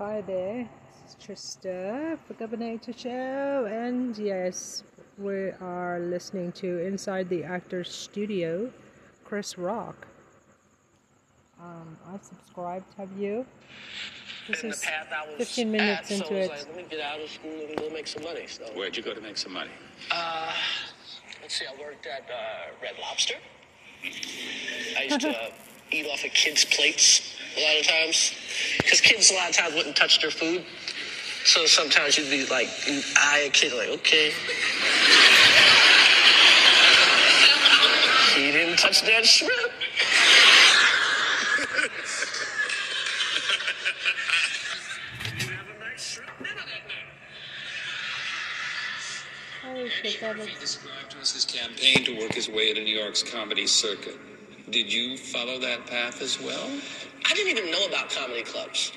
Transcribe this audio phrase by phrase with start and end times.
[0.00, 0.66] Hi there,
[1.04, 4.82] this is Trista for Governator Show, and yes,
[5.18, 8.70] we are listening to Inside the Actor's Studio,
[9.24, 10.06] Chris Rock.
[11.60, 13.44] Um, I've subscribed, have you?
[14.48, 16.48] This is path 15 minutes at, into so it.
[16.48, 18.46] like, let me get out of school and go make some money.
[18.46, 19.70] So, Where'd you go to make some money?
[20.10, 20.50] uh,
[21.42, 23.34] let's see, I worked at uh, Red Lobster.
[24.98, 25.50] I used to uh,
[25.92, 28.32] eat off of kids' plates a lot of times
[28.78, 30.64] because kids a lot of times wouldn't touch their food.
[31.44, 34.32] So sometimes you'd be like, you eye a kid like, okay.
[38.34, 39.72] he didn't touch that shrimp.
[49.62, 50.60] Holy shit, that He looks...
[50.60, 54.16] described to us his campaign to work his way into New York's comedy circuit.
[54.70, 56.70] Did you follow that path as well?
[57.28, 58.92] I didn't even know about comedy clubs.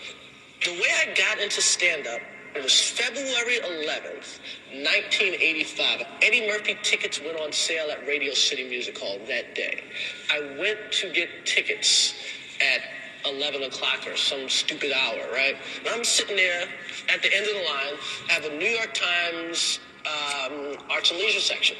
[0.63, 2.19] The way I got into stand up,
[2.55, 4.39] it was February 11th,
[4.71, 6.03] 1985.
[6.21, 9.83] Eddie Murphy tickets went on sale at Radio City Music Hall that day.
[10.31, 12.13] I went to get tickets
[12.61, 15.55] at 11 o'clock or some stupid hour, right?
[15.79, 16.67] And I'm sitting there
[17.09, 21.19] at the end of the line, I have a New York Times um, arts and
[21.19, 21.77] leisure section.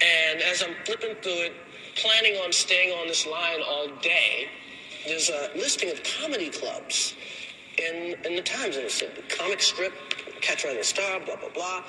[0.00, 1.52] And as I'm flipping through it,
[1.96, 4.48] planning on staying on this line all day,
[5.06, 7.14] there's a listing of comedy clubs
[7.78, 9.92] in in the Times, and it said comic strip,
[10.40, 11.82] Catch Rising Star, blah blah blah,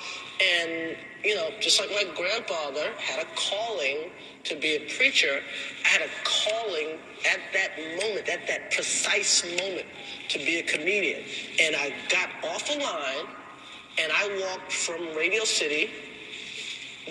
[0.60, 4.10] and you know, just like my grandfather had a calling
[4.44, 5.40] to be a preacher,
[5.84, 6.98] I had a calling
[7.30, 9.86] at that moment, at that precise moment,
[10.28, 11.24] to be a comedian,
[11.60, 13.26] and I got off the line,
[13.98, 15.90] and I walked from Radio City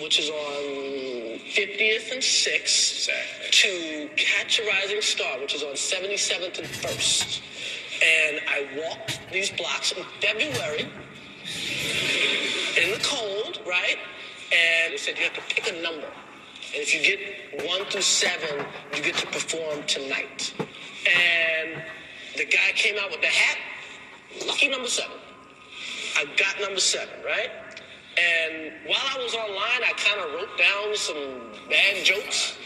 [0.02, 3.08] which is on 50th and 6th,
[3.50, 7.40] to Catch a Rising Star, which is on 77th and 1st.
[8.00, 10.88] And I walked these blocks in February
[12.76, 13.98] in the cold, right?
[14.52, 16.06] And they said you have to pick a number.
[16.06, 18.64] And if you get one through seven,
[18.94, 20.54] you get to perform tonight.
[20.58, 21.82] And
[22.36, 23.58] the guy came out with the hat,
[24.46, 25.16] lucky number seven.
[26.16, 27.50] I got number seven, right?
[28.18, 32.56] And while I was online, I kind of wrote down some bad jokes.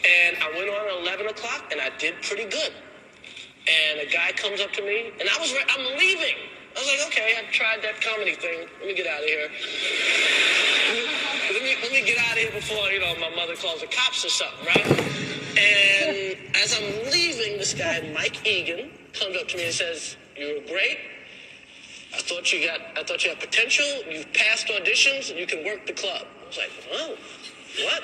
[0.00, 2.72] And I went on at 11 o'clock, and I did pretty good.
[3.68, 6.36] And a guy comes up to me, and I was, re- I'm leaving.
[6.76, 8.66] I was like, okay, I tried that comedy thing.
[8.78, 9.48] Let me get out of here.
[11.52, 13.88] let, me, let me get out of here before, you know, my mother calls the
[13.88, 14.86] cops or something, right?
[15.58, 20.60] And as I'm leaving, this guy, Mike Egan, comes up to me and says, you
[20.60, 20.98] were great.
[22.12, 23.86] I thought you got, I thought you had potential.
[24.08, 25.36] You've passed auditions.
[25.36, 26.26] You can work the club.
[26.42, 27.16] I was like, oh,
[27.84, 28.02] what?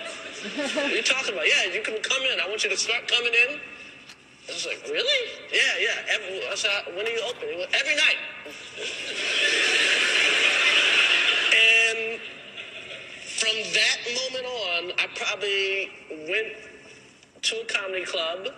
[0.75, 1.47] what are you talking about?
[1.47, 2.41] Yeah, you can come in.
[2.41, 3.59] I want you to start coming in.
[4.49, 5.31] I was like, really?
[5.53, 6.15] Yeah, yeah.
[6.15, 7.49] Every, I said, when are you open?
[7.59, 8.17] Went, Every night.
[11.51, 12.21] and
[13.21, 15.91] from that moment on, I probably
[16.31, 16.55] went
[17.43, 18.49] to a comedy club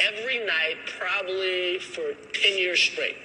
[0.00, 3.16] every night, probably for 10 years straight.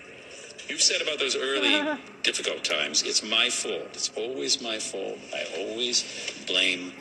[0.70, 3.90] You've said about those early difficult times, it's my fault.
[3.94, 5.18] It's always my fault.
[5.34, 6.04] I always
[6.46, 6.94] blame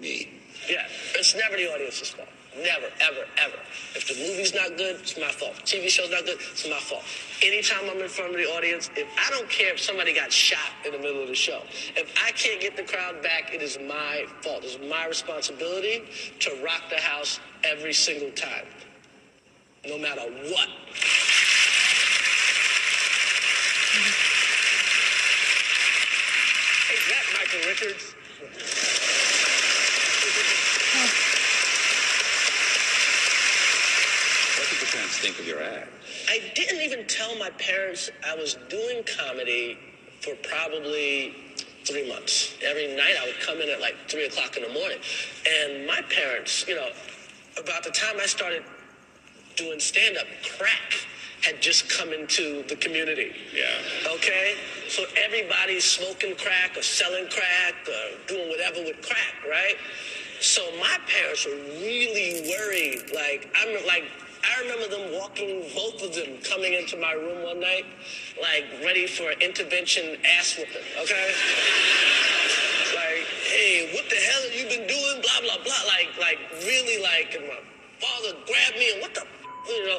[0.00, 0.28] me.
[0.68, 2.28] Yeah, it's never the audience's fault.
[2.56, 3.56] Never, ever, ever.
[3.94, 5.54] If the movie's not good, it's my fault.
[5.64, 7.02] TV show's not good, it's my fault.
[7.42, 10.70] Anytime I'm in front of the audience, if I don't care if somebody got shot
[10.84, 11.62] in the middle of the show,
[11.96, 14.64] if I can't get the crowd back, it is my fault.
[14.64, 16.04] It's my responsibility
[16.40, 18.66] to rock the house every single time,
[19.88, 20.68] no matter what.
[26.92, 28.14] Ain't that Michael Richards?
[34.58, 35.88] What did your parents think of your act?
[36.28, 39.78] I didn't even tell my parents I was doing comedy
[40.20, 41.34] for probably
[41.84, 42.54] three months.
[42.64, 44.98] Every night I would come in at like three o'clock in the morning.
[45.46, 46.88] And my parents, you know,
[47.58, 48.62] about the time I started
[49.56, 50.26] doing stand up,
[50.56, 51.06] crack
[51.42, 53.32] had just come into the community.
[53.54, 54.14] Yeah.
[54.14, 54.54] Okay?
[54.88, 59.76] So everybody's smoking crack or selling crack or doing whatever with crack, right?
[60.40, 63.10] So my parents were really worried.
[63.14, 64.04] Like, I'm like,
[64.42, 67.86] I remember them walking, both of them coming into my room one night,
[68.40, 71.30] like ready for an intervention ass whooping, okay?
[72.94, 75.22] like, hey, what the hell have you been doing?
[75.22, 75.82] Blah, blah, blah.
[75.86, 77.58] Like, like really like, and my
[78.00, 79.26] father grabbed me and what the
[79.68, 79.98] you know,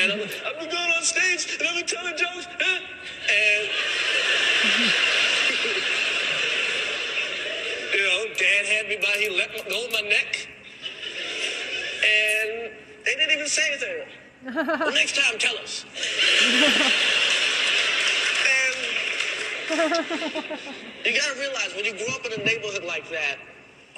[0.00, 2.62] and I'm, I've been going on stage and I've been telling jokes, and
[7.94, 10.48] you know, Dad had me by he let go my neck,
[12.04, 12.70] and
[13.04, 14.06] they didn't even say anything.
[14.80, 15.84] well, next time, tell us.
[19.72, 19.72] And
[21.04, 23.38] you gotta realize when you grow up in a neighborhood like that,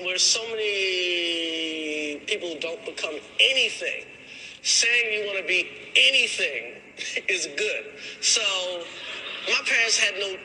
[0.03, 4.05] where so many people don't become anything,
[4.65, 6.75] saying you want to be anything
[7.29, 7.85] is good.
[8.21, 8.41] So
[9.47, 10.37] my parents had no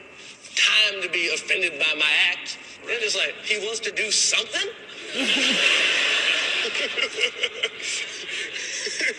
[0.56, 2.60] time to be offended by my act.
[2.86, 4.68] They're just like, he wants to do something?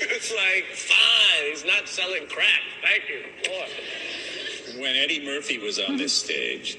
[0.02, 2.60] it's like, fine, he's not selling crack.
[2.82, 3.22] Thank you.
[3.44, 4.80] Boy.
[4.80, 6.78] When Eddie Murphy was on this stage,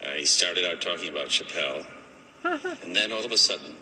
[0.00, 1.84] uh, he started out talking about Chappelle,
[2.44, 3.74] and then all of a sudden,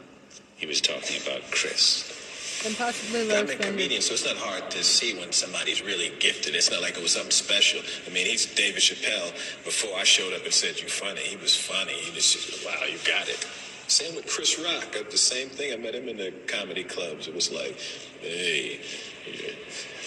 [0.57, 2.28] he was talking about Chris.
[2.67, 6.55] And possibly I'm a comedian, so it's not hard to see when somebody's really gifted.
[6.55, 7.81] It's not like it was something special.
[8.07, 9.31] I mean, he's David Chappelle.
[9.65, 11.93] Before I showed up and said you funny, he was funny.
[11.93, 13.47] He was just, wow, you got it.
[13.87, 14.97] Same with Chris Rock.
[15.09, 15.73] The same thing.
[15.73, 17.29] I met him in the comedy clubs.
[17.29, 17.79] It was like,
[18.21, 18.81] hey,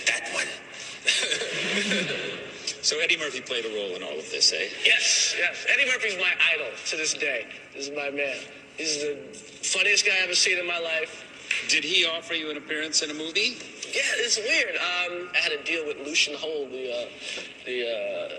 [0.07, 0.47] that one.
[2.81, 4.67] So Eddie Murphy played a role in all of this, eh?
[4.83, 5.65] Yes, yes.
[5.69, 7.45] Eddie Murphy's my idol to this day.
[7.75, 8.37] This is my man.
[8.75, 9.17] He's the
[9.61, 11.23] funniest guy I've ever seen in my life.
[11.69, 13.57] Did he offer you an appearance in a movie?
[13.93, 14.75] Yeah, it's weird.
[14.75, 17.05] Um, I had a deal with Lucien Hold, the uh,
[17.65, 18.29] the uh,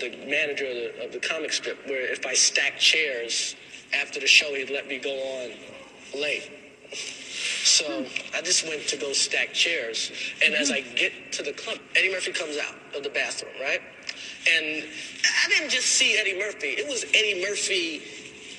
[0.00, 3.54] the manager of the, of the comic strip, where if I stacked chairs
[3.94, 6.50] after the show, he'd let me go on late.
[7.64, 10.10] So I just went to go stack chairs,
[10.44, 13.80] and as I get to the club, Eddie Murphy comes out of the bathroom, right?
[14.56, 14.84] And
[15.44, 18.02] I didn't just see Eddie Murphy; it was Eddie Murphy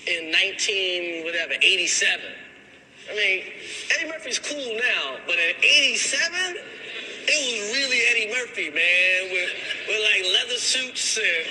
[0.08, 2.20] in 19 whatever 87.
[3.12, 3.44] I mean,
[3.92, 9.52] Eddie Murphy's cool now, but in '87, it was really Eddie Murphy, man, with
[9.84, 11.44] with like leather suits and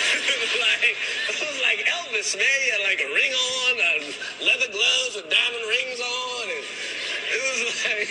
[0.64, 0.96] like
[1.28, 2.56] it was like Elvis, man.
[2.64, 4.16] He had like a ring on, and
[4.48, 8.08] leather gloves with diamond rings on, and it was like.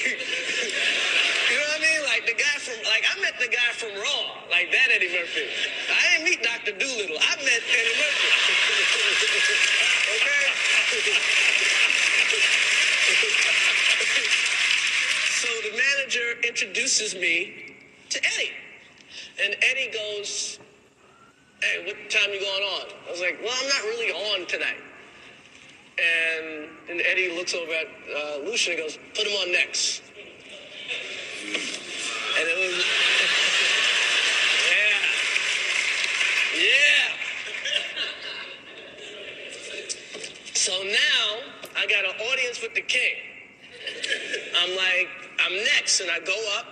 [1.50, 2.02] You know what I mean?
[2.14, 5.50] Like the guy from, like I met the guy from Raw, like that Eddie Murphy.
[5.90, 6.78] I didn't meet Dr.
[6.78, 7.18] Doolittle.
[7.18, 8.30] I met Eddie Murphy.
[10.18, 11.73] okay?
[15.44, 17.76] So the manager introduces me
[18.10, 18.52] to Eddie.
[19.44, 20.58] And Eddie goes,
[21.62, 22.88] Hey, what time you going on?
[23.08, 24.78] I was like, Well, I'm not really on tonight.
[26.00, 30.02] And then Eddie looks over at uh, Lucien and goes, Put him on next.
[31.46, 32.86] And it was,
[34.72, 34.98] yeah,
[36.64, 37.12] yeah.
[40.54, 43.16] So now I got an audience with the king.
[44.62, 45.10] I'm like,
[45.46, 46.68] I'm next, and I go up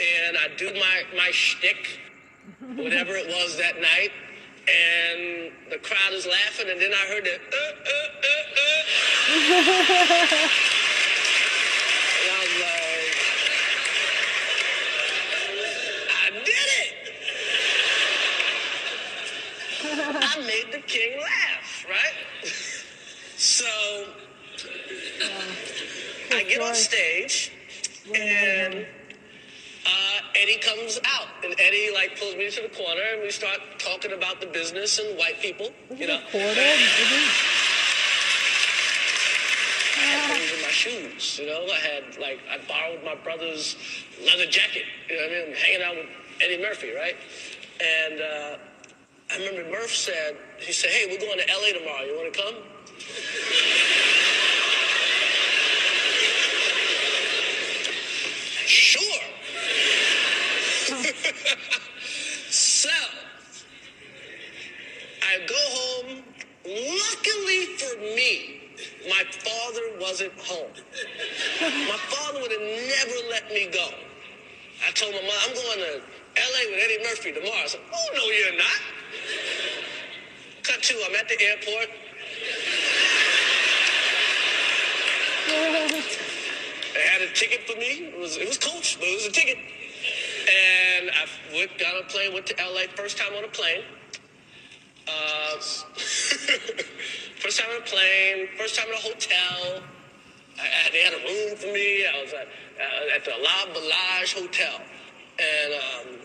[0.00, 2.00] and I do my my shtick,
[2.74, 4.10] whatever it was that night,
[4.66, 7.94] and the crowd is laughing, and then I heard the uh, uh,
[8.24, 8.82] uh, uh.
[12.20, 13.14] and I was like,
[16.10, 16.94] I did it.
[19.86, 22.16] I made the king laugh, right?
[23.36, 23.66] So
[26.32, 27.52] I get on stage
[28.12, 28.74] and
[29.86, 33.58] uh, Eddie comes out, and Eddie like pulls me to the corner, and we start
[33.78, 35.70] talking about the business and white people.
[35.96, 36.58] You know, Recorded?
[36.58, 37.30] Is it?
[39.96, 41.38] I had things in my shoes.
[41.38, 43.76] You know, I had like I borrowed my brother's
[44.24, 44.84] leather jacket.
[45.08, 45.48] You know what I mean?
[45.48, 46.06] I'm hanging out with
[46.42, 47.16] Eddie Murphy, right?
[47.80, 48.56] And uh,
[49.32, 51.72] I remember Murph said, he said, "Hey, we're going to L.A.
[51.78, 52.02] tomorrow.
[52.04, 52.54] You want to come?"
[58.66, 59.20] Sure.
[62.50, 62.88] so
[65.22, 66.22] I go home.
[66.66, 68.60] Luckily for me,
[69.08, 70.70] my father wasn't home.
[71.60, 73.88] My father would have never let me go.
[74.86, 76.00] I told my mom, I'm going to
[76.36, 77.62] LA with Eddie Murphy tomorrow.
[77.62, 78.80] I said, Oh, no, you're not.
[80.62, 81.90] Cut two, I'm at the airport.
[86.94, 88.06] They had a ticket for me.
[88.06, 89.58] It was, it was coach, but it was a ticket.
[90.44, 93.82] And I went, got on a plane, went to LA, first time on a plane.
[95.08, 95.56] Uh,
[97.40, 99.82] first time on a plane, first time in a hotel.
[100.58, 102.06] I, I, they had a room for me.
[102.06, 104.80] I was at, uh, at the Le Bel Age Hotel.
[105.38, 106.20] And um,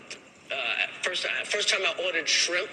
[0.52, 2.70] uh, first, time, first time I ordered shrimp.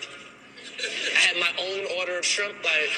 [1.15, 2.55] I had my own order of shrimp.
[2.63, 2.89] Like,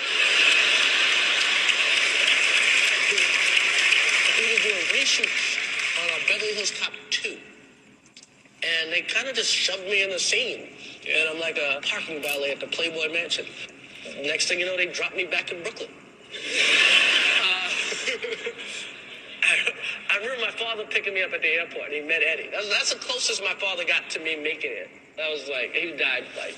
[4.38, 5.58] we were doing reshoots
[6.02, 6.99] on uh, Beverly Hills Cop 2.
[8.62, 10.70] And they kind of just shoved me in the scene.
[11.08, 13.46] And I'm like a parking valet at the Playboy Mansion.
[14.24, 15.90] Next thing you know, they dropped me back in Brooklyn.
[15.90, 17.70] Uh,
[19.42, 19.72] I,
[20.12, 21.86] I remember my father picking me up at the airport.
[21.86, 22.50] And he met Eddie.
[22.52, 24.90] That's, that's the closest my father got to me making it.
[25.18, 26.56] That was like, he died like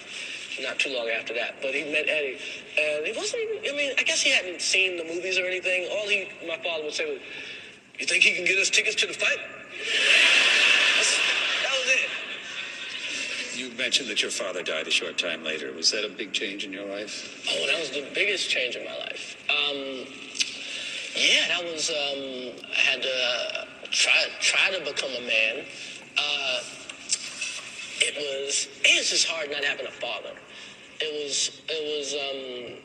[0.59, 1.55] not too long after that.
[1.61, 2.37] But he met Eddie,
[2.77, 3.73] and he wasn't even.
[3.73, 5.87] I mean, I guess he hadn't seen the movies or anything.
[5.91, 7.21] All he, my father would say was,
[7.99, 9.39] "You think he can get us tickets to the fight?"
[10.97, 11.17] That's,
[11.63, 12.09] that was it.
[13.55, 15.71] You mentioned that your father died a short time later.
[15.73, 17.45] Was that a big change in your life?
[17.49, 19.35] Oh, that was the biggest change in my life.
[19.49, 20.05] Um,
[21.15, 21.89] yeah, that was.
[21.89, 25.65] Um, I had to try try to become a man.
[26.17, 26.59] Uh,
[27.99, 28.69] it was.
[28.85, 30.31] It was just hard not having a father.
[31.01, 31.61] It was.
[31.67, 32.13] It was.
[32.13, 32.77] Um,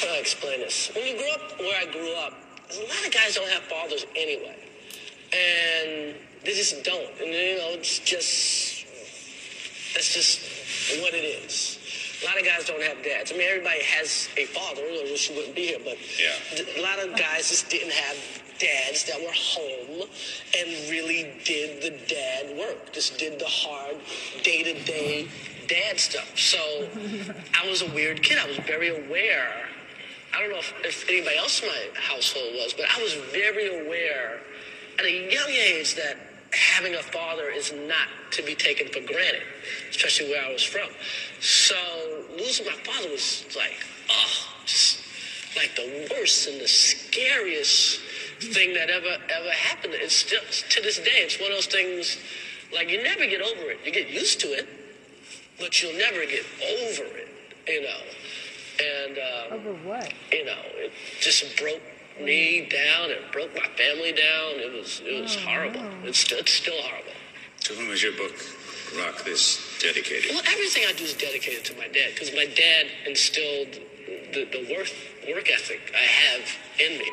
[0.00, 0.90] how do I explain this?
[0.94, 2.34] When you grew up where I grew up,
[2.70, 4.56] a lot of guys don't have fathers anyway,
[5.32, 7.08] and they just don't.
[7.18, 8.71] And you know, it's just
[9.94, 10.40] that's just
[11.02, 11.78] what it is.
[12.22, 13.32] A lot of guys don't have dads.
[13.32, 15.78] I mean, everybody has a father, or else you wouldn't be here.
[15.82, 16.78] But Yeah.
[16.78, 18.16] a lot of guys just didn't have
[18.58, 20.08] dads that were home
[20.56, 22.92] and really did the dad work.
[22.92, 23.96] Just did the hard
[24.44, 25.26] day to day
[25.66, 26.38] dad stuff.
[26.38, 26.88] So
[27.60, 28.38] I was a weird kid.
[28.38, 29.66] I was very aware.
[30.34, 33.84] I don't know if, if anybody else in my household was, but I was very
[33.84, 34.40] aware
[34.98, 36.16] at a young age that
[36.52, 39.42] having a father is not to be taken for granted,
[39.90, 40.88] especially where I was from.
[41.40, 41.74] So
[42.36, 43.74] losing my father was like,
[44.10, 45.00] oh, just
[45.56, 48.00] like the worst and the scariest
[48.40, 49.94] thing that ever ever happened.
[49.96, 50.40] It's still
[50.70, 51.22] to this day.
[51.22, 52.18] It's one of those things
[52.74, 53.78] like you never get over it.
[53.84, 54.68] You get used to it,
[55.58, 57.28] but you'll never get over it.
[57.66, 58.00] You know,
[58.80, 59.18] and.
[59.18, 60.12] Um, Over what?
[60.32, 61.80] you know, it just broke
[62.20, 63.10] me down.
[63.10, 64.60] It broke my family down.
[64.60, 65.82] It was it was horrible.
[66.04, 67.12] It's still, it's still horrible.
[67.64, 68.34] To whom is your book,
[68.98, 70.32] Rock This, dedicated?
[70.32, 73.78] Well, everything I do is dedicated to my dad because my dad instilled
[74.32, 74.88] the, the work
[75.28, 76.44] work ethic I have
[76.80, 77.10] in me.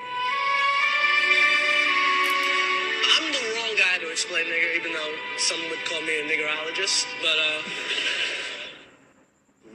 [3.18, 7.06] I'm the wrong guy to explain nigger, even though some would call me a niggerologist.
[7.22, 7.62] But uh,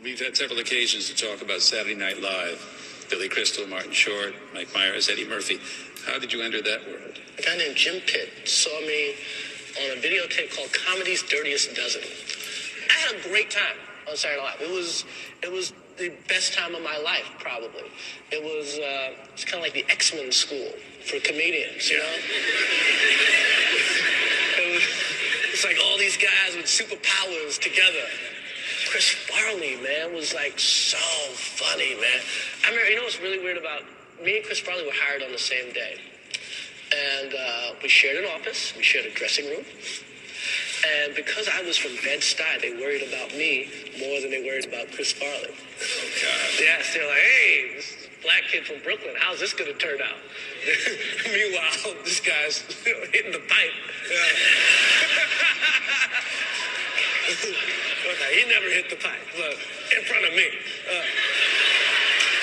[0.02, 2.60] We've had several occasions to talk about Saturday Night Live.
[3.10, 5.58] Billy Crystal, Martin Short, Mike Myers, Eddie Murphy.
[6.06, 7.14] How did you enter that world?
[7.38, 9.14] a guy named Jim Pitt saw me
[9.80, 12.02] on a videotape called Comedy's Dirtiest Dozen.
[12.90, 13.76] I had a great time
[14.08, 14.70] on Saturday Night Live.
[14.70, 15.04] It was
[15.42, 17.90] it was the best time of my life, probably.
[18.30, 20.70] It was uh, it's kind of like the X Men school
[21.04, 22.04] for comedians, you know.
[24.58, 24.82] it was,
[25.52, 28.06] it's like all these guys with superpowers together.
[28.94, 30.96] Chris Farley, man, was like so
[31.34, 32.20] funny, man.
[32.64, 33.82] I remember, you know what's really weird about
[34.22, 35.98] me and Chris Farley were hired on the same day.
[37.18, 39.64] And uh, we shared an office, we shared a dressing room.
[41.02, 44.92] And because I was from Bed-Stuy, they worried about me more than they worried about
[44.92, 45.50] Chris Farley.
[45.50, 46.50] Oh, God.
[46.60, 50.22] Yes, they're like, hey, this black kid from Brooklyn, how's this going to turn out?
[51.34, 52.58] Meanwhile, this guy's
[53.10, 53.74] hitting the pipe.
[58.12, 59.56] okay, he never hit the pipe, but
[59.96, 60.44] in front of me.
[60.84, 61.00] Uh,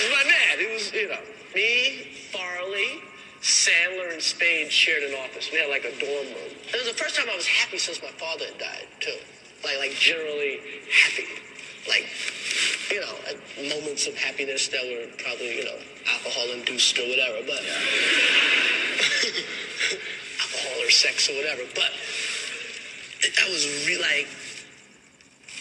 [0.01, 0.57] it was my dad.
[0.57, 1.21] It was, you know,
[1.53, 3.03] me, Farley,
[3.41, 5.49] Sandler, and Spade shared an office.
[5.51, 6.57] We had like a dorm room.
[6.73, 9.17] It was the first time I was happy since my father had died, too.
[9.63, 10.59] Like, like generally
[10.89, 11.29] happy.
[11.87, 12.09] Like,
[12.89, 13.13] you know,
[13.69, 15.77] moments of happiness that were probably, you know,
[16.09, 17.61] alcohol induced or whatever, but
[20.41, 21.61] alcohol or sex or whatever.
[21.75, 21.93] But
[23.21, 24.27] I was really like,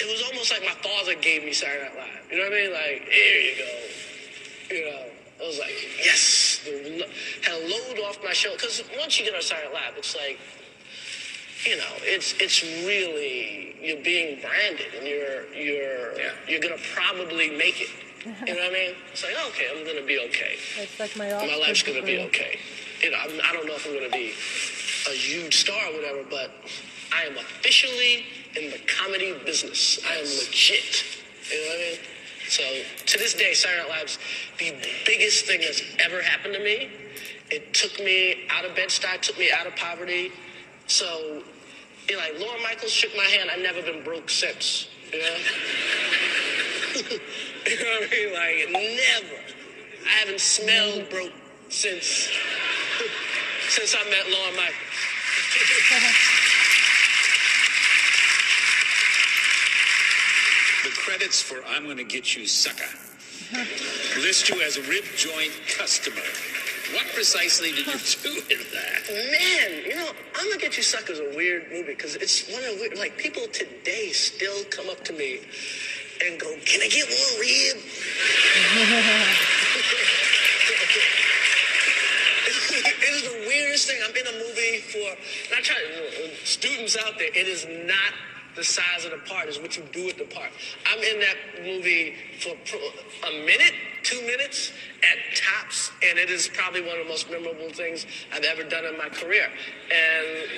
[0.00, 2.30] it was almost like my father gave me Saturday Night Live.
[2.30, 2.72] You know what I mean?
[2.72, 4.74] Like, here you go.
[4.74, 5.02] You know,
[5.42, 6.60] I was like, yes.
[6.64, 8.56] The, lo- had a load off my shoulder.
[8.58, 10.38] Because once you get on Saturday Night Live, it's like,
[11.66, 16.32] you know, it's it's really you're being branded, and you're you're Yeah.
[16.48, 17.90] you're gonna probably make it.
[18.24, 18.94] You know what I mean?
[19.12, 20.56] It's like, okay, I'm gonna be okay.
[20.78, 22.58] It's like my My life's gonna be okay.
[23.02, 24.32] You know, I'm, I don't know if I'm gonna be
[25.10, 26.50] a huge star or whatever, but
[27.12, 28.24] I am officially
[28.56, 30.00] in the comedy business.
[30.08, 31.04] I am legit.
[31.50, 31.98] You know what I mean?
[32.48, 32.62] So
[33.06, 34.18] to this day, Saturday Night Live's
[34.58, 34.74] the
[35.06, 36.90] biggest thing that's ever happened to me.
[37.50, 40.32] It took me out of Bed-Stuy, took me out of poverty.
[40.86, 41.42] So,
[42.08, 43.50] you know, like Lorne Michaels shook my hand.
[43.52, 44.88] I've never been broke since.
[45.12, 45.36] You know?
[46.96, 48.32] you know what I mean?
[48.32, 49.40] Like never.
[50.06, 51.32] I haven't smelled broke
[51.68, 52.06] since
[53.68, 54.76] since I met Lorne Michaels.
[60.82, 62.88] The credits for I'm Gonna Get You Sucker
[64.20, 66.24] list you as a rib joint customer.
[66.94, 69.02] What precisely did you do in that?
[69.10, 72.70] Man, you know, I'm gonna get you suckers a weird movie because it's one of
[72.70, 75.40] the weird, like people today still come up to me
[76.24, 77.76] and go, "Can I get one rib?"
[82.86, 84.00] it is the weirdest thing.
[84.02, 85.14] I'm in a movie for
[85.54, 85.82] not trying
[86.44, 87.28] students out there.
[87.34, 88.14] It is not
[88.56, 90.50] the size of the part, is what you do with the part.
[90.86, 96.82] I'm in that movie for a minute, two minutes at tops, and it is probably
[96.82, 99.46] one of the most memorable things I've ever done in my career.
[99.90, 100.48] And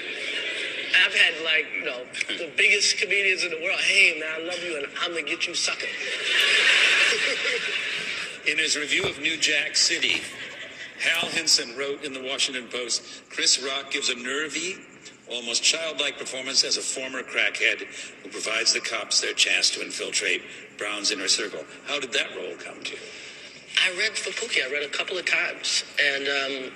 [1.05, 3.81] I've had like, you know, the biggest comedians in the world.
[3.81, 5.89] Hey man, I love you, and I'm gonna get you sucking.
[8.45, 10.21] In his review of New Jack City,
[10.99, 14.77] Hal Hinson wrote in the Washington Post Chris Rock gives a nervy,
[15.33, 17.81] almost childlike performance as a former crackhead
[18.23, 20.43] who provides the cops their chance to infiltrate
[20.79, 21.65] Brown's inner circle.
[21.87, 22.99] How did that role come to you?
[23.85, 24.65] I read for Pookie.
[24.67, 26.73] I read a couple of times, and um,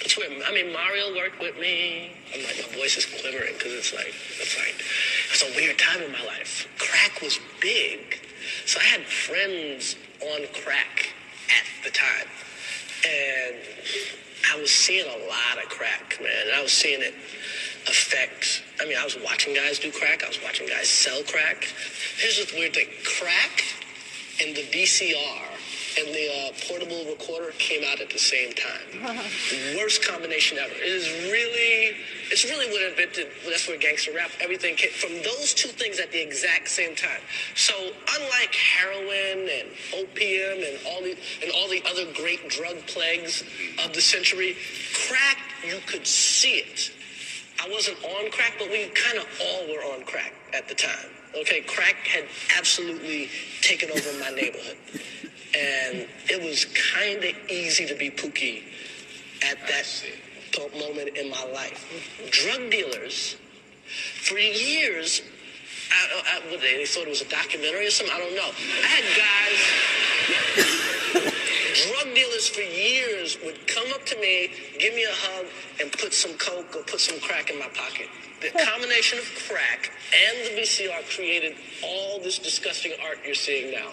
[0.00, 0.40] it's weird.
[0.46, 2.12] I mean, Mario worked with me.
[2.32, 4.84] I'm like, my voice is quivering because it's like, it's like,
[5.30, 6.68] it's a weird time in my life.
[6.78, 8.20] Crack was big,
[8.64, 11.12] so I had friends on crack
[11.50, 12.28] at the time,
[13.04, 13.56] and
[14.52, 16.46] I was seeing a lot of crack, man.
[16.54, 17.14] I was seeing it
[17.88, 18.62] affect.
[18.80, 20.24] I mean, I was watching guys do crack.
[20.24, 21.72] I was watching guys sell crack.
[22.18, 23.64] Here's the weird thing: crack
[24.40, 25.55] and the VCR
[25.98, 29.16] and the uh, portable recorder came out at the same time.
[29.76, 30.74] Worst combination ever.
[30.74, 31.96] It is really,
[32.30, 33.28] it's really what invented.
[33.48, 34.30] That's where gangster rap.
[34.40, 37.20] Everything came from those two things at the exact same time.
[37.54, 37.72] So
[38.18, 43.42] unlike heroin and opium and all the and all the other great drug plagues
[43.84, 44.56] of the century,
[45.08, 46.92] crack you could see it.
[47.64, 51.08] I wasn't on crack, but we kind of all were on crack at the time.
[51.40, 52.24] Okay, crack had
[52.56, 53.28] absolutely
[53.62, 54.76] taken over my neighborhood.
[55.56, 58.62] And it was kind of easy to be Pookie
[59.42, 59.86] at that
[60.78, 61.84] moment in my life.
[62.30, 63.36] Drug dealers,
[64.22, 65.22] for years,
[65.90, 68.14] I, I, they thought it was a documentary or something.
[68.14, 68.50] I don't know.
[68.82, 69.60] I had guys
[71.84, 75.46] drug dealers for years would come up to me, give me a hug,
[75.80, 78.08] and put some coke or put some crack in my pocket.
[78.40, 83.92] The combination of crack and the VCR created all this disgusting art you're seeing now.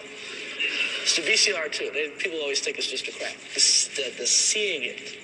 [1.04, 1.90] It's the VCR too.
[1.92, 3.36] They, people always think it's just a crack.
[3.52, 3.60] The,
[3.94, 5.18] the, the seeing it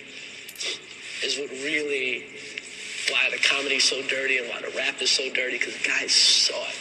[1.25, 2.27] is what really
[3.09, 6.15] why the comedy's so dirty and why the rap is so dirty because the guys
[6.15, 6.77] saw it.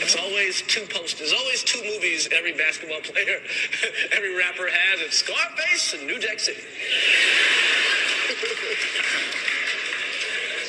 [0.00, 3.38] It's always two posters, always two movies every basketball player,
[4.12, 5.02] every rapper has.
[5.02, 6.60] It's Scarface and New Jack City.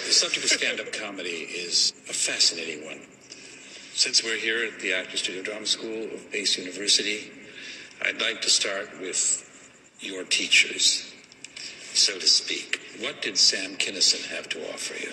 [0.06, 3.00] The subject of stand up comedy is a fascinating one.
[3.96, 7.32] Since we're here at the Actors Studio Drama School of Pace University,
[8.04, 9.42] I'd like to start with
[10.02, 11.14] your teachers,
[11.94, 12.82] so to speak.
[13.00, 15.12] What did Sam Kinison have to offer you?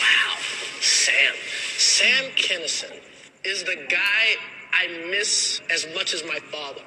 [0.00, 0.36] Wow,
[0.80, 1.34] Sam.
[1.76, 2.98] Sam Kinison
[3.44, 4.36] is the guy
[4.72, 6.80] I miss as much as my father.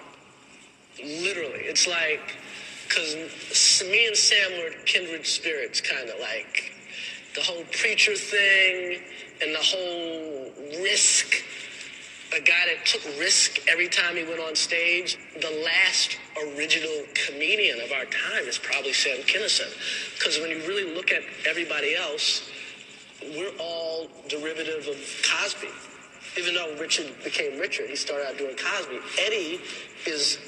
[0.97, 1.59] Literally.
[1.59, 2.39] It's like,
[2.87, 6.74] because me and Sam were kindred spirits, kind of like
[7.35, 9.01] the whole preacher thing
[9.41, 11.43] and the whole risk.
[12.35, 15.17] A guy that took risk every time he went on stage.
[15.39, 16.17] The last
[16.55, 19.71] original comedian of our time is probably Sam Kinison.
[20.17, 22.49] Because when you really look at everybody else,
[23.21, 24.97] we're all derivative of
[25.29, 25.69] Cosby.
[26.37, 28.99] Even though Richard became Richard, he started out doing Cosby.
[29.21, 29.59] Eddie
[30.05, 30.39] is,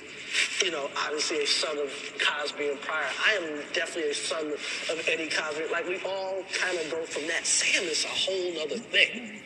[0.63, 3.05] you know, obviously a son of Cosby and Pryor.
[3.25, 5.65] I am definitely a son of Eddie Cosby.
[5.71, 7.45] Like we all kind of go from that.
[7.45, 9.41] Sam is a whole other thing.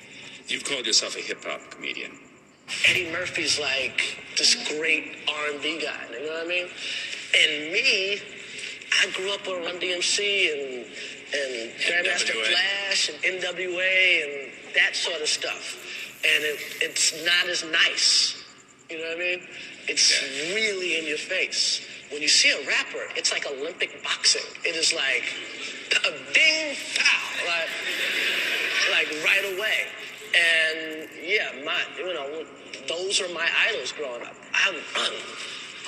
[0.47, 2.12] You've called yourself a hip hop comedian.
[2.88, 6.06] Eddie Murphy's like this great R&B guy.
[6.12, 6.67] You know what I mean?
[7.36, 8.19] And me,
[9.01, 10.86] I grew up on Run DMC and
[11.34, 12.45] and Grandmaster NWA.
[12.45, 15.77] Flash and NWA and that sort of stuff.
[16.23, 18.43] And it, it's not as nice.
[18.89, 19.47] You know what I mean?
[19.88, 20.54] It's Yeah.
[20.56, 21.82] really in your face.
[22.10, 24.44] When you see a rapper, it's like Olympic boxing.
[24.65, 25.24] It is like
[26.06, 27.70] a ding pow, like
[28.91, 29.88] like right away.
[30.36, 32.46] And yeah, my you know
[32.88, 34.36] those are my idols growing up.
[34.54, 35.13] I run.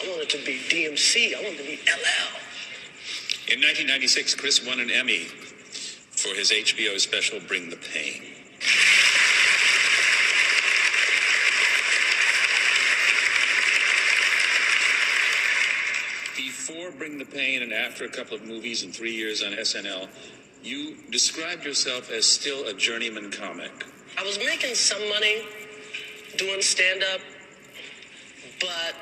[0.04, 1.36] I wanted to be DMC.
[1.36, 2.40] I wanted to be LL.
[3.48, 5.26] In 1996, Chris won an Emmy
[6.12, 8.24] for his HBO special Bring the Pain.
[16.66, 20.08] Before Bring the Pain and after a couple of movies and three years on SNL,
[20.64, 23.86] you described yourself as still a journeyman comic.
[24.18, 25.42] I was making some money
[26.38, 27.20] doing stand up,
[28.62, 28.96] but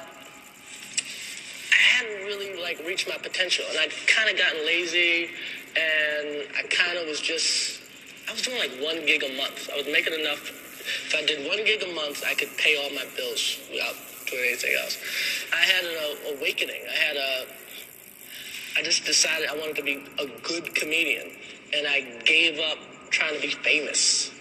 [1.71, 5.29] I hadn't really like reached my potential, and I'd kind of gotten lazy,
[5.75, 7.79] and I kind of was just
[8.27, 9.69] I was doing like one gig a month.
[9.71, 10.49] I was making enough.
[11.05, 13.93] If I did one gig a month, I could pay all my bills without
[14.31, 14.97] doing anything else.
[15.53, 16.81] I had an uh, awakening.
[16.89, 17.45] I had a
[18.77, 21.29] I I just decided I wanted to be a good comedian,
[21.73, 22.77] and I gave up
[23.09, 24.31] trying to be famous.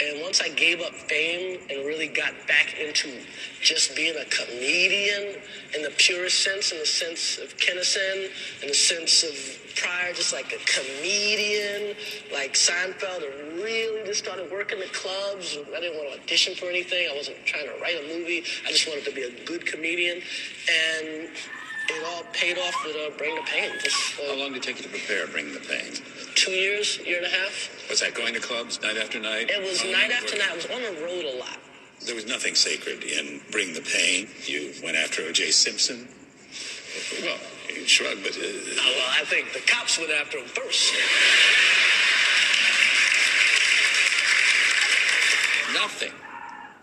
[0.00, 3.12] And once I gave up fame and really got back into
[3.60, 5.40] just being a comedian
[5.74, 8.30] in the purest sense, in the sense of Kinison,
[8.62, 9.34] in the sense of
[9.74, 11.96] Pryor, just like a comedian,
[12.32, 15.58] like Seinfeld, and really just started working the clubs.
[15.76, 17.08] I didn't want to audition for anything.
[17.10, 18.44] I wasn't trying to write a movie.
[18.66, 20.18] I just wanted to be a good comedian.
[20.18, 21.28] And
[21.90, 23.70] it all paid off with uh, Bring the Pain.
[23.82, 25.94] Just, uh, How long did it take you to prepare Bring the Pain?
[26.38, 27.86] Two years, year and a half.
[27.90, 29.50] Was that going to clubs night after night?
[29.50, 30.50] It was night after night.
[30.52, 31.58] I was on the road a lot.
[32.06, 34.28] There was nothing sacred in Bring the Pain.
[34.46, 35.50] You went after O.J.
[35.50, 36.08] Simpson.
[37.22, 37.38] Well,
[37.74, 40.94] you shrugged, but uh, Oh, well, I think the cops went after him first.
[45.74, 46.12] nothing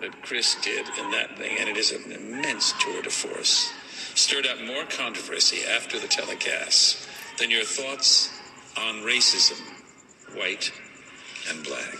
[0.01, 3.71] that Chris did in that thing, and it is an immense tour de force,
[4.15, 7.07] stirred up more controversy after the telecast
[7.39, 8.29] than your thoughts
[8.77, 9.59] on racism,
[10.35, 10.71] white
[11.49, 11.95] and black.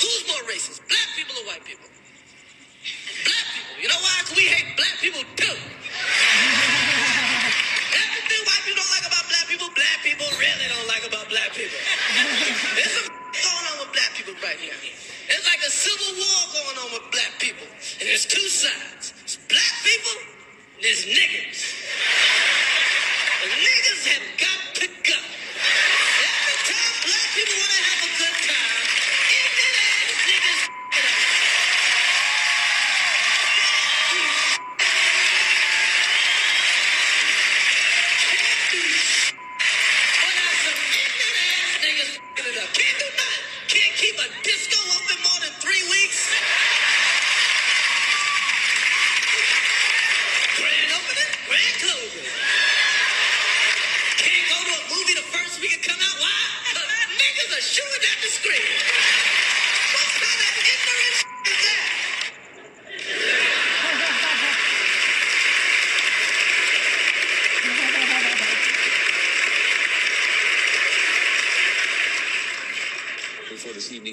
[0.00, 1.86] Who's more racist, black people or white people?
[3.24, 3.74] Black people.
[3.82, 4.14] You know why?
[4.22, 5.56] 'Cause we hate black people too.
[7.90, 11.50] Everything white people don't like about black people, black people really don't like about black
[11.54, 11.78] people.
[12.76, 14.74] There's some going on with black people right here.
[15.28, 17.66] It's like a civil war going on with black people.
[18.00, 19.12] And there's two sides.
[19.20, 20.16] There's black people
[20.76, 21.60] and there's niggers.
[23.42, 25.18] The niggers have got to go.
[25.72, 28.09] Every time black people want to have a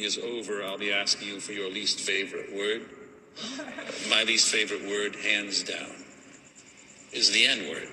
[0.07, 2.85] is over, I'll be asking you for your least favorite word.
[4.09, 5.91] My least favorite word, hands down,
[7.11, 7.89] is the N word,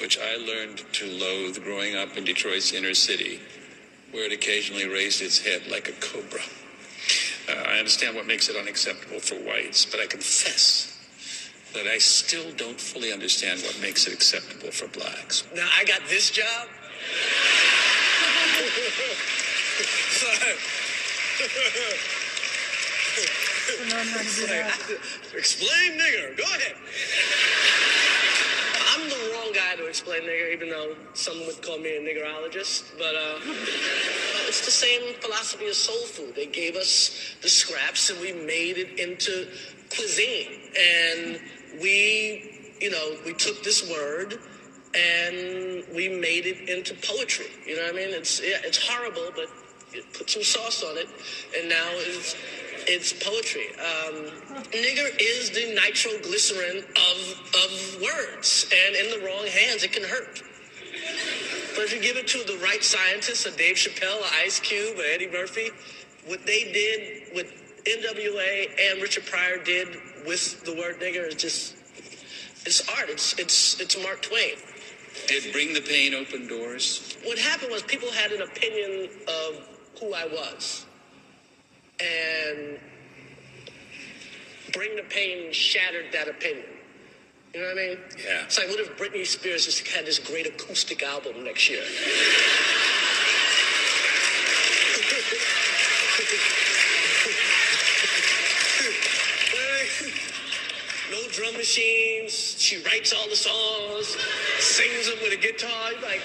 [0.00, 3.40] which I learned to loathe growing up in Detroit's inner city,
[4.12, 6.42] where it occasionally raised its head like a cobra.
[7.48, 10.96] Uh, I understand what makes it unacceptable for whites, but I confess
[11.74, 15.42] that I still don't fully understand what makes it acceptable for blacks.
[15.56, 16.68] Now I got this job.
[25.34, 26.36] Explain nigger.
[26.36, 26.76] Go ahead.
[28.94, 32.96] I'm the wrong guy to explain nigger, even though some would call me a niggerologist.
[32.96, 33.40] But uh,
[34.46, 36.34] it's the same philosophy as soul food.
[36.36, 39.48] They gave us the scraps and we made it into
[39.90, 40.70] cuisine.
[40.78, 41.40] And
[41.80, 44.38] we, you know, we took this word
[44.94, 47.46] and we made it into poetry.
[47.66, 48.10] You know what I mean?
[48.10, 49.46] It's yeah, it's horrible, but
[50.12, 51.08] put some sauce on it,
[51.58, 52.36] and now it's
[52.86, 53.68] it's poetry.
[53.78, 54.26] Um,
[54.72, 57.18] nigger is the nitroglycerin of
[57.64, 60.42] of words, and in the wrong hands, it can hurt.
[61.74, 64.98] But if you give it to the right scientists, a Dave Chappelle, a Ice Cube,
[64.98, 65.70] or Eddie Murphy,
[66.26, 67.50] what they did, with
[67.84, 69.88] NWA and Richard Pryor did
[70.26, 71.76] with the word nigger is just
[72.64, 73.08] it's art.
[73.08, 74.56] It's it's it's Mark Twain.
[75.26, 77.16] Did Bring the Pain open doors?
[77.24, 79.71] What happened was people had an opinion of
[80.02, 80.84] who I was,
[82.00, 82.78] and
[84.72, 86.66] Bring the Pain shattered that opinion.
[87.54, 87.98] You know what I mean?
[88.18, 88.44] Yeah.
[88.44, 91.82] It's like, what if Britney Spears just had this great acoustic album next year?
[101.12, 102.56] no drum machines.
[102.58, 104.16] She writes all the songs,
[104.58, 105.92] sings them with a guitar.
[105.92, 106.22] You're like,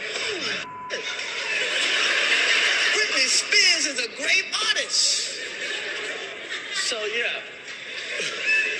[0.90, 2.07] Britney
[3.28, 5.38] Spears is a great artist.
[6.74, 7.42] So yeah.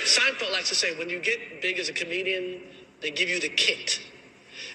[0.04, 2.62] Seinfeld likes to say when you get big as a comedian,
[3.02, 4.00] they give you the kit.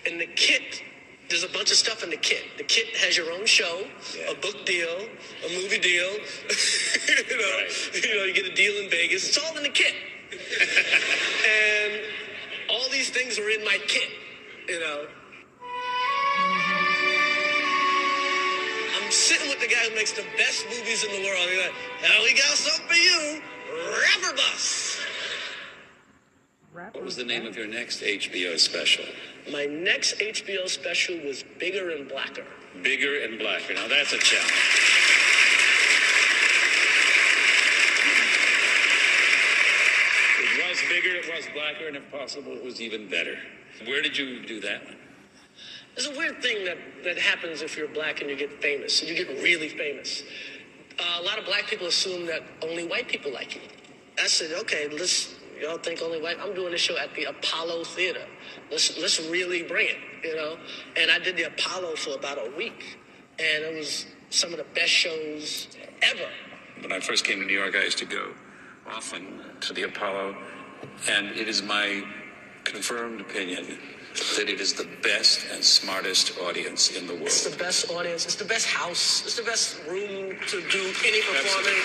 [0.05, 0.83] And the kit,
[1.29, 2.43] there's a bunch of stuff in the kit.
[2.57, 4.31] The kit has your own show, Yeah.
[4.31, 5.07] a book deal,
[5.45, 6.11] a movie deal.
[7.07, 8.03] you know, Right.
[8.03, 9.27] you know, you get a deal in Vegas.
[9.27, 9.93] It's all in the kit.
[10.33, 12.01] and
[12.69, 14.09] all these things are in my kit.
[14.69, 15.07] You know.
[19.53, 21.47] With the guy who makes the best movies in the world.
[21.49, 23.41] He's like, "Now we got something for you,
[24.01, 24.99] Rapper Bus."
[26.73, 29.05] Rap What was the name of your next HBO special?
[29.51, 32.45] My next HBO special was Bigger and Blacker.
[32.81, 33.75] Bigger and Blacker.
[33.75, 34.51] Now that's a challenge.
[40.39, 43.37] It was bigger, it was blacker, and if possible, it was even better.
[43.85, 44.95] Where did you do that one?
[45.95, 49.09] There's a weird thing that, that happens if you're black and you get famous, and
[49.09, 50.23] you get really famous.
[50.99, 53.61] Uh, a lot of black people assume that only white people like you.
[54.21, 56.37] I said, okay, let's, y'all think only white?
[56.39, 58.25] I'm doing this show at the Apollo Theater.
[58.71, 60.57] Let's, let's really bring it, you know?
[60.95, 62.97] And I did the Apollo for about a week,
[63.39, 65.67] and it was some of the best shows
[66.01, 66.29] ever.
[66.79, 68.31] When I first came to New York, I used to go
[68.87, 70.35] often to the Apollo,
[71.09, 72.03] and it is my
[72.63, 73.77] confirmed opinion
[74.37, 77.27] that it is the best and smartest audience in the world.
[77.27, 78.25] It's the best audience.
[78.25, 79.23] It's the best house.
[79.25, 81.81] It's the best room to do any performing.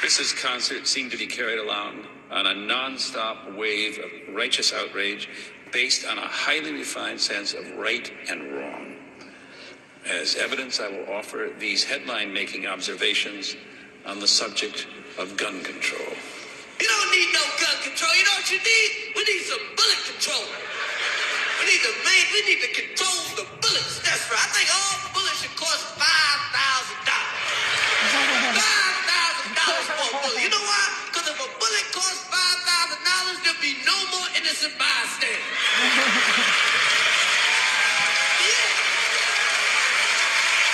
[0.00, 5.28] Chris's concert seemed to be carried along on a non-stop wave of righteous outrage
[5.72, 8.96] based on a highly refined sense of right and wrong.
[10.08, 13.56] As evidence, I will offer these headline-making observations
[14.06, 14.86] on the subject
[15.18, 16.14] of gun control.
[16.80, 18.12] You don't need no gun control.
[18.12, 18.90] You know what you need?
[19.16, 20.44] We need some bullet control.
[21.60, 24.04] We need to make, we need to control the bullets.
[24.04, 24.36] That's right.
[24.44, 27.40] I think all bullets should cost five thousand dollars.
[28.60, 30.40] Five thousand dollars for a bullet.
[30.44, 30.84] You know why?
[31.08, 35.40] Because if a bullet costs five thousand dollars, there'll be no more innocent bystanders.
[38.28, 38.68] Yeah.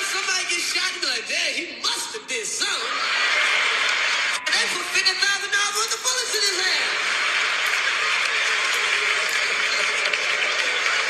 [0.51, 2.95] gets shot, like, he must have did something.
[4.35, 6.91] And they put fifty thousand dollars worth of bullets in his hand.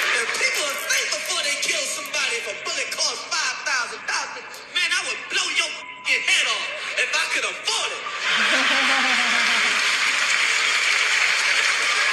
[0.01, 4.45] And people think before they kill somebody if a bullet costs five thousand dollars.
[4.77, 6.67] Man, I would blow your f***ing head off
[7.01, 8.03] if I could afford it.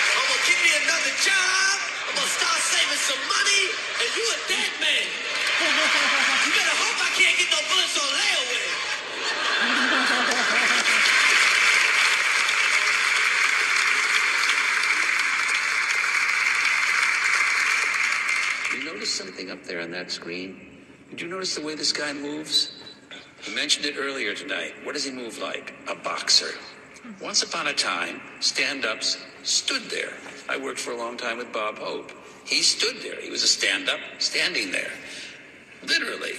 [0.03, 1.75] I'm gonna give me another job.
[2.09, 3.63] I'm gonna start saving some money,
[4.01, 5.07] and you a dead man.
[5.59, 5.65] You
[18.71, 20.61] I notice something up there on that screen?
[21.11, 22.79] Did you notice the way this guy moves?
[23.41, 24.75] He mentioned it earlier tonight.
[24.85, 25.75] What does he move like?
[25.89, 26.55] A boxer.
[27.21, 30.13] Once upon a time, stand ups stood there.
[30.49, 32.13] I worked for a long time with Bob Hope.
[32.45, 33.21] He stood there.
[33.21, 34.93] He was a stand up standing there.
[35.87, 36.35] Literally.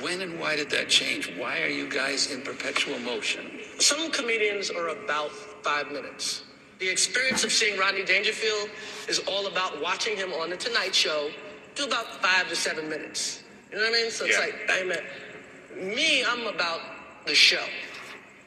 [0.00, 1.30] When and why did that change?
[1.36, 3.60] Why are you guys in perpetual motion?
[3.78, 5.30] Some comedians are about
[5.62, 6.44] five minutes.
[6.78, 8.70] The experience of seeing Rodney Dangerfield
[9.08, 11.30] is all about watching him on The Tonight Show
[11.74, 13.42] do about five to seven minutes.
[13.70, 14.10] You know what I mean?
[14.10, 14.40] So it's Yeah.
[14.40, 16.80] like, I mean, me, I'm about
[17.26, 17.64] the show.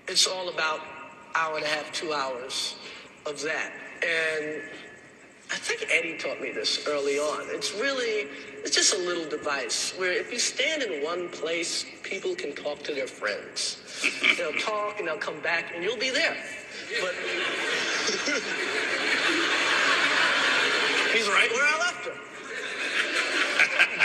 [0.07, 0.81] It's all about
[1.35, 2.75] hour and a half, two hours
[3.27, 3.71] of that.
[4.01, 4.63] And
[5.51, 7.47] I think Eddie taught me this early on.
[7.49, 8.27] It's really,
[8.63, 12.83] it's just a little device where if you stand in one place, people can talk
[12.83, 13.77] to their friends.
[14.37, 16.35] they'll talk and they'll come back and you'll be there.
[17.01, 17.13] But
[21.13, 22.13] he's right where I left him.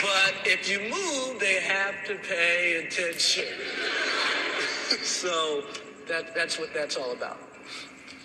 [0.02, 3.44] but if you move, they have to pay attention.
[5.02, 5.64] so
[6.08, 7.38] that, that's what that's all about.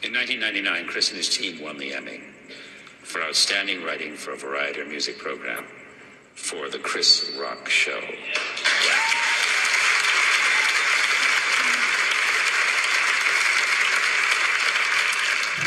[0.03, 2.21] In 1999, Chris and his team won the Emmy
[3.03, 5.65] for outstanding writing for a variety or music program
[6.39, 7.99] for The Chris Rock Show.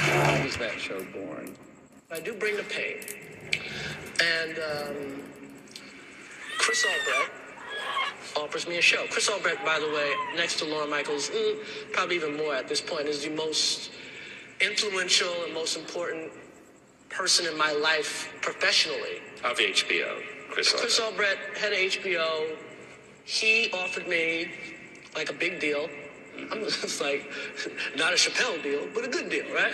[0.00, 1.54] How was that show born?
[2.10, 2.96] I do bring the pain.
[4.20, 5.22] And um,
[6.58, 7.30] Chris Albrecht
[8.36, 9.04] offers me a show.
[9.10, 11.58] Chris Albrecht, by the way, next to Lorne Michaels, mm,
[11.92, 13.92] probably even more at this point, is the most
[14.60, 16.32] influential and most important
[17.08, 19.20] person in my life professionally.
[19.44, 21.56] Of HBO, Chris Chris Albrecht.
[21.56, 22.56] Head of HBO,
[23.24, 24.50] he offered me
[25.16, 25.88] like a big deal.
[26.50, 27.30] I'm just like,
[27.96, 29.72] not a Chappelle deal, but a good deal, right?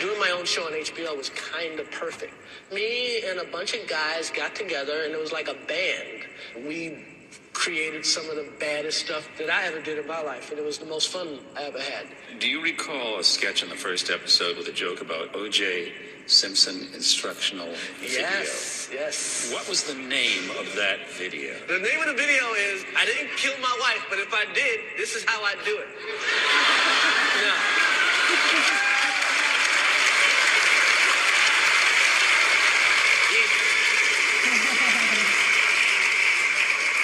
[0.00, 2.32] Doing my own show on HBO was kind of perfect.
[2.72, 6.66] Me and a bunch of guys got together, and it was like a band.
[6.66, 7.04] We
[7.52, 10.64] created some of the baddest stuff that I ever did in my life, and it
[10.64, 12.06] was the most fun I ever had.
[12.38, 15.92] Do you recall a sketch in the first episode with a joke about O.J.
[16.28, 17.68] Simpson instructional
[18.00, 18.20] video?
[18.20, 19.50] Yes, yes.
[19.50, 21.54] What was the name of that video?
[21.66, 24.80] The name of the video is I didn't kill my wife, but if I did,
[24.98, 25.88] this is how I do it.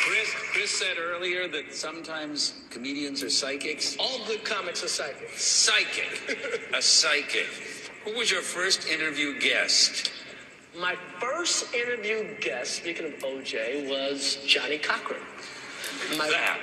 [0.04, 3.96] Chris, Chris said earlier that sometimes comedians are psychics?
[3.98, 5.42] All good comics are psychics.
[5.42, 6.60] Psychic.
[6.74, 7.46] a psychic.
[8.04, 10.12] Who was your first interview guest?
[10.78, 15.22] My first interview guest, speaking of OJ, was Johnnie Cochran.
[16.18, 16.58] My, That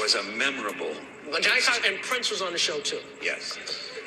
[0.00, 0.94] was a memorable.
[1.42, 3.00] Johnnie Cochran and Prince was on the show too.
[3.20, 3.58] Yes.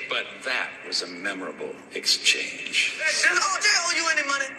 [0.09, 2.97] But that was a memorable exchange.
[2.97, 4.49] Does OJ oh, owe you any money?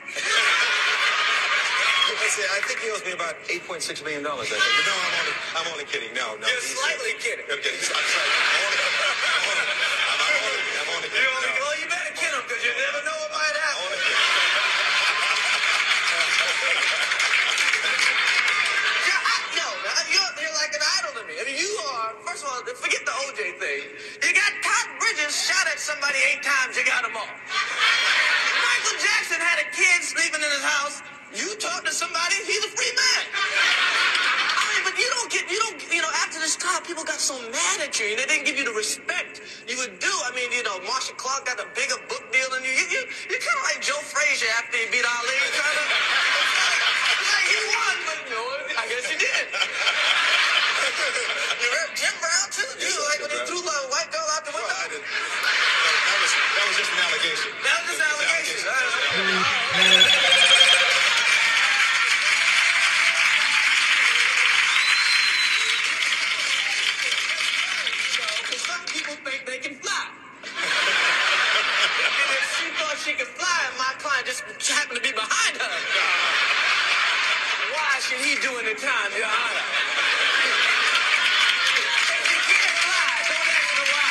[2.22, 4.62] I say, I think he owes me about $8.6 million, I think.
[4.62, 6.14] But no, I'm only, I'm only kidding.
[6.14, 6.46] No, no.
[6.46, 7.44] You're slightly kidding.
[7.50, 7.82] I'm kidding.
[7.82, 8.30] I'm sorry.
[8.30, 8.94] I'm only, I'm
[9.42, 9.66] only,
[10.06, 11.51] I'm, I'm only, I'm only kidding.
[12.62, 13.90] You him never know what might happen.
[19.58, 19.66] no,
[20.14, 21.42] you're, like an idol to me.
[21.42, 23.82] I mean, you are, first of all, forget the OJ thing.
[24.22, 27.26] You got Todd Bridges shot at somebody eight times, you got them all.
[27.26, 31.02] Michael Jackson had a kid sleeping in his house.
[31.32, 33.22] You talk to somebody, he's a free man.
[33.32, 37.20] I mean, but you don't get, you don't, you know, after this time, people got
[37.24, 40.12] so mad at you, and they didn't give you the respect you would do.
[40.28, 42.72] I mean, you know, Marcia Clark got a bigger book deal than you.
[42.76, 45.36] You, you you're kind of like Joe Frazier after he beat Ali.
[45.56, 45.86] Kind of.
[47.32, 48.42] Like he won, but no,
[48.76, 49.44] I guess he did.
[51.64, 52.68] you heard Jim Brown too?
[52.76, 54.84] You like when he threw the white girl out the Well, window?
[54.84, 55.08] I didn't.
[55.08, 57.50] That was, that was just an allegation.
[57.64, 58.60] That was just an allegation.
[59.72, 60.41] Because
[73.02, 75.70] she thought she could fly and my client just happened to be behind her,
[77.74, 79.62] why should he do any time, Your Honor?
[81.74, 84.10] If you can't fly, don't ask me why.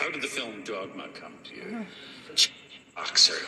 [0.00, 1.86] How did the film Dogma come to you?
[2.94, 3.46] Boxer.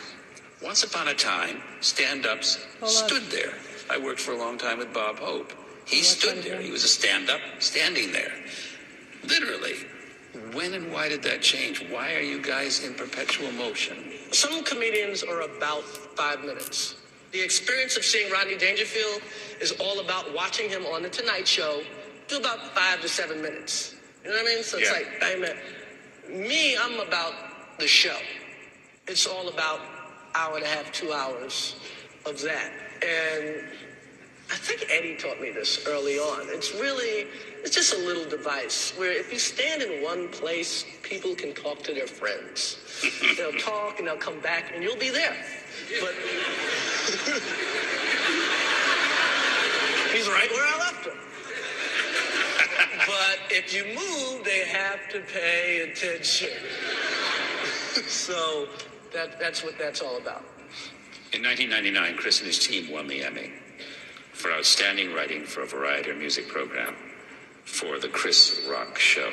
[0.63, 2.89] Once upon a time, stand-ups Hold on.
[2.89, 3.53] stood there.
[3.89, 5.51] I worked for a long time with Bob Hope.
[5.85, 6.53] He What's stood there.
[6.55, 6.61] again?
[6.65, 8.31] He was a stand-up standing there.
[9.27, 9.75] Literally.
[10.53, 11.83] When and why did that change?
[11.89, 13.97] Why are you guys in perpetual motion?
[14.31, 16.95] Some comedians are about five minutes.
[17.31, 19.21] The experience of seeing Rodney Dangerfield
[19.59, 21.81] is all about watching him on The Tonight Show
[22.27, 23.95] do about five to seven minutes.
[24.23, 24.63] You know what I mean?
[24.63, 24.93] So it's Yeah.
[24.97, 27.33] like, I mean, me, I'm about
[27.79, 28.17] the show.
[29.07, 29.81] It's all about
[30.35, 31.75] hour and a half, two hours
[32.25, 32.71] of that.
[33.01, 33.63] And
[34.51, 36.47] I think Eddie taught me this early on.
[36.49, 37.27] It's really,
[37.63, 41.83] it's just a little device where if you stand in one place, people can talk
[41.83, 42.77] to their friends.
[43.37, 45.35] they'll talk and they'll come back and you'll be there.
[46.01, 46.13] But
[50.13, 51.17] he's right where I left him.
[53.05, 56.49] but if you move, they have to pay attention.
[58.07, 58.67] so
[59.13, 60.43] that, that's what that's all about.
[61.31, 63.51] In 1999, Chris and his team won the Emmy
[64.33, 66.95] for outstanding writing for a variety or music program
[67.65, 69.29] for The Chris Rock Show.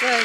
[0.00, 0.24] So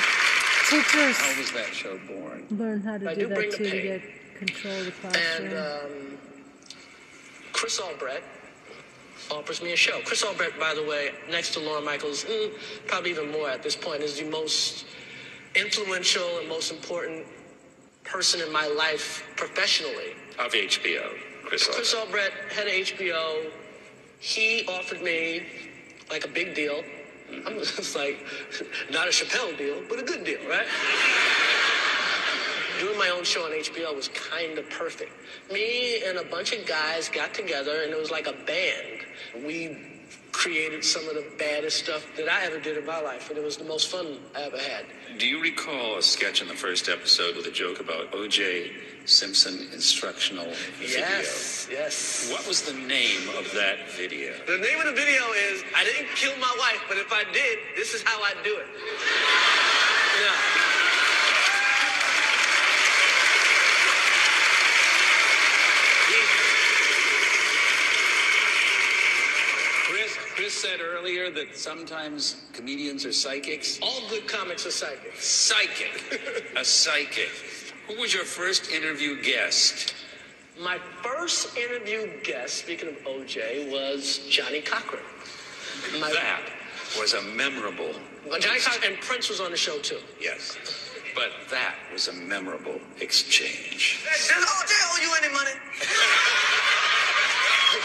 [0.70, 2.48] teachers How was that show born?
[2.52, 4.02] learn how to I do do bring that the too to get
[4.38, 5.48] control of the classroom.
[5.52, 6.18] And um,
[7.52, 8.24] Chris Albrecht
[9.30, 10.00] offers me a show.
[10.06, 12.52] Chris Albrecht, by the way, next to Lorne Michaels, mm,
[12.88, 14.86] probably even more at this point, is the most
[15.58, 17.26] influential and most important
[18.04, 20.14] person in my life professionally.
[20.40, 21.10] Of HBO,
[21.44, 21.68] Chris.
[21.68, 21.94] Chris.
[21.94, 23.52] Albrecht, head of HBO,
[24.20, 25.46] he offered me
[26.10, 26.84] like a big deal.
[27.46, 28.26] I'm just like,
[28.92, 30.68] not a Chappelle deal, but a good deal, right?
[32.80, 35.12] Doing my own show on HBO was kind of perfect.
[35.52, 39.46] Me and a bunch of guys got together, and it was like a band.
[39.46, 39.97] We
[40.32, 43.44] created some of the baddest stuff that I ever did in my life, and it
[43.44, 44.86] was the most fun I ever had.
[45.18, 48.72] Do you recall a sketch in the first episode with a joke about O.J.
[49.06, 50.46] Simpson instructional
[50.80, 51.00] video?
[51.00, 52.30] Yes, yes.
[52.32, 54.34] What was the name of that video?
[54.46, 57.60] The name of the video is I didn't kill my wife, but if I did,
[57.76, 58.68] this is how I'd do it.
[60.22, 60.57] Yeah.
[70.48, 73.80] Chris, Chris said earlier that sometimes comedians are psychics.
[73.82, 75.28] All good comics are psychics.
[75.28, 76.22] Psychic.
[76.56, 77.30] a psychic.
[77.88, 79.94] Who was your first interview guest?
[80.58, 85.04] My first interview guest, speaking of OJ, was Johnnie Cochran.
[86.00, 86.44] My, That
[86.98, 87.92] was a memorable.
[88.30, 90.00] But Johnnie Cochran and Prince was on the show too.
[90.22, 90.58] Yes.
[91.14, 94.00] But that was a memorable exchange.
[94.06, 95.52] Does OJ owe you any money?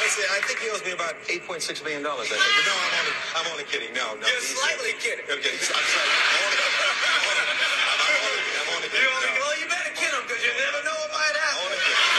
[0.00, 2.40] Listen, I think he owes me about $8.6 million, I think.
[2.40, 3.92] But no, I'm only, I'm only kidding.
[3.92, 4.24] No, no.
[4.24, 5.24] You're slightly kidding.
[5.28, 5.80] Okay, I'm sorry.
[5.80, 6.76] I'm only, I'm
[7.20, 9.12] only, I'm only, I'm only kidding.
[9.12, 9.42] only, No.
[9.44, 11.64] well, you better kid him because you never know what might I'm happen.
[11.68, 12.10] only kidding.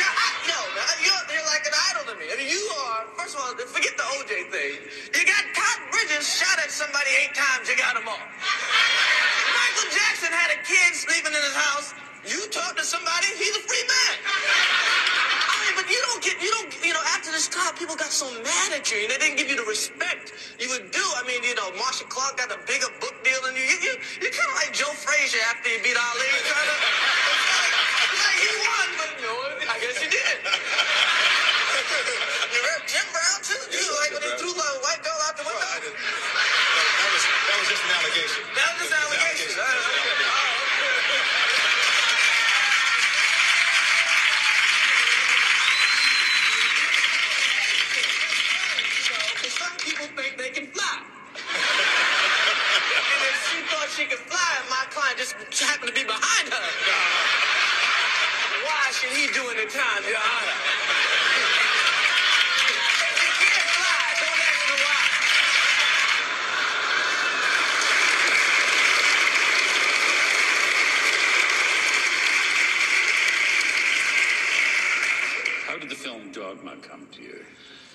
[0.00, 0.14] You're,
[0.48, 2.26] no, man, you're, you're like an idol to me.
[2.32, 4.74] I mean, you are, first of all, forget the OJ thing.
[5.14, 8.20] You got Todd Bridges shot at somebody eight times, you got them all.
[8.20, 11.94] Michael Jackson had a kid sleeping in his house.
[12.24, 14.14] You talk to somebody, he's a free man.
[14.24, 18.08] I mean, but you don't get, you don't, you know, after this trial, people got
[18.08, 21.04] so mad at you, and they didn't give you the respect you would do.
[21.20, 23.60] I mean, you know, Marcia Clark got a bigger book deal than you.
[23.60, 23.92] You, you
[24.24, 26.32] you're kind of like Joe Frazier after he beat Ali.
[26.48, 26.78] Kind of,
[28.24, 29.32] like he won, but no,
[29.68, 30.36] I guess you did.
[30.48, 35.44] You heard Jim Brown too, too, like when he threw the white belt out the
[35.44, 35.92] Well, window.
[35.92, 36.00] Didn't.
[36.00, 38.40] That was, that was just an allegation.
[38.56, 40.23] That was just an allegation.
[53.94, 56.66] She could fly, and my client just happened to be behind her.
[58.66, 60.58] Why should he do any time, Your Honor?
[63.06, 65.02] If he can't fly, don't ask me why.
[75.68, 77.33] How did the film Dogma come to you?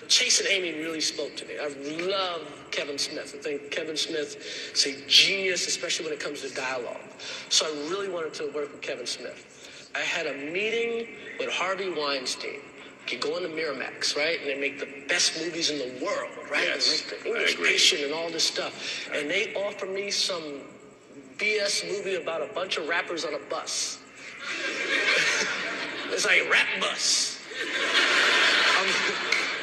[0.10, 1.54] Chasing Amy really spoke to me.
[1.62, 1.68] I
[2.08, 2.42] love
[2.72, 3.36] Kevin Smith.
[3.38, 4.38] I think Kevin Smith
[4.74, 6.98] is a genius, especially when it comes to dialogue.
[7.50, 9.92] So I really wanted to work with Kevin Smith.
[9.96, 12.60] I had a meeting with Harvey Weinstein.
[13.08, 14.40] You go into Miramax, right?
[14.40, 16.64] And they make the best movies in the world, right?
[16.64, 17.58] Yes, they make the English.
[17.58, 19.10] Patient and all this stuff.
[19.14, 20.62] And they offer me some
[21.38, 24.00] BS movie about a bunch of rappers on a bus.
[26.12, 27.40] it's like rap bus.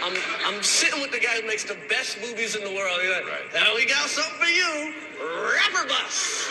[0.07, 0.15] I'm,
[0.47, 2.95] I'm, sitting with the guy who makes the best movies in the world.
[3.03, 3.55] He's like, Right.
[3.55, 6.47] now we got something for you, Rapper Bus.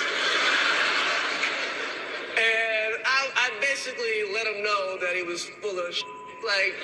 [2.36, 6.03] And I, I basically let him know that he was full of shit.
[6.43, 6.76] Like,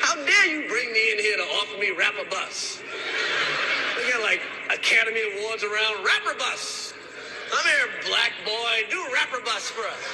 [0.00, 2.82] how dare you bring me in here to offer me Rapper Bus?
[3.96, 6.92] We got like Academy Awards around Rapper Bus.
[7.56, 10.04] I'm here, black boy, do Rapper Bus for us.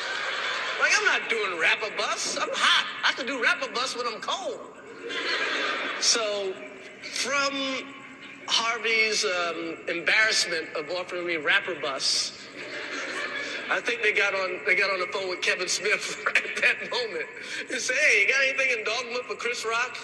[0.80, 2.38] Like, I'm not doing Rapper Bus.
[2.40, 2.86] I'm hot.
[3.02, 4.60] I can do Rapper Bus when I'm cold.
[6.04, 6.52] So,
[7.00, 7.54] from
[8.46, 12.46] Harvey's um, embarrassment of offering me Rapper Bus,
[13.70, 16.60] I think they got on they got on the phone with Kevin Smith right at
[16.60, 17.24] that moment
[17.70, 19.96] and said, "Hey, you got anything in Dogma for Chris Rock?"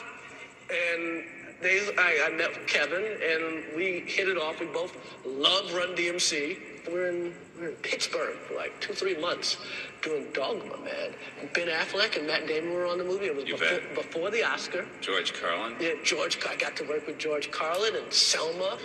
[0.71, 1.23] And
[1.61, 4.59] they, I, I met Kevin and we hit it off.
[4.59, 4.97] We both
[5.27, 6.89] love Run DMC.
[6.91, 9.59] We're in we're in Pittsburgh for like two three months
[10.03, 11.13] doing Dogma, man.
[11.55, 13.27] Ben Affleck and Matt Damon were on the movie.
[13.27, 13.95] It was You before, bet.
[13.95, 14.87] before the Oscar.
[15.01, 15.75] George Carlin?
[15.81, 16.39] Yeah, George.
[16.49, 18.79] I got to work with George Carlin and Salma.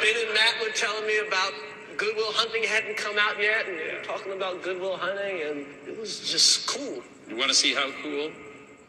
[0.00, 1.52] Ben and Matt were telling me about
[1.96, 5.98] Goodwill Hunting hadn't come out yet, and they were talking about Goodwill Hunting, and it
[5.98, 7.02] was just cool.
[7.28, 8.30] You want to see how cool?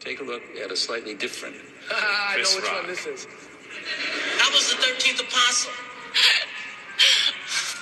[0.00, 1.56] Take a look at a slightly different.
[1.90, 2.76] I know which Rock.
[2.82, 3.26] one this is.
[3.26, 5.72] I was the thirteenth apostle.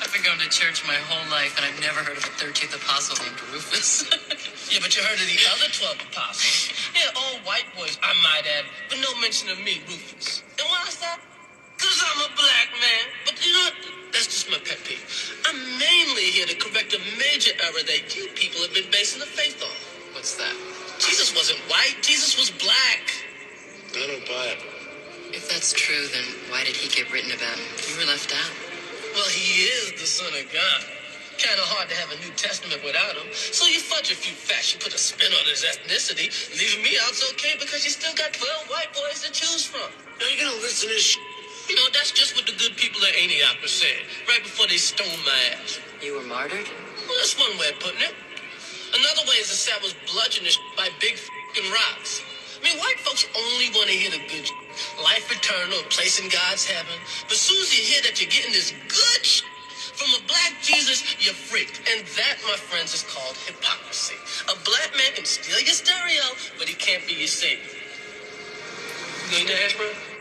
[0.03, 2.74] I've been going to church my whole life, and I've never heard of a 13th
[2.74, 4.11] apostle named Rufus.
[4.72, 6.72] Yeah, but you heard of the other twelve apostles?
[6.97, 10.42] Yeah, all white boys, I might add, but no mention of me, Rufus.
[10.59, 11.20] And why is that?
[11.78, 13.05] Cause I'm a black man.
[13.28, 13.76] But you know what?
[14.11, 15.05] That's just my pet peeve.
[15.47, 19.26] I'm mainly here to correct a major error that you people have been basing the
[19.26, 19.76] faith on.
[20.14, 20.57] What's that?
[20.99, 22.01] Jesus wasn't white.
[22.01, 23.05] Jesus was black.
[23.95, 24.61] I don't buy it.
[25.34, 27.59] If that's true, then why did he get written about?
[27.90, 28.64] You were left out.
[29.15, 30.83] Well, he is the son of God.
[31.39, 33.31] Kind of hard to have a New Testament without him.
[33.33, 36.31] So you fudge a few facts, you put a spin on his ethnicity.
[36.59, 39.87] Leaving me out's okay because you still got 12 white boys to choose from.
[40.19, 41.15] Now you're gonna listen to this
[41.71, 44.77] You know, that's just what the good people at Antioch were saying, right before they
[44.77, 45.81] stoned my ass.
[46.03, 46.67] You were martyred?
[47.07, 48.15] Well, that's one way of putting it.
[48.95, 51.17] Another way is to say I was bludgeoned and by big
[51.55, 52.23] fing rocks.
[52.65, 54.49] I mean, white folks only want to hear the good.
[55.05, 56.97] Life eternal, a place in God's heaven.
[57.29, 59.27] But soon as you hear that you're getting this good
[59.93, 61.85] from a black Jesus, you're freaked.
[61.93, 64.17] And that, my friends, is called hypocrisy.
[64.49, 66.25] A black man can steal your stereo,
[66.57, 67.69] but he can't be your savior.
[69.29, 70.14] You going to hash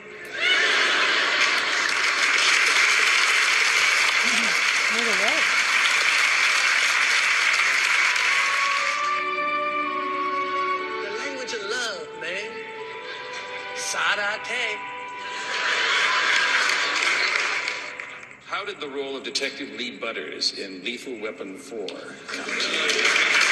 [19.44, 23.04] Detective Lee Butters in Lethal Weapon 4 come to you?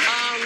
[0.08, 0.40] Um,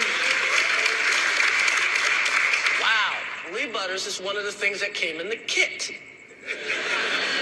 [3.54, 5.92] Lee Butters is one of the things that came in the kit.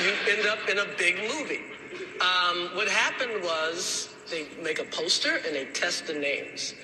[0.02, 1.62] You end up in a big movie.
[2.20, 6.74] Um, what happened was they make a poster and they test the names.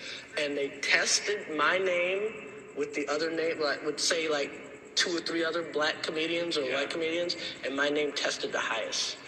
[0.42, 2.32] And they tested my name
[2.78, 4.52] with the other name, like would say like
[4.94, 9.18] two or three other black comedians or white comedians, and my name tested the highest.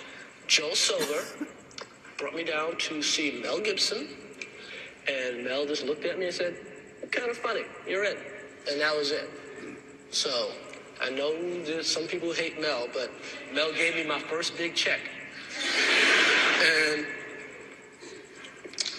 [0.47, 1.23] Joel Silver
[2.23, 4.07] brought me down to see Mel Gibson,
[5.09, 6.55] and Mel just looked at me and said,
[7.11, 8.17] kind of funny, you're in.
[8.71, 9.29] And that was it.
[10.13, 10.53] So
[11.01, 11.33] I know
[11.65, 13.11] that some people hate Mel, but
[13.53, 15.01] Mel gave me my first big check.
[16.61, 17.07] And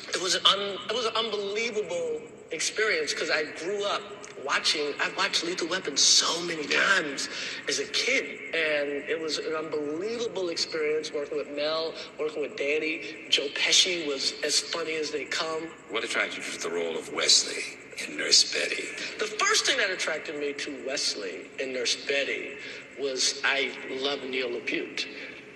[0.09, 4.01] it was un, it was an unbelievable experience because I grew up
[4.45, 4.93] watching.
[4.99, 7.29] I watched Lethal Weapon so many times
[7.67, 8.23] as a kid,
[8.53, 13.27] and it was an unbelievable experience working with Mel, working with Danny.
[13.29, 15.67] Joe Pesci was as funny as they come.
[15.89, 17.63] What attracted you to the role of Wesley
[18.07, 18.83] in Nurse Betty?
[19.19, 22.53] The first thing that attracted me to Wesley in Nurse Betty
[22.99, 25.07] was I love Neil LaBute.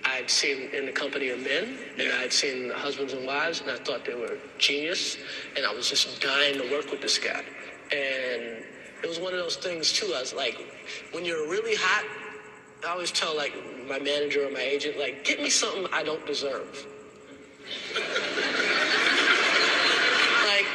[0.04, 2.18] I'd seen In the Company of Men, and Yeah.
[2.20, 5.16] I'd seen Husbands and Wives, and I thought they were genius,
[5.56, 7.44] and I was just dying to work with this guy.
[7.92, 8.64] And
[9.02, 10.12] it was one of those things too.
[10.14, 10.56] I was like,
[11.12, 12.04] when you're really hot,
[12.86, 13.54] I always tell like
[13.88, 16.86] my manager or my agent, like, get me something I don't deserve.
[20.46, 20.66] like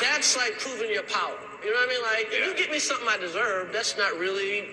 [0.00, 1.36] that's like proving your power.
[1.64, 2.02] You know what I mean?
[2.02, 2.56] Like if you Yeah.
[2.58, 4.68] get me something I deserve, that's not really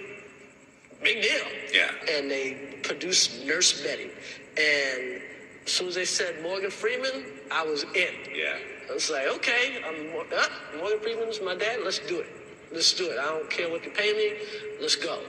[1.04, 1.46] big deal.
[1.74, 1.92] Yeah.
[2.12, 4.10] And they produced Nurse Betty,
[4.58, 5.22] and
[5.66, 8.14] as soon as they said Morgan Freeman, I was in.
[8.34, 8.58] Yeah.
[8.90, 10.48] I was like, okay, I'm uh,
[10.80, 11.80] Morgan Freeman's my dad.
[11.84, 12.28] Let's do it.
[12.72, 13.18] Let's do it.
[13.20, 14.34] I don't care what you pay me.
[14.80, 15.20] Let's go.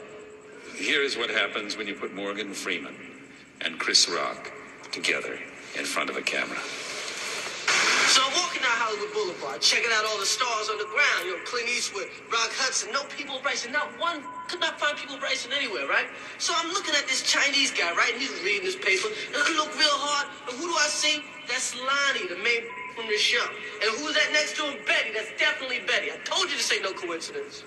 [0.76, 2.94] Here is what happens when you put Morgan Freeman
[3.62, 4.52] and Chris Rock
[4.92, 5.38] together
[5.78, 6.58] in front of a camera.
[8.10, 11.20] So I'm walking down Hollywood Boulevard, checking out all the stars on the ground.
[11.24, 15.16] You know, Clint Eastwood, Rock Hudson, no Peabo Bryson, not one, could not find Peabo
[15.16, 16.10] Bryson anywhere, right?
[16.42, 18.10] So I'm looking at this Chinese guy, right?
[18.12, 21.22] And he's reading his paper, and I look real hard, and who do I see?
[21.46, 22.66] That's Lonnie, the main
[23.00, 23.46] from the show.
[23.82, 24.78] And who's that next to him?
[24.86, 25.10] Betty.
[25.14, 26.12] That's definitely Betty.
[26.12, 27.64] I told you this ain't no coincidence.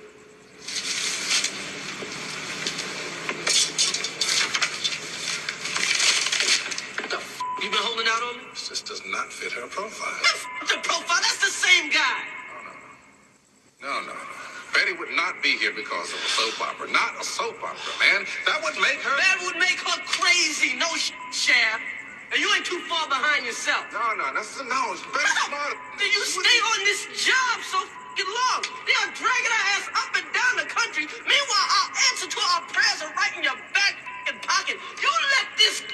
[7.00, 8.44] What the f- you been holding out on me?
[8.54, 10.14] This just does not fit her profile.
[10.22, 12.22] F- the profile, that's the same guy.
[13.82, 14.16] No, no, no.
[14.74, 16.92] Betty would not be here because of a soap opera.
[16.92, 18.26] Not a soap opera, man.
[18.46, 19.18] That would make her.
[19.18, 20.78] That would make her crazy.
[20.78, 21.84] No sh- Shaft.
[22.34, 23.86] And you ain't too far behind yourself.
[23.94, 24.82] No, no, that's the no.
[24.90, 25.78] It's very smart.
[26.02, 28.66] Did you stay on this job so fucking long?
[28.90, 31.06] They are dragging our ass up and down the country.
[31.30, 34.02] Meanwhile, our answer to our prayers are right in your back
[34.42, 34.82] pocket.
[34.98, 35.86] You let this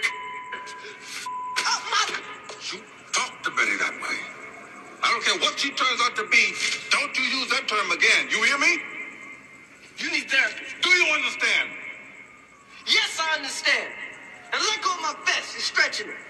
[1.60, 2.04] up my.
[2.72, 2.80] You
[3.12, 4.18] talk to Betty that way.
[5.04, 6.56] I don't care what she turns out to be.
[6.88, 8.32] Don't you use that term again.
[8.32, 8.80] You hear me?
[10.00, 10.64] You need therapy.
[10.82, 11.68] Do you understand?
[12.88, 13.92] Yes, I understand.
[14.54, 15.54] And let go of my vest.
[15.54, 16.29] You're stretching it.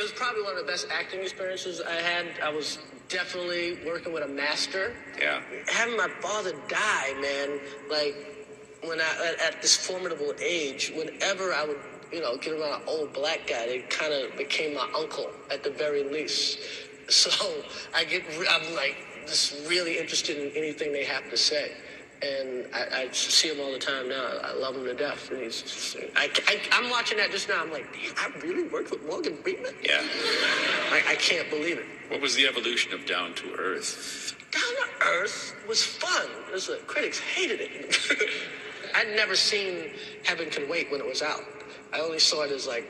[0.00, 2.24] It was, probably one of the best acting experiences I had.
[2.42, 2.78] I was
[3.10, 4.94] definitely working with a master.
[5.20, 5.42] Yeah.
[5.66, 8.14] Having my father die, man, like
[8.82, 11.76] when I at, at this formidable age, whenever I would,
[12.10, 15.62] you know, get around an old black guy, they kind of became my uncle at
[15.62, 16.58] the very least.
[17.10, 18.96] So I get, I'm like
[19.26, 21.72] just really interested in anything they have to say.
[22.22, 24.26] And I, I see him all the time now.
[24.44, 25.30] I love him to death.
[25.30, 27.62] And he's just, I, I, I'm watching that just now.
[27.62, 27.86] I'm like,
[28.18, 29.74] I really worked with Morgan Freeman?
[29.82, 30.02] Yeah.
[30.92, 31.86] I, I can't believe it.
[32.10, 34.36] What was the evolution of Down to Earth?
[34.52, 36.28] Down to Earth was fun.
[36.48, 37.96] It was, uh, critics hated it.
[38.94, 39.90] I'd never seen
[40.24, 41.40] Heaven Can Wait when it was out.
[41.92, 42.84] I only saw it as like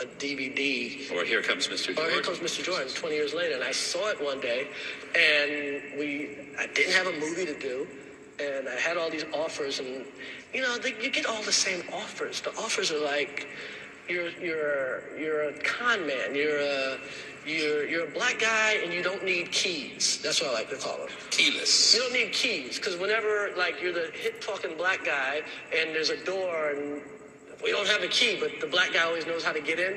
[0.00, 1.10] a DVD.
[1.12, 1.94] Or Here Comes Mr.
[1.94, 2.12] Jordan?
[2.12, 2.62] here comes Mr.
[2.62, 3.54] Jordan 20 years later.
[3.54, 4.68] And I saw it one day,
[5.14, 7.86] and we, I didn't have a movie to do,
[8.40, 10.04] and I had all these offers, and
[10.52, 12.40] you know, they, you get all the same offers.
[12.40, 13.46] The offers are like,
[14.08, 16.34] you're you're you're a con man.
[16.34, 16.98] You're a
[17.46, 20.20] you're you're a black guy, and you don't need keys.
[20.22, 21.08] That's what I like to call them.
[21.30, 21.94] Keyless.
[21.94, 25.42] You don't need keys because whenever like you're the hip talking black guy
[25.76, 27.00] and there's a door and
[27.62, 29.96] we don't have a key, but the black guy always knows how to get in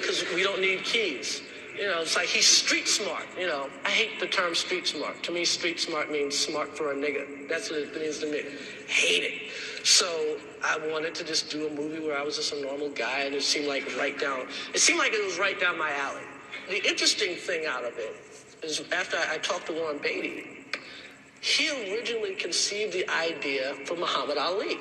[0.00, 1.42] because we don't need keys.
[1.78, 3.26] You know, it's like he's street smart.
[3.38, 5.22] You know, I hate the term street smart.
[5.24, 7.48] To me, street smart means smart for a nigga.
[7.48, 8.42] That's what it means to me.
[8.88, 9.86] Hate it.
[9.86, 13.20] So I wanted to just do a movie where I was just a normal guy,
[13.20, 14.46] and it seemed like right down.
[14.74, 16.22] It seemed like it was right down my alley.
[16.68, 18.16] The interesting thing out of it
[18.62, 20.64] is after I talked to Warren Beatty,
[21.40, 24.78] he originally conceived the idea for Muhammad Ali.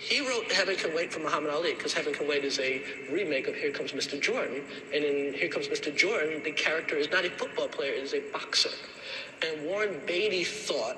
[0.00, 2.82] He wrote Heaven Can Wait for Muhammad Ali because Heaven Can Wait is a
[3.12, 4.18] remake of Here Comes Mr.
[4.18, 4.62] Jordan.
[4.94, 5.94] And in Here Comes Mr.
[5.94, 8.70] Jordan, the character is not a football player, it is a boxer.
[9.42, 10.96] And Warren Beatty thought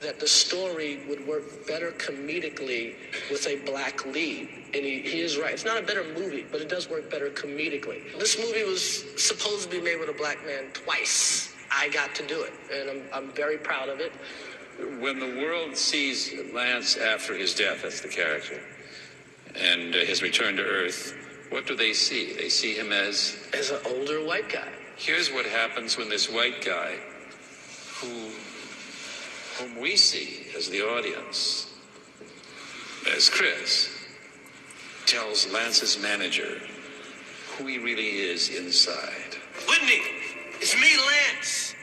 [0.00, 2.94] that the story would work better comedically
[3.30, 4.48] with a black lead.
[4.74, 5.52] And he, he is right.
[5.52, 8.18] It's not a better movie, but it does work better comedically.
[8.18, 11.54] This movie was supposed to be made with a black man twice.
[11.70, 14.12] I got to do it, and I'm, I'm very proud of it.
[15.00, 18.60] When the world sees Lance after his death, that's the character,
[19.54, 21.14] and uh, his return to Earth,
[21.50, 22.32] what do they see?
[22.34, 23.36] They see him as.
[23.52, 24.68] As an older white guy.
[24.96, 26.96] Here's what happens when this white guy,
[27.96, 28.30] who,
[29.58, 31.72] whom we see as the audience,
[33.16, 33.90] as Chris,
[35.06, 36.60] tells Lance's manager
[37.60, 39.36] who he really is inside.
[39.68, 40.02] Whitney,
[40.60, 41.74] it's me, Lance.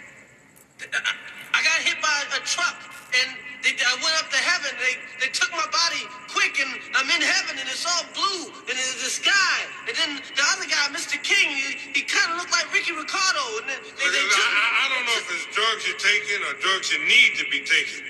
[0.93, 1.13] I,
[1.57, 2.77] I got hit by a truck,
[3.17, 3.33] and
[3.65, 4.77] they, I went up to heaven.
[4.77, 8.77] They they took my body quick, and I'm in heaven, and it's all blue, and
[8.77, 9.57] there's the sky.
[9.89, 11.17] And then the other guy, Mr.
[11.17, 13.41] King, he, he kind of looked like Ricky Ricardo.
[13.65, 16.53] And they, they I, took, I I don't know if it's drugs you're taking or
[16.61, 18.05] drugs you need to be taking,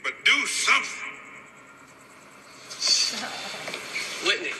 [0.00, 1.04] but do something.
[4.24, 4.56] Whitney,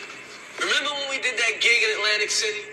[0.61, 2.69] remember when we did that gig in Atlantic City?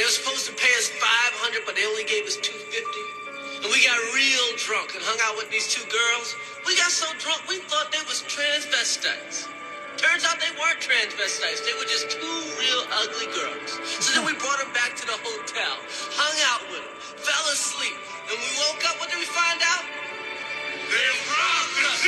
[0.00, 3.25] They were supposed to pay us 500, but they only gave us 250.
[3.62, 6.36] And we got real drunk and hung out with these two girls.
[6.68, 9.48] We got so drunk we thought they was transvestites.
[9.96, 11.64] Turns out they weren't transvestites.
[11.64, 13.80] They were just two real ugly girls.
[14.04, 15.74] So then we brought them back to the hotel,
[16.12, 17.96] hung out with them, fell asleep.
[18.28, 19.84] And we woke up, what did we find out?
[20.92, 22.00] They robbed us.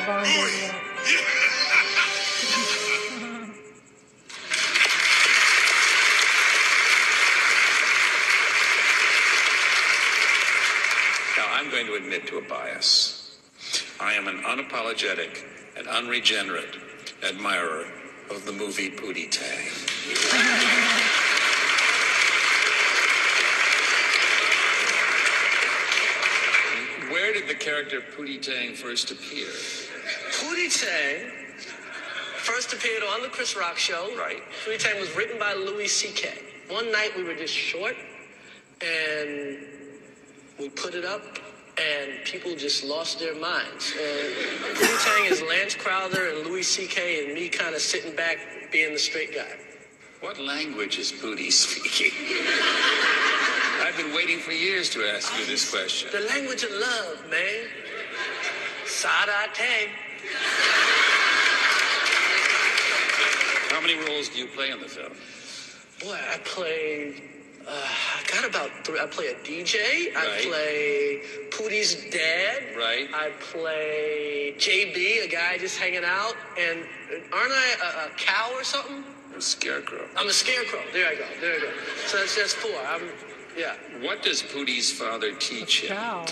[0.06, 0.50] bonded boy.
[0.60, 0.88] well.
[11.36, 13.38] Now, I'm going to admit to a bias.
[14.00, 15.44] I am an unapologetic
[15.76, 16.76] and unregenerate
[17.22, 17.84] admirer
[18.30, 19.66] of the movie Pootie Tang.
[27.10, 29.48] Where did the character Pootie Tang first appear?
[30.38, 31.30] Tang
[32.36, 34.14] first appeared on the Chris Rock show.
[34.16, 34.42] Right.
[34.64, 36.30] Pootie Tang was written by Louis C.K.
[36.68, 37.96] One night we were just short,
[38.80, 39.58] and
[40.58, 41.22] we put it up,
[41.78, 43.92] and people just lost their minds.
[43.92, 47.24] And Pootie Tang is Lance Crouther and Louis C.K.
[47.24, 48.38] and me kind of sitting back
[48.70, 49.56] being the straight guy.
[50.20, 52.12] What language is Pootie speaking?
[53.82, 56.10] I've been waiting for years to ask you this question.
[56.12, 57.66] The language of love, man.
[58.84, 59.88] Sada Tang.
[63.70, 65.12] How many roles do you play in the film?
[66.00, 67.22] Boy, I play.
[67.66, 68.98] Uh, I got about three.
[68.98, 70.14] I play a DJ.
[70.14, 70.16] Right.
[70.16, 72.76] I play Pootie's dad.
[72.76, 73.08] Right.
[73.12, 76.34] I play JB, a guy just hanging out.
[76.58, 76.84] And
[77.32, 79.04] aren't I a, a cow or something?
[79.36, 80.06] A scarecrow.
[80.16, 80.80] I'm a scarecrow.
[80.92, 81.24] There I go.
[81.40, 81.70] There I go.
[82.06, 82.70] So that's that's four.
[82.86, 83.02] I'm
[83.58, 83.74] yeah.
[84.00, 85.96] What does Pootie's father teach him?
[85.96, 86.24] Cow.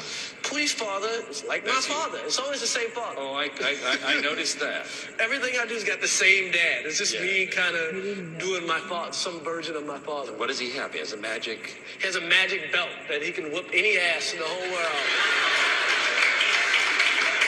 [0.42, 1.92] Pootie's father is like my That's he.
[1.92, 2.18] father.
[2.24, 3.16] It's always the same father.
[3.18, 4.86] Oh, I, I, I, I noticed that.
[5.20, 6.86] Everything I do's got the same dad.
[6.86, 7.22] It's just Yeah.
[7.22, 10.32] me kind of doing my father, some version of my father.
[10.32, 10.92] What does he have?
[10.92, 11.74] He has a magic.
[11.98, 15.02] He has a magic belt that he can whoop any ass in the whole world.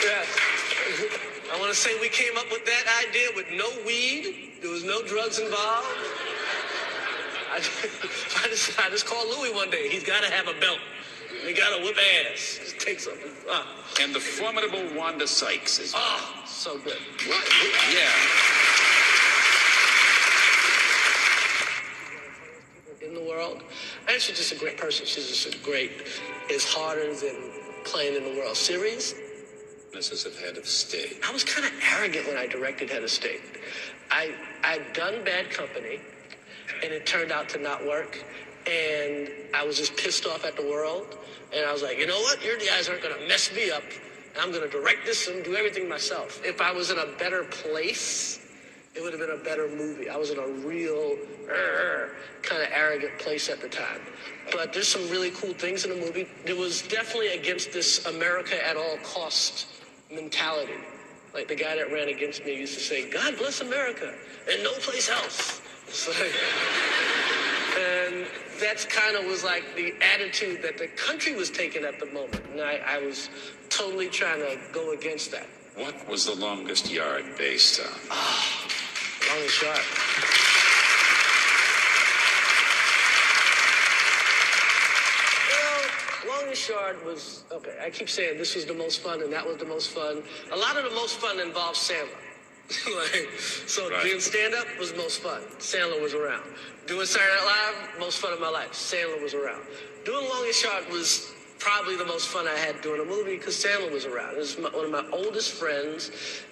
[0.03, 0.27] Yes.
[1.53, 4.51] I want to say we came up with that idea with no weed.
[4.61, 5.87] There was no drugs involved.
[7.51, 7.83] I just,
[8.45, 9.89] I just, I just called Louis one day.
[9.89, 10.79] He's got to have a belt.
[11.45, 11.95] He got to whip
[12.31, 12.59] ass.
[12.61, 13.31] Just take something.
[13.49, 13.65] Ah,
[14.01, 15.93] And the formidable Wanda Sykes is.
[15.95, 16.97] ah, so good.
[17.27, 17.45] What?
[17.93, 18.09] Yeah.
[23.01, 23.63] in the world.
[24.09, 25.05] And she's just a great person.
[25.05, 25.91] She's just a great,
[26.49, 27.35] is harder than
[27.85, 29.15] playing in the World Series.
[29.93, 31.19] This is a head of state.
[31.27, 33.41] I was kind of arrogant when I directed Head of State.
[34.11, 34.33] I,
[34.63, 35.99] I'd done Bad Company,
[36.83, 38.23] and it turned out to not work.
[38.67, 41.17] And I was just pissed off at the world.
[41.53, 42.43] And I was like, you know what?
[42.43, 43.83] Your guys aren't going to mess me up.
[44.39, 46.41] I'm going to direct this and do everything myself.
[46.45, 48.39] If I was in a better place,
[48.95, 50.09] it would have been a better movie.
[50.09, 51.17] I was in a real
[51.49, 52.07] uh,
[52.41, 54.01] kind of arrogant place at the time.
[54.51, 56.27] But there's some really cool things in the movie.
[56.45, 59.67] It was definitely against this America at all cost
[60.11, 60.73] mentality.
[61.33, 64.13] Like the guy that ran against me used to say, God bless America
[64.51, 65.61] and no place else.
[65.93, 66.11] So,
[67.79, 68.27] and
[68.59, 72.41] that's kind of was like the attitude that the country was taking at the moment.
[72.51, 73.29] And I, I was
[73.69, 75.47] totally trying to go against that.
[75.75, 77.87] What was the longest yard based on?
[78.11, 78.67] Oh,
[79.33, 79.79] longest yard.
[86.27, 87.75] longest yard was okay.
[87.83, 90.23] I keep saying this was the most fun, and that was the most fun.
[90.51, 92.28] A lot of the most fun involved Sandler.
[92.95, 93.29] like,
[93.67, 94.03] so Right.
[94.03, 95.41] doing stand up was most fun.
[95.59, 96.43] Sandler was around.
[96.87, 98.71] Doing Saturday Night Live, most fun of my life.
[98.73, 99.61] Sandler was around.
[100.05, 103.55] Doing the Longest Yard was probably the most fun I had doing a movie because
[103.63, 104.33] Sandler was around.
[104.33, 106.11] He was my, one of my oldest friends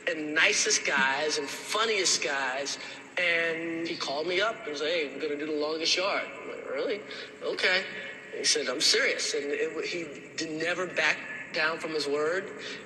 [0.10, 2.78] and nicest guys and funniest guys.
[3.18, 6.50] And he called me up and said, "Hey, we're gonna do the Longest Yard." I'm
[6.50, 7.02] like, "Really?
[7.44, 7.84] Okay."
[8.32, 10.06] And he said, "I'm serious," and it, he
[10.36, 11.18] did never back
[11.54, 12.46] down from his word.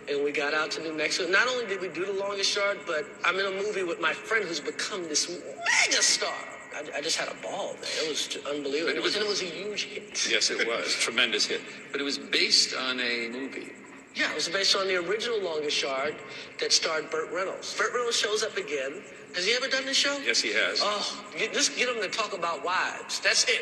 [0.09, 1.29] And we got out to New Mexico.
[1.31, 4.13] Not only did we do the Longest Yard, but I'm in a movie with my
[4.13, 6.33] friend who's become this mega star.
[6.75, 7.83] I, I just had a ball, man.
[8.03, 8.93] It was unbelievable.
[8.93, 10.27] But it was- and it was a huge hit.
[10.29, 10.93] Yes, it was.
[10.99, 11.61] Tremendous hit.
[11.91, 13.71] But it was based on a movie.
[14.15, 16.15] Yeah, it was based on the original Longest Yard
[16.59, 17.77] that starred Burt Reynolds.
[17.77, 19.01] Burt Reynolds shows up again.
[19.35, 20.17] Has he ever done this show?
[20.25, 20.81] Yes, he has.
[20.83, 23.21] Oh, just get him to talk about wives.
[23.21, 23.61] That's it.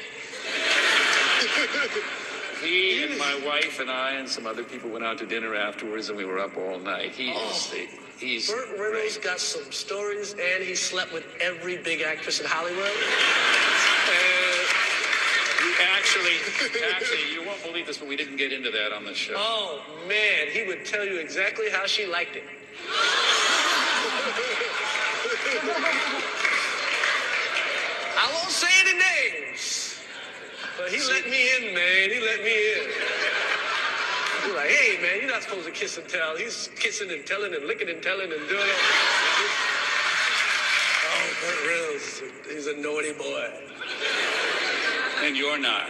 [2.61, 6.09] He and my wife and I and some other people went out to dinner afterwards,
[6.09, 7.11] and we were up all night.
[7.11, 7.49] He oh.
[7.51, 7.75] is Oh.
[7.75, 7.87] the,
[8.25, 9.23] he's Burt Reynolds great.
[9.23, 12.91] got some stories, and he slept with every big actress in Hollywood.
[12.91, 14.67] Uh, and,
[15.97, 16.35] Actually,
[16.93, 19.33] actually, you won't believe this, but we didn't get into that on the show.
[19.37, 22.43] oh man, he would tell you exactly how she liked it.
[28.17, 29.48] I won't say any names,
[30.79, 32.09] but he let me in, man.
[32.09, 32.87] He let me in.
[34.43, 36.37] He's like, hey, man, you're not supposed to kiss and tell.
[36.37, 38.79] He's kissing and telling and licking and telling and doing it.
[41.11, 43.49] Oh, Burt Reynolds, he's a naughty boy.
[45.23, 45.89] And you're not.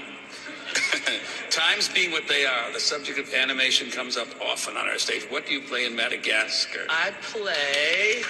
[1.52, 5.24] Times being what they are, the subject of animation comes up often on our stage.
[5.30, 6.82] What do you play in Madagascar?
[6.90, 8.24] I play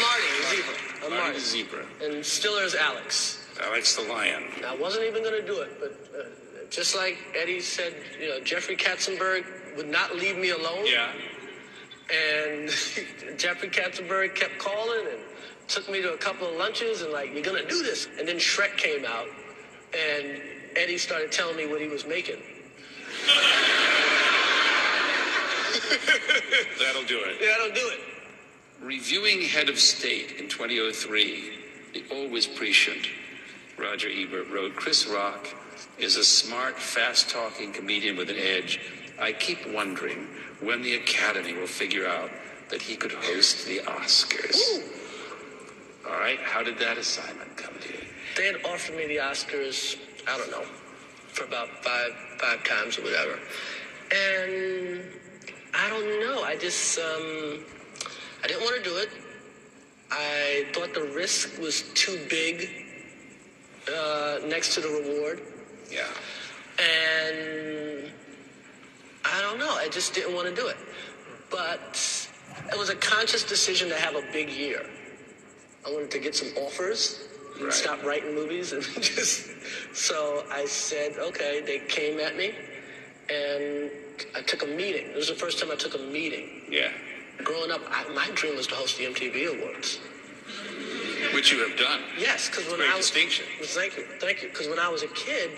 [0.00, 0.74] Marty, the zebra.
[1.04, 1.34] I'm Marty Marty.
[1.34, 1.86] the zebra.
[2.02, 3.37] And Stiller's Alex.
[3.62, 4.44] Alex the lion.
[4.66, 6.24] I wasn't even going to do it, but uh,
[6.70, 9.44] just like Eddie said, you know, Jeffrey Katzenberg
[9.76, 10.84] would not leave me alone.
[10.84, 11.12] Yeah.
[12.10, 12.68] And
[13.38, 15.18] Jeffrey Katzenberg kept calling and
[15.66, 18.08] took me to a couple of lunches and like, you're going to do this.
[18.18, 19.26] And then Shrek came out
[19.96, 20.40] and
[20.76, 22.36] Eddie started telling me what he was making.
[26.78, 27.38] That'll do it.
[27.40, 28.00] Yeah, don't do it.
[28.82, 31.52] Reviewing Head of State in 2003,
[31.94, 33.06] the always prescient
[33.78, 35.48] Roger Ebert wrote Chris Rock
[35.98, 38.80] is a smart, fast talking comedian with an edge.
[39.20, 40.26] I keep wondering
[40.60, 42.30] when the Academy will figure out
[42.70, 44.82] that he could host the Oscars.
[46.04, 48.04] All right, how did that assignment come to you?
[48.36, 50.64] They had offered me the Oscars, I don't know,
[51.28, 53.38] for about five five times or whatever.
[54.10, 55.02] And
[55.74, 56.42] I don't know.
[56.42, 57.64] I just um
[58.42, 59.10] I didn't want to do it.
[60.10, 62.87] I thought the risk was too big
[63.92, 65.40] uh, next to the reward.
[65.90, 66.06] Yeah.
[66.78, 68.10] And
[69.24, 69.70] I don't know.
[69.70, 70.76] I just didn't want to do it.
[71.50, 72.28] But
[72.72, 74.84] it was a conscious decision to have a big year.
[75.86, 77.72] I wanted to get some offers and Right.
[77.72, 79.50] stop writing movies and just
[79.92, 82.52] so I said, okay, they came at me
[83.30, 83.90] and
[84.36, 85.06] I took a meeting.
[85.08, 86.62] It was the first time I took a meeting.
[86.70, 86.90] Yeah.
[87.44, 89.98] Growing up, I, my dream was to host the MTV Awards.
[91.34, 92.00] Which you have done.
[92.18, 93.46] Yes, because when Great I was distinction.
[93.62, 94.48] Thank you, thank you.
[94.48, 95.50] Because when I was a kid,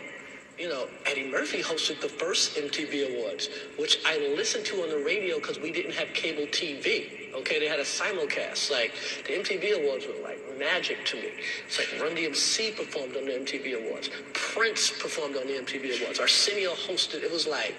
[0.58, 3.48] you know, Eddie Murphy hosted the first MTV Awards,
[3.78, 7.32] which I listened to on the radio because we didn't have cable TV.
[7.34, 8.70] Okay, they had a simulcast.
[8.70, 8.92] Like
[9.26, 11.30] the MTV Awards were like magic to me.
[11.66, 16.20] It's like Run DMC performed on the MTV Awards, Prince performed on the MTV Awards,
[16.20, 17.22] Arsenio hosted.
[17.22, 17.74] It was like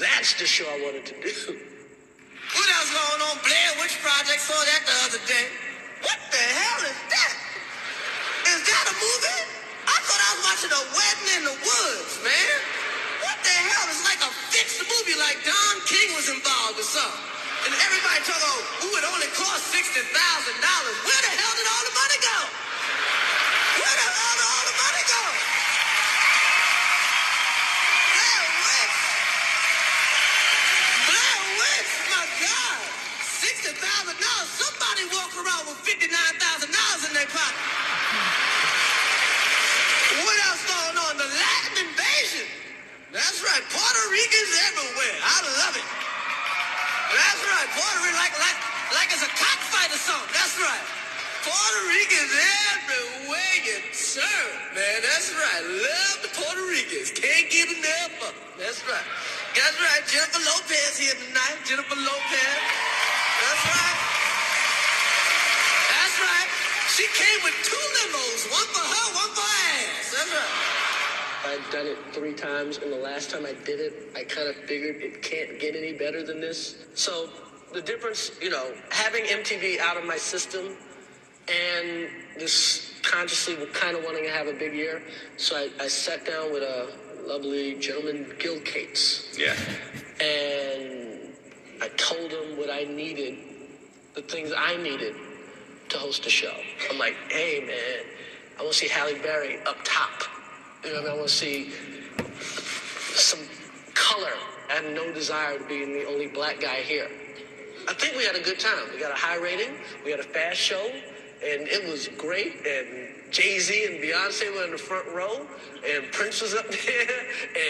[0.00, 1.60] that's the show I wanted to do.
[2.54, 3.36] What else going on?
[3.42, 5.65] Blair Witch Project saw that the other day.
[6.02, 7.34] What the hell is that?
[8.52, 9.42] Is that a movie?
[9.88, 12.58] I thought I was watching a wedding in the woods, man.
[13.24, 13.84] What the hell?
[13.88, 17.24] It's like a fixed movie like Don King was involved or something.
[17.64, 20.04] And everybody talking about, ooh, it only cost $60,000.
[20.04, 22.38] Where the hell did all the money go?
[23.80, 25.22] Where the hell did all the money go?
[28.12, 28.98] Blair Witch.
[31.08, 32.80] Blair Witch, my God.
[33.76, 34.16] $60,000.
[34.56, 37.66] Somebody walk around with $59,000 in their pocket.
[40.24, 41.12] What else going on?
[41.20, 42.48] The Latin invasion.
[43.12, 43.60] That's right.
[43.68, 45.16] Puerto Ricans everywhere.
[45.20, 45.84] I love it.
[45.84, 47.68] That's right.
[47.76, 48.58] Puerto Rico, like, like,
[48.96, 50.32] like it's a cockfight or something.
[50.32, 50.84] That's right.
[51.44, 52.32] Puerto Ricans
[52.80, 54.98] everywhere you turn, man.
[55.04, 55.62] That's right.
[55.68, 57.12] Love the Puerto Ricans.
[57.12, 58.46] Can't get enough of them.
[58.58, 59.08] That's right.
[59.52, 60.02] That's right.
[60.08, 61.60] Jennifer Lopez here tonight.
[61.68, 63.15] Jennifer Lopez.
[63.42, 63.98] That's right.
[65.76, 66.48] That's right.
[66.96, 70.14] She came with two limos, one for her, one for her ass.
[70.16, 71.52] That's right.
[71.52, 74.56] I've done it three times, and the last time I did it, I kind of
[74.56, 76.76] figured it can't get any better than this.
[76.94, 77.28] So
[77.72, 80.76] the difference, you know, having MTV out of my system
[81.48, 82.08] and
[82.40, 85.02] just consciously kind of wanting to have a big year.
[85.36, 86.88] So I, I sat down with a
[87.26, 89.54] lovely gentleman, Gil Cates, Yeah.
[90.20, 91.05] and
[91.80, 93.38] I told him what I needed,
[94.14, 95.14] the things I needed
[95.90, 96.54] to host a show.
[96.90, 98.04] I'm like, hey man,
[98.58, 100.22] I want to see Halle Berry up top.
[100.84, 101.72] You know, I, want to see
[103.14, 103.40] some
[103.94, 104.32] color.
[104.70, 107.08] I had no desire to be the only black guy here.
[107.88, 108.84] I think we had a good time.
[108.92, 109.74] We got a high rating.
[110.04, 110.90] We had a fast show,
[111.44, 112.66] and it was great.
[112.66, 115.46] And Jay Z and Beyonce were in the front row,
[115.86, 117.08] and Prince was up there,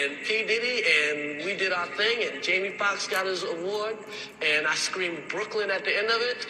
[0.03, 2.29] and P Diddy, and we did our thing.
[2.31, 3.97] And Jamie Foxx got his award,
[4.41, 6.47] and I screamed Brooklyn at the end of it.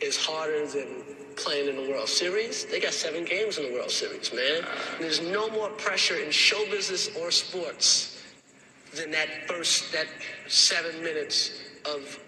[0.00, 1.04] It's harder than
[1.36, 2.64] playing in the World Series.
[2.66, 4.62] They got seven games in the World Series, man.
[4.98, 8.22] There's no more pressure in show business or sports
[8.94, 10.06] than that first that
[10.48, 11.52] seven minutes
[11.84, 12.18] of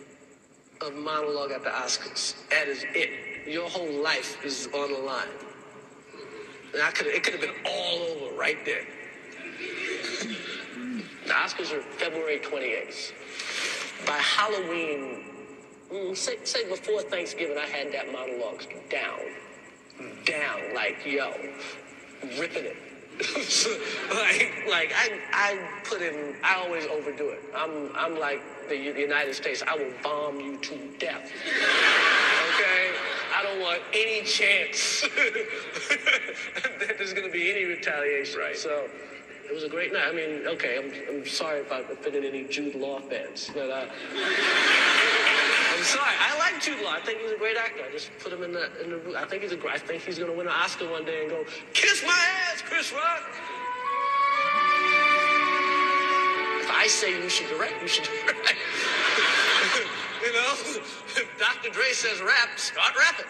[0.81, 2.35] of monologue at the Oscars.
[2.51, 3.49] That is it.
[3.49, 5.27] Your whole life is on the line.
[6.73, 8.85] And I could it could have been all over right there.
[11.27, 13.12] The Oscars are February 28th.
[14.07, 15.25] By Halloween,
[15.93, 19.19] mm, say, say before Thanksgiving, I had that monologue down.
[20.25, 21.33] Down, like, yo,
[22.39, 22.77] ripping it.
[24.11, 27.41] like, like I, I put in, I always overdo it.
[27.55, 29.62] I'm, I'm like the United States.
[29.66, 31.31] I will bomb you to death.
[32.55, 32.95] Okay?
[33.39, 35.03] I don't want any chance
[36.80, 38.41] that there's going to be any retaliation.
[38.41, 38.57] Right.
[38.57, 38.89] So
[39.49, 40.09] it was a great night.
[40.09, 43.86] I mean, okay, I'm, I'm sorry if I offended any Jude Law fans, but uh,
[44.16, 46.14] I'm sorry.
[46.18, 46.91] I like Jude Law.
[46.91, 47.84] I think he's a great actor.
[47.89, 49.16] I just put him in the in the.
[49.16, 49.68] I think he's a.
[49.68, 52.18] I think he's going to win an Oscar one day and go kiss my
[52.51, 53.22] ass, Chris Rock.
[56.61, 58.47] If I say you should direct, you should direct.
[60.23, 61.71] You know, if Dr.
[61.71, 63.27] Dre says rap, start rapping.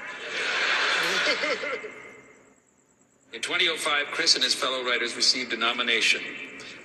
[3.33, 6.23] In 2005, Chris and his fellow writers received a nomination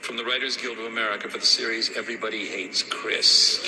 [0.02, 3.66] from the Writers Guild of America for the series Everybody Hates Chris.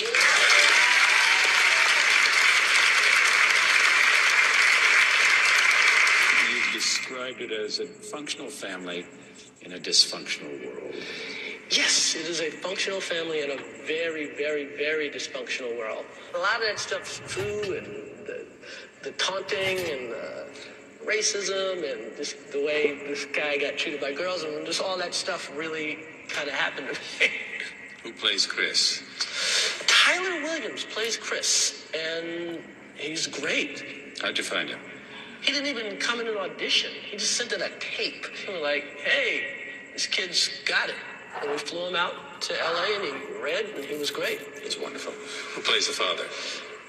[6.48, 9.06] You described it as a functional family
[9.62, 10.94] in a dysfunctional world.
[11.70, 13.56] Yes, it is a functional family in a
[13.86, 16.04] very, very, very dysfunctional world.
[16.34, 17.86] A lot of that stuff's true, and
[18.26, 18.46] the,
[19.02, 20.46] the taunting and the
[21.04, 25.12] racism and just the way this guy got treated by girls, and just all that
[25.12, 25.98] stuff really
[26.28, 27.32] kind of happened to me.
[28.04, 29.02] Who plays Chris?
[29.88, 32.60] Tyler Williams plays Chris, and
[32.94, 33.84] he's great.
[34.22, 34.78] How'd you find him?
[35.40, 36.92] He didn't even come in an audition.
[36.92, 38.26] He just sent in a tape.
[38.48, 39.44] Was like, hey,
[39.92, 40.94] this kid's got it.
[41.42, 44.40] And we flew him out to LA and he read and he was great.
[44.56, 45.12] It's wonderful.
[45.54, 46.24] Who plays the father?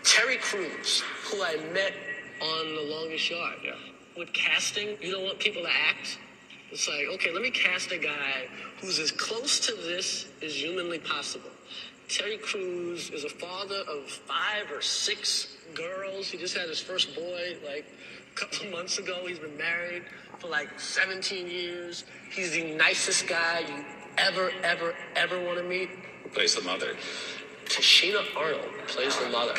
[0.04, 1.94] Terry Crews, who I met
[2.42, 3.58] on The Longest Yard.
[3.64, 3.72] Yeah.
[4.18, 6.18] With casting, you don't want people to act.
[6.72, 8.48] It's like, okay, let me cast a guy
[8.80, 11.50] who's as close to this as humanly possible.
[12.10, 16.30] Terry Crews is a father of five or six girls.
[16.30, 17.86] He just had his first boy like
[18.32, 19.26] a couple of months ago.
[19.28, 20.04] He's been married
[20.40, 22.06] for like 17 years.
[22.32, 23.84] He's the nicest guy you
[24.18, 25.90] ever, ever, ever want to meet.
[26.34, 26.96] Plays the mother?
[27.66, 29.54] Tichina Arnold plays the mother.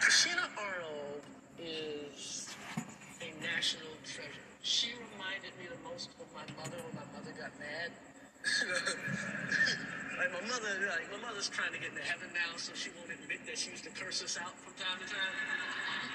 [0.00, 1.22] Tichina Arnold
[1.58, 2.48] is
[3.20, 4.30] a national treasure.
[4.62, 7.90] She reminded me the most of my mother when my mother got mad.
[10.18, 13.10] like my mother, like my mother's trying to get into heaven now, so she won't
[13.10, 16.09] admit that she used to curse us out from time to time.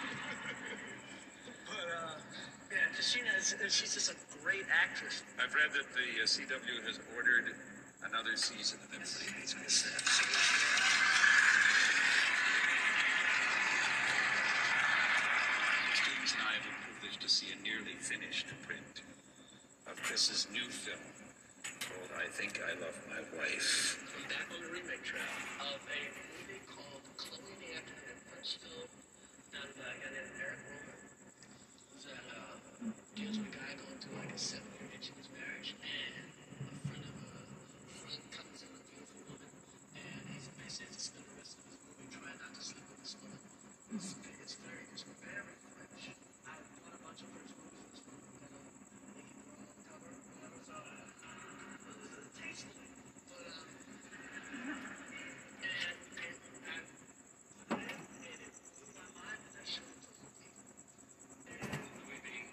[2.76, 5.24] But yeah, Tichina is she's just a great actress.
[5.40, 7.56] I've read that the uh, CW has ordered
[8.04, 9.88] another season of Everybody Hates Chris.
[15.96, 19.04] Students and I have been privileged to see a nearly finished print
[19.88, 21.00] of Chris's new film
[21.80, 24.04] called I Think I Love My Wife.
[24.20, 25.24] I'm back on the remake track
[25.64, 26.00] of a
[26.44, 28.90] movie called Chloe and the Afternoon French film
[29.56, 30.92] done by a guy named Eric Rohmer.
[32.06, 32.62] That uh,
[33.18, 36.14] deals with a guy going through like a seven year itch in his marriage, and
[36.22, 39.50] a friend of a friend comes in with a beautiful woman,
[39.98, 42.86] and he's basically has to spend the rest of his movie trying not to sleep
[42.86, 43.42] with this woman.
[43.98, 44.14] It's,
[44.46, 45.42] it's very, it's very
[45.74, 46.14] French.
[46.46, 47.90] I want a bunch of French movies.
[47.90, 48.70] This one, I don't
[49.18, 51.10] think it will cover whatever, so uh,
[52.38, 52.92] tastefully,
[53.34, 53.66] but um.
[55.66, 56.78] And, and I
[57.66, 60.70] put it in, and it blew my mind that I showed it to some people.
[61.50, 62.46] And the way they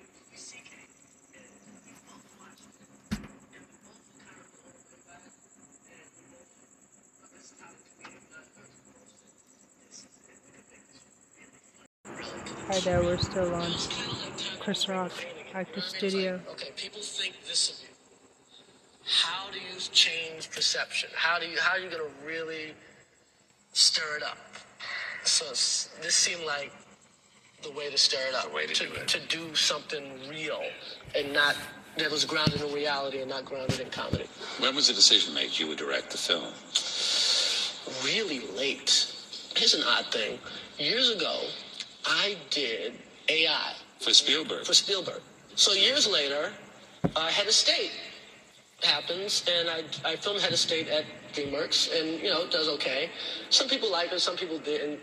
[12.72, 13.70] Hi there, we're still on
[14.58, 15.12] Chris Rock
[15.52, 16.40] Actor Studio.
[16.52, 17.94] Okay, people think this of you.
[19.04, 21.10] How do you change perception?
[21.14, 22.72] How do you how are you gonna really
[23.74, 24.38] stir it up?
[25.24, 26.72] So this seemed like
[27.62, 28.48] the way to stir it up.
[28.48, 29.08] The way to to, do it.
[29.08, 30.62] to do something real
[31.14, 31.54] and not
[31.98, 34.24] that was grounded in reality and not grounded in comedy.
[34.60, 36.54] When was the decision made you would direct the film?
[38.02, 39.14] really late.
[39.56, 40.38] Here's an odd thing.
[40.78, 41.40] Years ago,
[42.06, 42.94] I did
[43.28, 44.64] AI For Spielberg.
[44.64, 45.20] for Spielberg.
[45.54, 46.50] So years later,
[47.16, 47.92] uh, Head of State
[48.82, 52.68] happens, and I, I filmed Head of State at DreamWorks, and you know, it does
[52.68, 53.10] okay.
[53.50, 54.98] Some people liked it, some people didn't.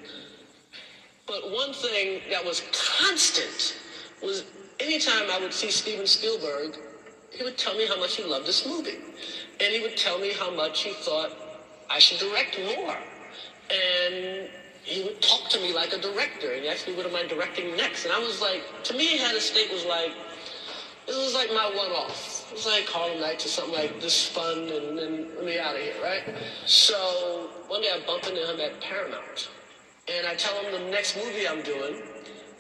[1.28, 2.64] But one thing that was
[2.97, 3.78] constant
[4.24, 4.45] was
[4.80, 6.78] anytime I would see Steven Spielberg,
[7.32, 8.97] he would tell me how much he loved this movie.
[9.62, 11.32] And he would tell me how much he thought
[11.89, 12.97] I should direct more.
[13.70, 14.50] And
[14.90, 17.28] he would talk to me like a director and he asked me what am I
[17.28, 18.06] directing next.
[18.06, 20.12] And I was like, to me, Head of State was like,
[21.06, 22.48] this was like my one-off.
[22.52, 25.76] It was like Harlem Nights or something like this fun and then let me out
[25.76, 26.24] of here, right?
[26.66, 29.50] So one day I bump into him at Paramount
[30.08, 32.02] and I tell him the next movie I'm doing.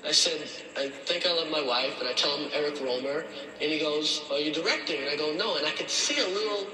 [0.05, 3.25] I said, I think I love my wife, and I tell him Eric Rohmer,
[3.59, 5.01] and he goes, Are you directing?
[5.01, 6.67] And I go, No, and I could see a little,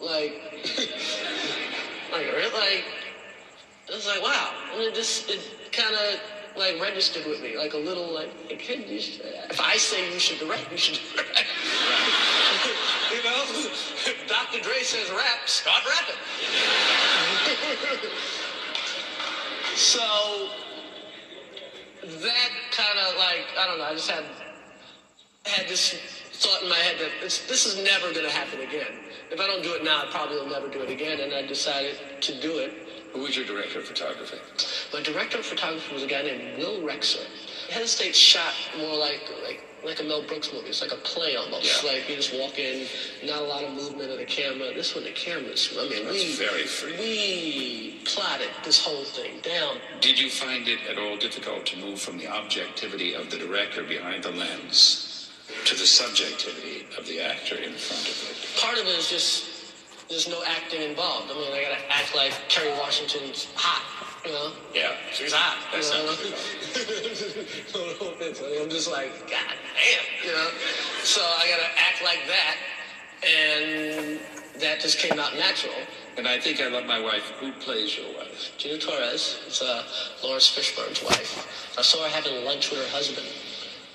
[0.00, 0.40] like,
[2.12, 2.84] like, like,
[3.88, 4.52] it was like, wow.
[4.72, 5.40] And it just, it
[5.72, 6.20] kind of,
[6.56, 10.78] like, registered with me, like a little, like, if I say you should direct, you
[10.78, 11.44] should direct.
[13.12, 13.44] you know?
[14.06, 14.60] If Dr.
[14.60, 16.16] Dre says rap, start rapping.
[19.76, 20.48] So
[22.02, 23.84] that kind of like I don't know.
[23.84, 24.24] I just had
[25.46, 25.94] had this
[26.32, 29.00] thought in my head that this is never going to happen again.
[29.30, 31.20] If I don't do it now, I probably will never do it again.
[31.20, 32.72] And I decided to do it.
[33.14, 34.38] Who was your director of photography?
[34.92, 37.24] My director of photography was a guy named Will Rexer.
[37.70, 40.68] Head of State shot more like like like a Mel Brooks movie.
[40.68, 41.84] It's like a play almost.
[41.84, 41.92] Yeah.
[41.92, 42.86] Like you just walk in,
[43.24, 44.74] not a lot of movement of the camera.
[44.74, 45.72] This one, the cameras.
[45.78, 46.96] I mean, That's we very free.
[46.98, 52.00] we plotted this whole thing down Did you find it at all difficult to move
[52.00, 55.30] from the objectivity of the director behind the lens
[55.66, 58.60] to the subjectivity of the actor in front of it?
[58.60, 59.53] part of it is just
[60.08, 61.30] there's no acting involved.
[61.30, 63.84] I mean, I gotta act like Kerry Washington's hot,
[64.24, 64.52] you know?
[64.74, 64.92] Yeah.
[65.12, 65.56] She's hot.
[65.72, 66.14] That you know?
[67.74, 68.40] no offense.
[68.40, 70.50] I mean, I'm just like, God damn, you know?
[71.02, 72.56] So I gotta act like that,
[73.26, 74.20] and
[74.60, 75.74] that just came out natural.
[76.16, 77.30] And I think I love my wife.
[77.40, 78.52] Who plays your wife?
[78.56, 79.82] Gina Torres is uh,
[80.22, 81.74] Laurence Fishburne's wife.
[81.76, 83.26] I saw her having lunch with her husband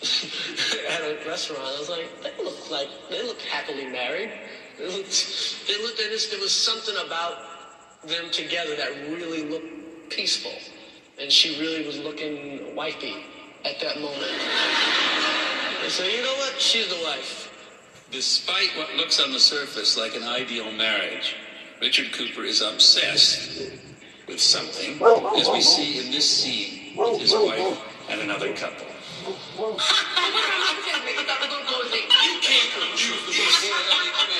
[0.90, 1.64] at a restaurant.
[1.64, 4.32] I was like, they look like they look happily married.
[4.80, 5.98] They looked, they looked.
[5.98, 7.38] They just, there was something about
[8.06, 10.54] them together that really looked peaceful,
[11.20, 13.26] and she really was looking wifey
[13.66, 14.32] at that moment.
[15.84, 16.56] And so you know what?
[16.62, 17.48] She's the wife.
[18.10, 21.36] Despite what looks on the surface like an ideal marriage,
[21.82, 23.72] Richard Cooper is obsessed
[24.28, 24.94] with something,
[25.38, 28.88] as we see in this scene with his wife and another couple.
[33.00, 33.64] Just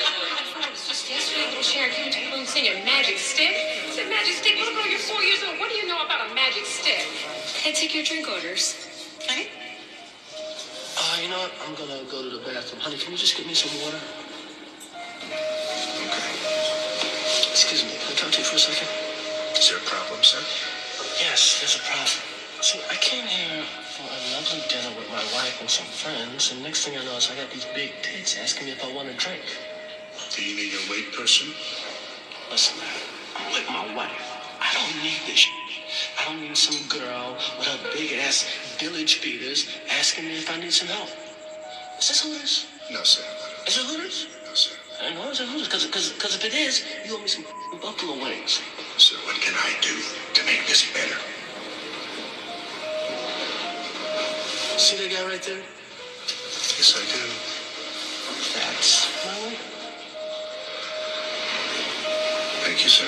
[1.10, 3.50] yesterday, little Sharon came to your room saying a magic stick.
[3.50, 4.54] I said, magic stick?
[4.56, 5.58] Little girl, you're four years old.
[5.58, 7.02] What do you know about a magic stick?
[7.60, 8.78] Hey, take your drink orders.
[9.26, 9.50] Honey?
[10.96, 11.52] Uh, you know what?
[11.66, 12.80] I'm gonna go to the bathroom.
[12.80, 13.98] Honey, can you just get me some water?
[15.26, 16.30] Okay.
[17.50, 17.92] Excuse me.
[17.98, 18.88] Can I talk to you for a second?
[19.58, 20.40] Is there a problem, sir?
[21.20, 22.22] Yes, there's a problem.
[22.62, 23.64] See, I came here
[23.96, 27.16] for a lovely dinner with my wife and some friends, and next thing I know
[27.16, 29.40] is I got these big tits asking me if I want a drink.
[30.30, 31.48] Do you need a wait person?
[32.50, 32.86] Listen, man,
[33.36, 34.22] I'm with my wife.
[34.60, 35.52] I don't need this shit.
[36.20, 38.46] I don't need some girl with her big ass
[38.78, 41.08] village beaters asking me if I need some help.
[41.98, 42.66] Is this a Hooters?
[42.92, 43.24] No, sir.
[43.66, 44.28] Is it Hooters?
[44.46, 44.76] No, sir.
[45.02, 47.44] I know it's a Hooters, because cause, cause if it is, you owe me some
[47.82, 48.60] buffalo wings.
[48.98, 49.96] Sir, what can I do
[50.34, 51.18] to make this better?
[54.78, 55.62] See that guy right there?
[56.78, 57.60] Yes, I do.
[58.54, 59.69] That's my wife.
[62.70, 63.04] Thank you, sir.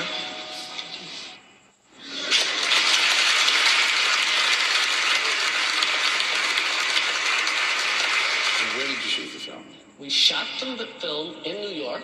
[8.58, 9.62] And where did you shoot the film?
[10.00, 12.02] We shot the film in New York.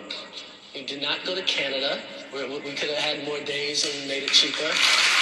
[0.73, 1.99] We did not go to Canada,
[2.31, 5.18] where we could have had more days and made it cheaper.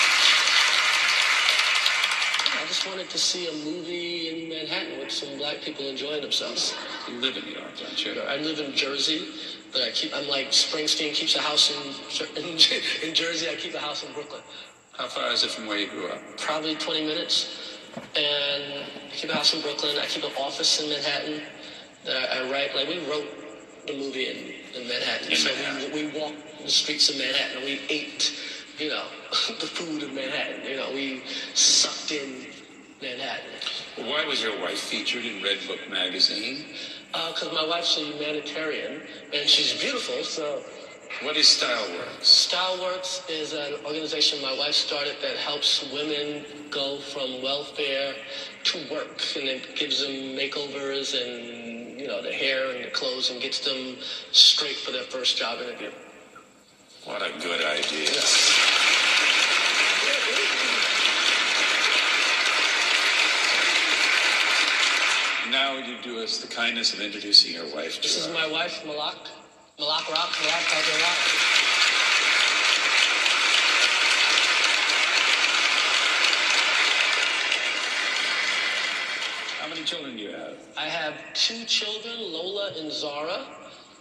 [2.68, 6.76] I just wanted to see a movie in Manhattan with some black people enjoying themselves.
[7.07, 8.20] You live in New York, don't you?
[8.20, 9.26] I live in Jersey,
[9.72, 12.57] but I keep, I'm like Springsteen keeps a house in, in,
[13.07, 13.47] in Jersey.
[13.49, 14.41] I keep a house in Brooklyn.
[14.97, 16.20] How far is it from where you grew up?
[16.39, 17.80] Probably 20 minutes.
[18.18, 19.95] And I keep a house in Brooklyn.
[19.97, 21.43] I keep an office in Manhattan.
[22.03, 22.76] That I, I write.
[22.76, 23.32] Like we wrote
[23.88, 25.32] the movie in, in Manhattan.
[25.32, 25.93] In so Manhattan.
[25.93, 28.38] We, we walked the streets of Manhattan and we ate,
[28.78, 29.05] you know,
[29.47, 30.70] the food of Manhattan.
[30.70, 32.47] You know, we sucked in
[33.02, 33.45] Manhattan.
[33.98, 36.66] Why was your wife featured in Redbook magazine?
[37.14, 39.02] Uh, because my wife's a humanitarian
[39.34, 40.62] and she's beautiful, so
[41.22, 42.22] What is Styleworks?
[42.22, 48.14] Styleworks is an organization my wife started that helps women go from welfare
[48.66, 53.32] to work, and it gives them makeovers and you know the hair and the clothes,
[53.32, 53.95] and gets them
[54.32, 55.91] straight for their first job interview.
[57.06, 58.12] What a good idea.
[65.52, 68.52] Now would you do us the kindness of introducing your wife to This is my
[68.52, 69.16] wife, Malaak.
[69.80, 70.32] Malaak Rock.
[70.43, 70.91] Malaak Rock.
[71.02, 71.18] Rock.
[79.62, 80.58] How many children do you have?
[80.76, 83.45] I have two children, Lola and Zara.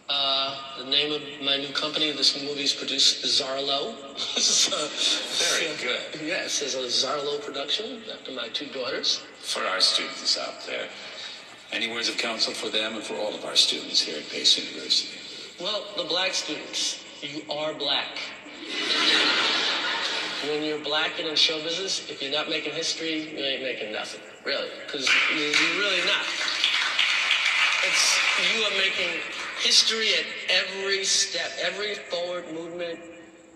[0.09, 3.95] Uh, the name of my new company, this movie is produced Zahrlo.
[4.39, 4.77] so,
[5.57, 6.27] Very good.
[6.27, 9.23] Yes, it's a Zahrlo production after my two daughters.
[9.43, 10.89] For our students out there,
[11.73, 14.59] any words of counsel for them and for all of our students here at Pace
[14.59, 15.19] University?
[15.61, 18.19] Well, the black students, you are black.
[20.49, 23.93] When you're black and in show business, if you're not making history, you ain't making
[23.93, 26.25] nothing, really, because you're really not.
[27.85, 28.19] It's
[28.55, 29.21] you are making
[29.61, 31.51] history at every step.
[31.63, 32.99] Every forward movement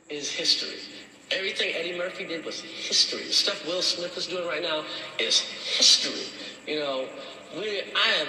[0.09, 0.79] is history.
[1.31, 3.25] Everything Eddie Murphy did was history.
[3.25, 4.85] The stuff Will Smith is doing right now
[5.19, 6.27] is history.
[6.67, 7.09] You know,
[7.57, 8.29] we I am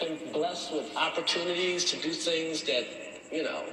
[0.00, 2.86] been blessed with opportunities to do things that,
[3.30, 3.64] you know,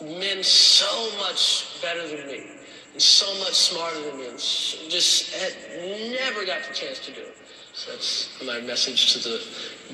[0.00, 2.46] men so much better than me
[2.92, 5.52] and so much smarter than me and just had
[6.12, 7.24] never got the chance to do.
[7.72, 9.42] So that's my message to the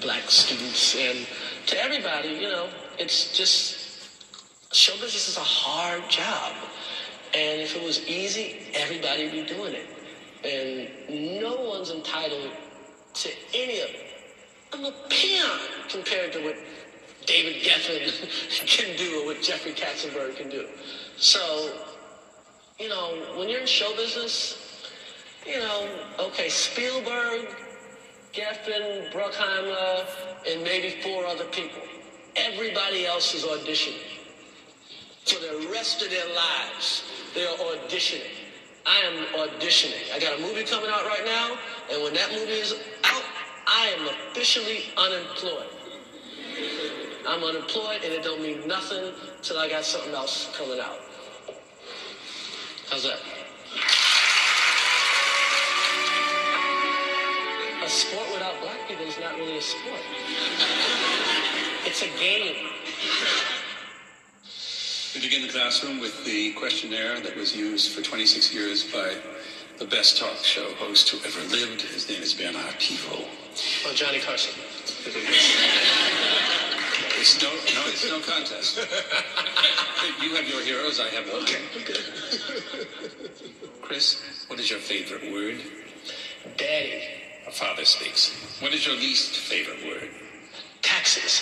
[0.01, 1.27] black students and
[1.67, 2.69] to everybody, you know,
[2.99, 3.87] it's just
[4.73, 6.53] show business is a hard job.
[7.35, 9.89] And if it was easy, everybody would be doing it.
[10.45, 12.51] And no one's entitled
[13.23, 14.07] to any of it.
[14.73, 15.59] I'm a peon
[15.89, 16.57] compared to what
[17.27, 20.67] David Geffen can do or what Jeffrey Katzenberg can do.
[21.17, 21.73] So,
[22.79, 24.85] you know, when you're in show business,
[25.47, 25.89] you know,
[26.19, 27.49] okay, Spielberg,
[28.33, 30.05] Geffen, Bruckheimer,
[30.49, 31.81] and maybe four other people.
[32.37, 34.17] Everybody else is auditioning.
[35.25, 37.05] For the rest of their lives,
[37.35, 38.46] they are auditioning.
[38.87, 40.15] I am auditioning.
[40.15, 41.57] I got a movie coming out right now,
[41.91, 42.73] and when that movie is
[43.03, 43.25] out,
[43.67, 45.67] I am officially unemployed.
[47.27, 49.13] I'm unemployed, and it don't mean nothing
[49.43, 51.01] till I got something else coming out.
[52.89, 53.19] How's that?
[57.83, 60.01] A sport without black people is not really a sport.
[61.85, 62.55] It's a game.
[65.17, 69.17] We begin the classroom with the questionnaire that was used for 26 years by
[69.79, 71.81] the best talk show host who ever lived.
[71.81, 73.27] His name is Bernard Pivot.
[73.87, 74.53] Oh, Johnny Carson.
[77.17, 78.77] It's no, no, it's no contest.
[80.23, 81.45] you have your heroes, I have mine.
[81.45, 82.01] Okay, okay.
[83.81, 85.63] Chris, what is your favorite word?
[86.59, 87.05] Daddy.
[87.49, 88.35] A father speaks.
[88.61, 90.11] What is your least favorite word?
[90.83, 91.41] Taxes.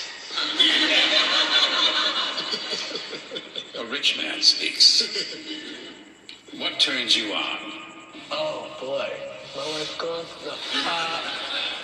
[3.78, 5.02] A rich man speaks.
[6.58, 7.58] What turns you on?
[8.30, 9.10] Oh boy,
[9.56, 10.24] my wife gone?
[10.44, 10.52] No.
[10.86, 11.20] Uh,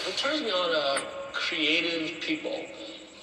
[0.05, 2.65] what turns me on are creative people.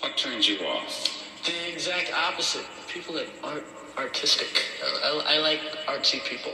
[0.02, 1.24] What turns you off?
[1.45, 2.65] The exact opposite.
[2.88, 3.64] People that aren't
[3.98, 4.64] artistic.
[4.84, 6.52] I, I, I like artsy people.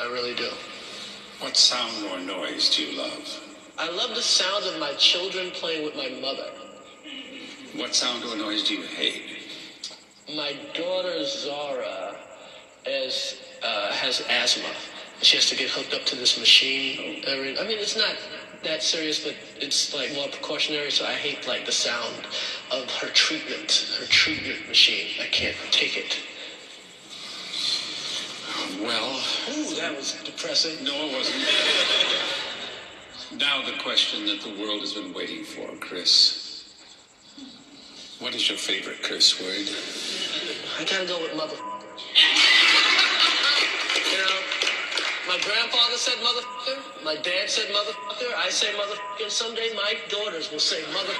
[0.00, 0.50] I really do.
[1.40, 3.40] What sound or noise do you love?
[3.78, 6.50] I love the sound of my children playing with my mother.
[7.76, 9.33] What sound or noise do you hate?
[10.28, 12.16] My daughter Zara
[12.86, 14.70] is, uh, has asthma.
[15.22, 17.22] She has to get hooked up to this machine.
[17.28, 18.16] I mean, it's not
[18.62, 20.90] that serious, but it's like more precautionary.
[20.90, 22.26] So I hate like the sound
[22.72, 25.08] of her treatment, her treatment machine.
[25.22, 26.16] I can't take it.
[28.80, 29.20] Well,
[29.56, 30.84] Ooh, that was depressing.
[30.84, 31.44] no, it wasn't.
[33.40, 36.43] now the question that the world has been waiting for, Chris.
[38.24, 39.68] What is your favorite curse word?
[40.80, 41.56] I gotta go with mother.
[44.00, 44.40] you know,
[45.28, 47.04] my grandfather said motherfucker.
[47.04, 48.34] My dad said motherfucker.
[48.34, 49.24] I say motherfucker.
[49.24, 51.12] And someday my daughters will say mother.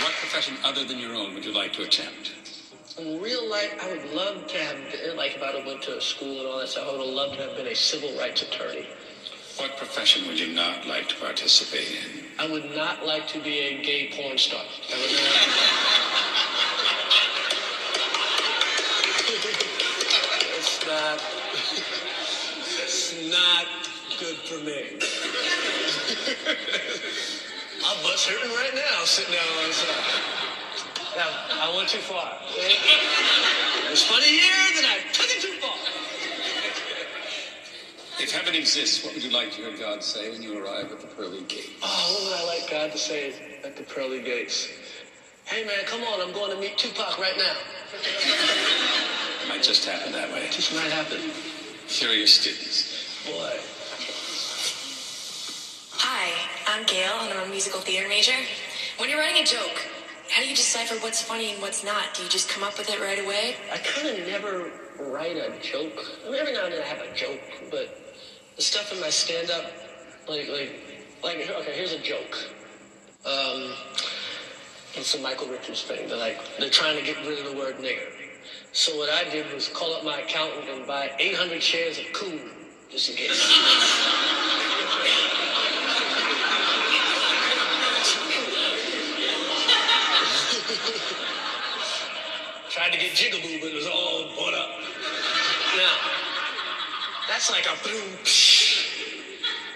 [0.00, 2.30] What profession other than your own would you like to attempt?
[2.96, 6.38] in real life, I would love to have, been, like, if I went to school
[6.38, 8.86] and all that stuff, I would have loved to have been a civil rights attorney.
[9.56, 12.23] What profession would you not like to participate in?
[12.36, 14.60] I would not like to be a gay porn star.
[14.60, 15.74] I would not.
[20.58, 21.22] it's not.
[22.82, 23.66] It's not
[24.18, 24.98] good for me.
[27.82, 30.44] My butt's hurting right now, sitting down on the side.
[31.16, 31.30] Now,
[31.62, 32.38] I went too far.
[32.56, 35.93] It was funny here, then I took it too far.
[38.20, 41.00] If heaven exists, what would you like to hear God say when you arrive at
[41.00, 41.70] the pearly gate?
[41.82, 43.34] Oh, what would I like God to say
[43.64, 44.68] at the pearly gates?
[45.46, 47.56] Hey, man, come on, I'm going to meet Tupac right now.
[47.92, 50.44] it Might just happen that way.
[50.44, 51.18] It just might happen.
[51.88, 53.26] Curious students.
[53.26, 53.58] Boy.
[55.98, 56.30] Hi,
[56.68, 58.36] I'm Gail, and I'm a musical theater major.
[58.98, 59.82] When you're writing a joke,
[60.30, 62.14] how do you decipher what's funny and what's not?
[62.14, 63.56] Do you just come up with it right away?
[63.72, 64.70] I kind of never
[65.00, 65.92] write a joke.
[66.24, 68.03] I mean, every now and then I have a joke, but
[68.56, 69.72] the stuff in my stand-up,
[70.28, 70.72] like, like,
[71.22, 72.50] like, okay, here's a joke.
[73.26, 73.72] Um,
[74.94, 76.08] it's a Michael Richards thing.
[76.08, 78.06] They're like, they're trying to get rid of the word nigger.
[78.72, 82.38] So what I did was call up my accountant and buy 800 shares of Cool,
[82.90, 83.30] just in case.
[92.70, 94.70] Tried to get jigaboo, but it was all bought up.
[95.76, 96.13] Now,
[97.34, 98.12] that's like a boom.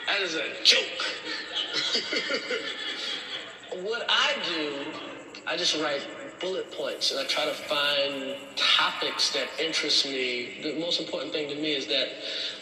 [0.06, 1.02] That is a joke.
[3.82, 4.72] what I do,
[5.44, 6.06] I just write
[6.40, 10.60] bullet points and I try to find topics that interest me.
[10.62, 12.06] The most important thing to me is that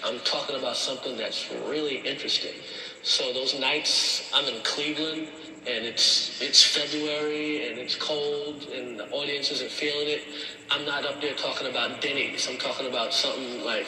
[0.02, 2.54] I'm talking about something that's really interesting.
[3.02, 5.28] So those nights I'm in Cleveland
[5.66, 10.22] and it's it's February and it's cold and the audience isn't feeling it.
[10.70, 12.48] I'm not up there talking about Denny's.
[12.48, 13.86] I'm talking about something like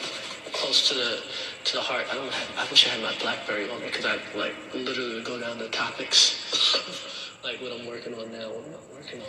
[0.53, 1.21] close to the
[1.65, 2.05] to the heart.
[2.11, 5.25] I don't I wish I had my BlackBerry on me because I like literally would
[5.25, 8.49] go down the topics like what I'm working on now.
[8.49, 9.27] What I'm not working on?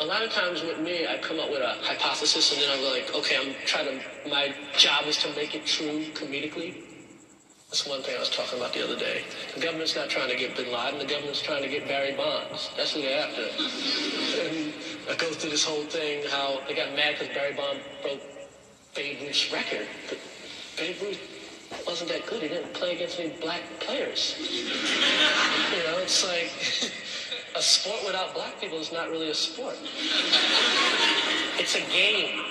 [0.00, 2.84] A lot of times with me, I come up with a hypothesis and then I'm
[2.84, 4.28] like, okay, I'm trying to.
[4.30, 6.84] My job is to make it true comedically.
[7.68, 9.22] That's one thing I was talking about the other day.
[9.54, 10.98] The government's not trying to get Bin Laden.
[10.98, 12.70] The government's trying to get Barry Bonds.
[12.76, 13.46] That's who they're after.
[14.40, 14.72] And
[15.10, 18.22] I go through this whole thing how they got mad because Barry Bonds broke
[18.94, 19.86] Babe Ruth's record.
[20.08, 20.18] But
[20.76, 21.20] Babe Ruth
[21.86, 22.42] wasn't that good.
[22.42, 24.34] He didn't play against any black players.
[24.38, 26.50] You know, it's like
[27.56, 29.76] a sport without black people is not really a sport.
[31.58, 32.44] It's a game.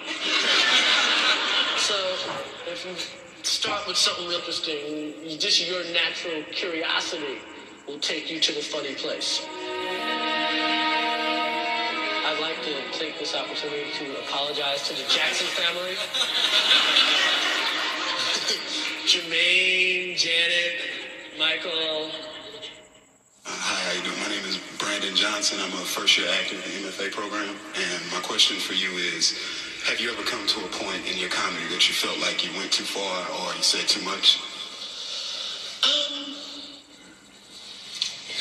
[1.77, 1.95] So
[2.67, 7.39] if you start with something interesting, just your natural curiosity
[7.87, 9.45] will take you to the funny place.
[12.99, 15.95] Take this opportunity to apologize to the Jackson family.
[19.07, 20.83] Jermaine, Janet,
[21.39, 22.11] Michael.
[23.45, 24.19] Hi, how you doing?
[24.19, 25.59] My name is Brandon Johnson.
[25.61, 27.55] I'm a first year actor in the MFA program.
[27.73, 29.31] And my question for you is,
[29.87, 32.51] have you ever come to a point in your comedy that you felt like you
[32.59, 34.43] went too far or you said too much?
[35.87, 36.35] Um,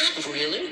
[0.02, 0.67] not really.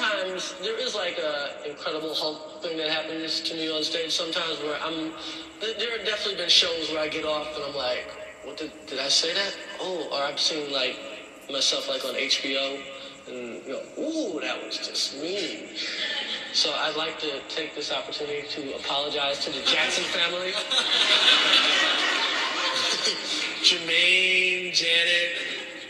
[0.00, 4.58] Sometimes there is like a Incredible Hulk thing that happens to me on stage sometimes
[4.60, 5.12] where I'm,
[5.60, 8.06] there have definitely been shows where I get off and I'm like,
[8.44, 9.54] what did, did I say that?
[9.80, 10.96] Oh, or I've seen like
[11.50, 12.80] myself like on HBO
[13.28, 15.68] and you know, ooh, that was just mean.
[16.52, 20.52] So I'd like to take this opportunity to apologize to the Jackson family.
[23.62, 25.36] Jermaine, Janet,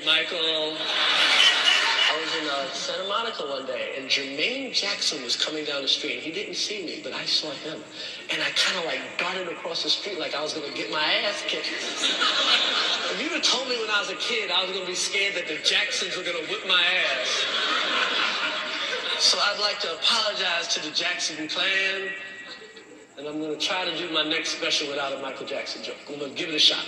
[0.05, 0.77] Michael.
[2.41, 6.15] In uh, Santa Monica one day, and Jermaine Jackson was coming down the street.
[6.15, 7.83] And he didn't see me, but I saw him.
[8.31, 11.05] And I kind of like darted across the street like I was to get my
[11.27, 11.67] ass kicked.
[11.69, 15.35] if you'd have told me when I was a kid I was to be scared
[15.35, 17.45] that the Jacksons were to whip my ass.
[19.19, 22.09] So I'd like to apologize to the Jackson clan.
[23.19, 25.97] And I'm to try to do my next special without a Michael Jackson joke.
[26.09, 26.87] I'm to give it a shot.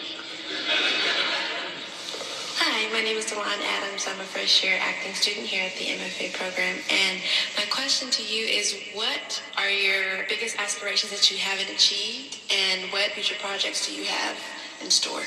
[2.64, 4.06] Hi, my name is Delon Adams.
[4.06, 6.76] I'm a first year acting student here at the MFA program.
[6.90, 7.20] And
[7.56, 12.38] my question to you is what are your biggest aspirations that you haven't achieved?
[12.54, 14.36] And what future projects do you have
[14.80, 15.24] in store?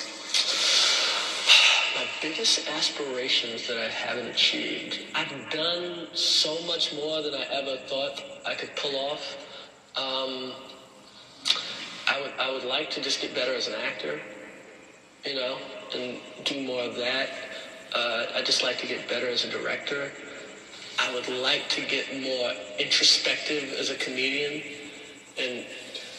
[2.00, 5.02] My biggest aspirations that I haven't achieved.
[5.14, 9.36] I've done so much more than I ever thought I could pull off.
[9.98, 10.54] Um,
[12.08, 14.22] I would I would like to just get better as an actor,
[15.26, 15.58] you know,
[15.94, 17.30] and do more of that.
[17.94, 20.12] Uh, I just like to get better as a director.
[21.00, 24.62] I would like to get more introspective as a comedian
[25.38, 25.66] and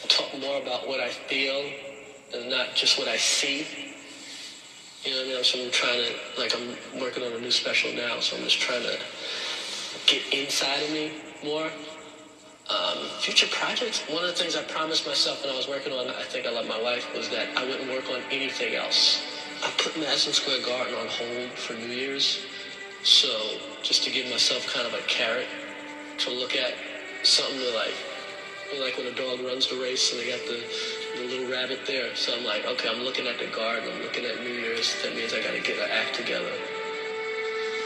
[0.07, 1.63] talk more about what I feel
[2.33, 3.65] and not just what I see.
[5.03, 5.43] You know what I mean?
[5.43, 8.59] So I'm trying to, like, I'm working on a new special now, so I'm just
[8.59, 8.97] trying to
[10.05, 11.11] get inside of me
[11.43, 11.69] more.
[12.69, 16.09] Um, future projects, one of the things I promised myself when I was working on
[16.09, 19.36] I Think I Love My Wife was that I wouldn't work on anything else.
[19.63, 22.45] I put Madison Square Garden on hold for New Year's,
[23.03, 25.47] so just to give myself kind of a carrot
[26.19, 26.73] to look at,
[27.23, 27.93] something to like,
[28.79, 30.61] like when a dog runs the race and they got the,
[31.17, 32.15] the little rabbit there.
[32.15, 35.15] So I'm like, okay, I'm looking at the garden, I'm looking at New Year's, that
[35.15, 36.53] means I gotta get an act together.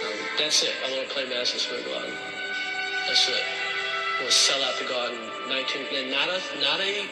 [0.05, 0.73] Um, that's it.
[0.85, 2.13] I want to play Madison Square Garden.
[3.07, 3.43] That's it.
[4.19, 5.17] To sell out the garden.
[5.47, 7.05] 19, and not a, not a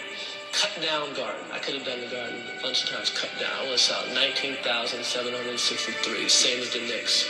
[0.52, 1.46] cut down garden.
[1.52, 3.52] I could have done the garden a bunch of times cut down.
[3.60, 7.26] I to sell 19,763, same as the Knicks.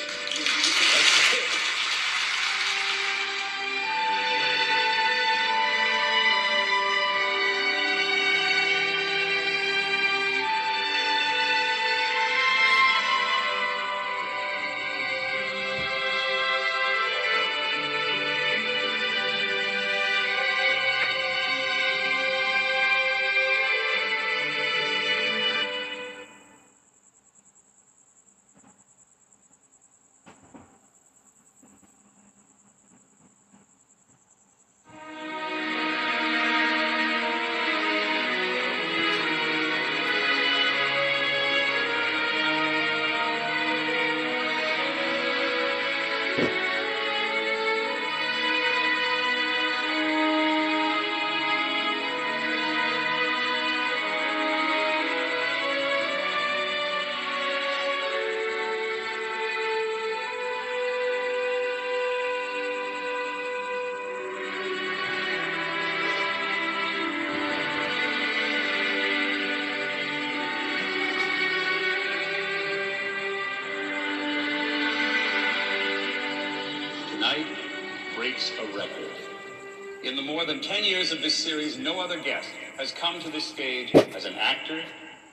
[81.09, 84.83] Years of this series, no other guest has come to this stage as an actor,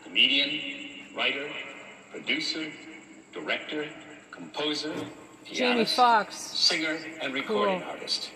[0.04, 1.50] comedian, writer,
[2.10, 2.72] producer,
[3.34, 3.86] director,
[4.30, 4.94] composer,
[5.44, 5.98] pianist,
[6.32, 7.90] singer, and recording Cool.
[7.90, 8.30] artist.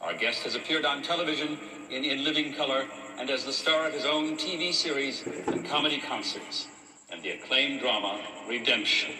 [0.00, 1.58] Our guest has appeared on television
[1.90, 2.86] in In Living Color
[3.18, 6.66] and as the star of his own TV series and comedy concerts
[7.12, 9.12] and the acclaimed drama Redemption.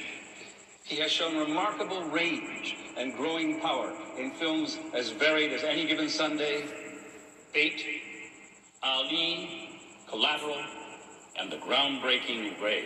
[0.84, 6.08] He has shown remarkable range and growing power in films as varied as Any Given
[6.08, 6.64] Sunday,
[7.52, 7.82] Fate,
[8.80, 9.70] Ali,
[10.08, 10.62] Collateral,
[11.36, 12.84] and the groundbreaking Ray.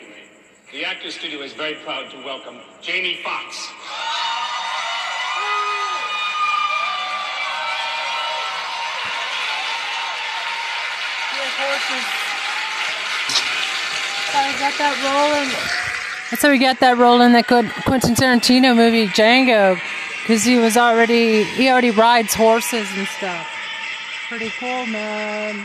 [0.72, 3.68] The Actors Studio is very proud to welcome Jamie Foxx.
[14.32, 14.96] That.
[16.30, 19.78] That's how we got that role in that good Quentin Tarantino movie Django,
[20.22, 23.53] because he was already he already rides horses and stuff.
[24.36, 25.65] Pretty cool, man.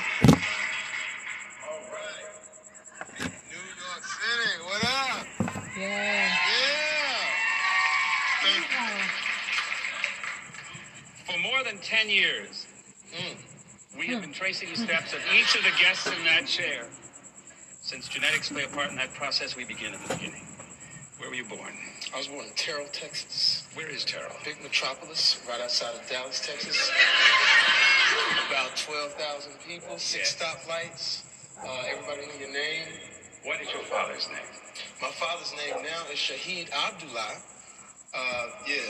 [4.64, 5.26] What up?
[5.76, 6.30] Yeah.
[11.26, 12.68] For more than 10 years,
[13.98, 16.86] we have been tracing the steps of each of the guests in that chair.
[17.82, 20.46] Since genetics play a part in that process, we begin at the beginning.
[21.18, 21.74] Where were you born?
[22.14, 23.68] I was born in Terrell, Texas.
[23.76, 24.34] Where is Terrell?
[24.44, 26.90] Big metropolis right outside of Dallas, Texas.
[28.50, 31.22] About 12,000 people, six stoplights.
[31.62, 32.88] Uh, everybody know your name.
[33.44, 34.50] What is your father's name?
[35.02, 37.38] My father's name now is Shahid Abdullah.
[38.12, 38.90] Uh, yeah.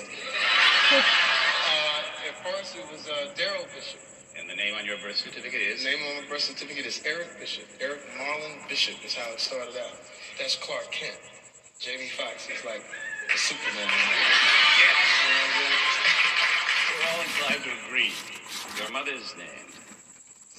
[0.95, 3.99] uh, at first it was uh, Daryl Bishop.
[4.39, 5.83] And the name on your birth certificate is?
[5.83, 7.65] Name on my birth certificate is Eric Bishop.
[7.81, 9.91] Eric Marlon Bishop is how it started out.
[10.39, 11.19] That's Clark Kent.
[11.79, 12.83] Jamie Foxx is like
[13.37, 13.87] Superman.
[16.89, 18.13] We're all inclined to agree.
[18.77, 19.69] Your mother's name.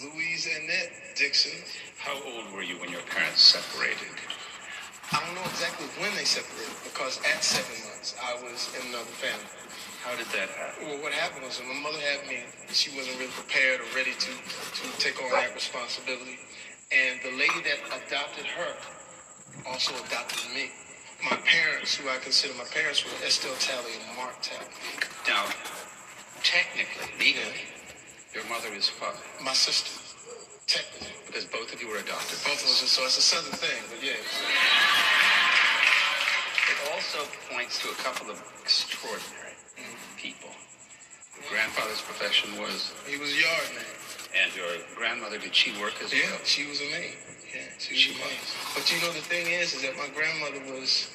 [0.01, 1.61] Louise Annette Dixon.
[1.99, 4.15] How old were you when your parents separated?
[5.13, 9.13] I don't know exactly when they separated because at seven months I was in another
[9.19, 9.51] family.
[10.07, 10.89] How did that happen?
[10.89, 14.31] Well, what happened was my mother had me, she wasn't really prepared or ready to,
[14.33, 16.39] to take on that responsibility.
[16.95, 18.73] And the lady that adopted her
[19.67, 20.71] also adopted me.
[21.23, 24.67] My parents, who I consider my parents, were Estelle Talley and Mark Talley.
[25.29, 25.45] Now,
[26.43, 27.61] technically, legally,
[28.35, 29.19] your mother is father.
[29.45, 29.91] My sister,
[30.67, 31.13] technically.
[31.27, 32.39] Because both of you were adopted.
[32.49, 34.17] Both of us, so it's a southern thing, but yeah.
[36.73, 37.21] It also
[37.53, 39.55] points to a couple of extraordinary
[40.17, 40.51] people.
[41.37, 42.93] Your grandfather's profession was?
[43.07, 43.85] He was yard man.
[44.41, 46.41] And your grandmother, did she work as Yeah, well?
[46.45, 47.15] she was a maid.
[47.55, 48.43] Yeah, she was maid.
[48.75, 51.11] But you know the thing is, is that my grandmother was.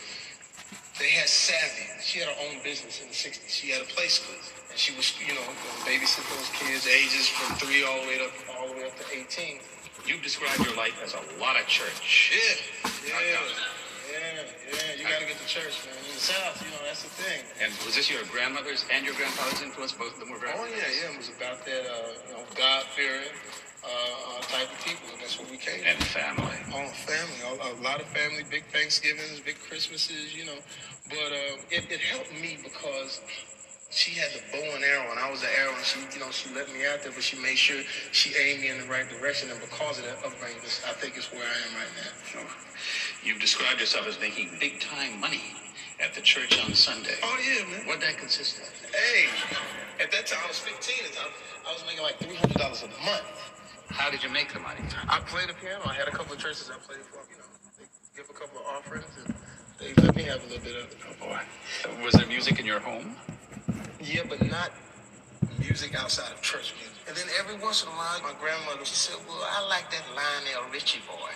[1.00, 1.92] They had savvy.
[2.00, 3.52] She had her own business in the '60s.
[3.52, 4.36] She had a play school,
[4.70, 5.44] and she was, you know,
[5.84, 9.06] babysit those kids, ages from three all the way up, all the way up to
[9.12, 9.60] 18.
[10.08, 12.32] You've described your life as a lot of church.
[12.32, 13.40] Yeah, yeah,
[14.12, 15.00] yeah, yeah.
[15.00, 15.98] You gotta get to church, man.
[15.98, 17.42] In the South, you know, that's the thing.
[17.62, 19.94] And was this your grandmother's and your grandfather's influence?
[19.94, 21.14] Both of them were very Oh yeah, yeah.
[21.14, 23.34] It was about that, uh, you know, God fearing
[23.86, 25.82] uh, uh, type of people, and that's what we came.
[25.86, 26.58] And family.
[26.74, 30.58] All family, a, a lot of family, big Thanksgivings, big Christmases, you know.
[31.10, 33.22] But uh, it, it helped me because
[33.96, 36.30] she had the bow and arrow, and I was the arrow, and she, you know,
[36.30, 37.80] she let me out there, but she made sure
[38.12, 41.32] she aimed me in the right direction, and because of that upbringing, I think it's
[41.32, 42.12] where I am right now.
[42.28, 42.50] Sure.
[43.24, 45.56] You've described yourself as making big time money
[46.04, 47.16] at the church on Sunday.
[47.24, 47.88] Oh yeah, man.
[47.88, 48.68] What that consist of?
[48.92, 49.32] Hey,
[50.04, 50.76] at that time I was 15.
[50.76, 51.32] At the time,
[51.64, 53.24] I was making like $300 a month.
[53.90, 54.84] How did you make the money?
[55.08, 55.88] I played the piano.
[55.88, 57.24] I had a couple of churches I played for.
[57.32, 57.48] You know,
[57.80, 59.34] they give a couple of offerings, and
[59.80, 60.98] they let me have a little bit of it.
[61.08, 62.04] Oh boy.
[62.04, 63.16] Was there music in your home?
[64.06, 64.70] Yeah, but not
[65.58, 66.94] music outside of church music.
[67.10, 70.06] And then every once in a while, my grandmother she said, "Well, I like that
[70.14, 71.18] Lionel Richie boy.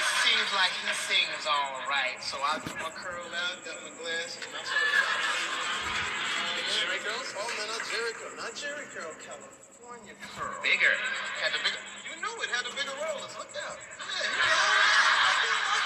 [0.00, 3.92] it seems like he sings all right." So I put my curl out, got my
[4.00, 5.68] glasses, and I started.
[6.72, 7.20] Jheri curl?
[7.44, 10.56] Oh man, not Jheri curl, not Jheri curl, California curl.
[10.64, 10.96] Bigger.
[11.44, 11.82] Had the bigger.
[12.08, 13.36] You knew it had the bigger rollers.
[13.36, 13.76] Look out.
[13.76, 15.77] Yeah, you know.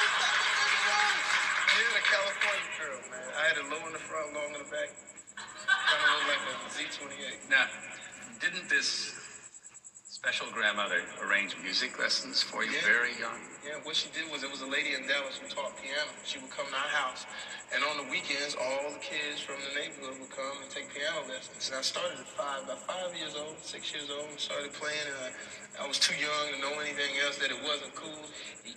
[2.12, 3.24] California curl, man.
[3.40, 4.92] I had it low in the front, long in the back.
[5.72, 7.48] Kind of like a Z28.
[7.48, 7.66] Now,
[8.40, 9.14] didn't this
[10.04, 12.84] special grandmother arrange music lessons for you Yeah.
[12.84, 13.40] very young?
[13.62, 16.10] Yeah, what she did was it was a lady in Dallas who taught piano.
[16.26, 17.22] She would come to our house,
[17.70, 21.22] and on the weekends, all the kids from the neighborhood would come and take piano
[21.30, 21.70] lessons.
[21.70, 25.06] And I started at five, about five years old, six years old, and started playing.
[25.06, 25.18] And
[25.78, 28.26] I, I was too young to know anything else that it wasn't cool.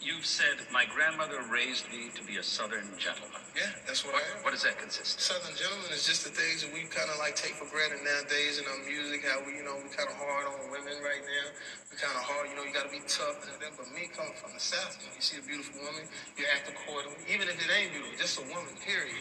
[0.06, 3.41] You've said, my grandmother raised me to be a southern gentleman.
[3.57, 4.44] Yeah, that's what, What, I am.
[4.45, 5.22] what does that consist of?
[5.34, 8.62] Southern gentleman is just the things that we kind of like take for granted nowadays
[8.62, 9.26] in our music.
[9.26, 11.48] How we, you know, we kind of hard on women right now.
[11.90, 13.44] We kind of hard, you know, you got to be tough.
[13.49, 16.03] And then, but me coming from the South, you, you see a beautiful woman,
[16.35, 18.76] you act accordingly, even if it ain't beautiful, just a woman.
[18.84, 19.15] Period.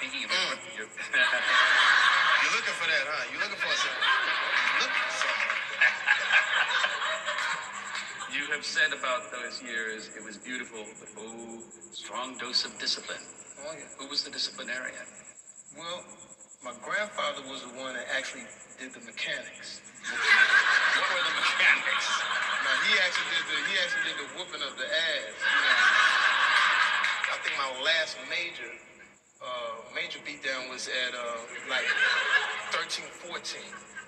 [0.00, 0.56] Speaking of Mm.
[0.76, 3.24] you're, You're looking for that, huh?
[3.32, 4.08] You're looking for something.
[4.80, 5.52] Looking for something.
[8.32, 11.60] you have said about those years, it was beautiful, but oh,
[11.92, 13.20] strong dose of discipline.
[13.68, 13.84] Oh yeah.
[14.00, 15.04] Who was the disciplinarian?
[15.76, 16.04] Well,
[16.64, 18.46] my grandfather was the one that actually
[18.78, 19.82] did the mechanics.
[20.06, 22.06] What were the mechanics?
[22.62, 25.34] Now he actually did the he actually did the whooping of the ass.
[25.42, 25.78] You know.
[27.34, 28.70] I think my last major
[29.42, 31.86] uh, major beatdown was at uh, like
[32.78, 33.62] 13, 14.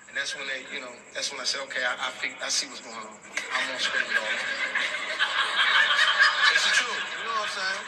[0.07, 2.47] And that's when they, you know, that's when I said, okay, I I, fig- I
[2.47, 3.19] see what's going on.
[3.51, 4.35] I'm gonna scream it all.
[6.55, 7.03] It's the truth.
[7.19, 7.83] You know what I'm saying?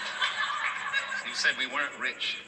[1.27, 2.44] You said we weren't rich,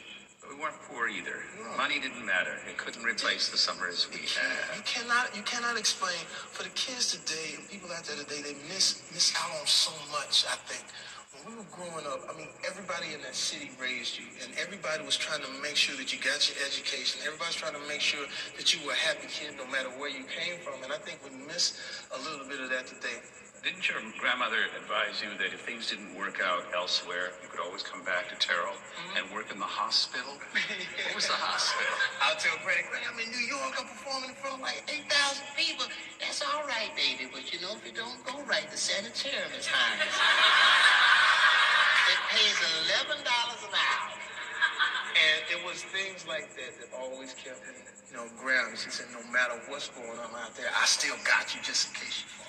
[0.50, 1.46] we weren't poor either.
[1.76, 2.58] Money didn't matter.
[2.68, 4.74] It couldn't replace the summers we had.
[4.74, 8.56] You cannot you cannot explain for the kids today and people out there today they
[8.66, 10.82] miss miss out on so much, I think.
[11.30, 15.06] When we were growing up, I mean everybody in that city raised you and everybody
[15.06, 17.22] was trying to make sure that you got your education.
[17.22, 18.26] Everybody's trying to make sure
[18.58, 20.82] that you were a happy kid no matter where you came from.
[20.82, 21.78] And I think we miss
[22.10, 23.22] a little bit of that today.
[23.60, 27.84] Didn't your grandmother advise you that if things didn't work out elsewhere, you could always
[27.84, 29.20] come back to Terrell mm-hmm.
[29.20, 30.32] and work in the hospital?
[30.32, 31.92] What was the hospital?
[32.24, 35.44] I'll tell Granny, Granny, I'm in New York, I'm performing in front of like 8,000
[35.60, 35.84] people.
[36.24, 39.68] That's all right, baby, but you know, if it don't go right, the sanitarium is
[39.68, 40.08] hiring.
[42.08, 42.56] It pays
[42.96, 44.08] $11 an hour.
[45.20, 47.76] And it was things like that that always kept me,
[48.08, 48.80] you know, grounded.
[48.80, 52.00] She said, no matter what's going on out there, I still got you just in
[52.00, 52.48] case you fall.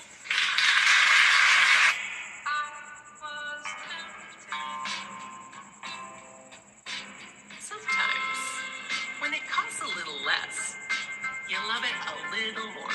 [11.68, 12.94] Love it a little more.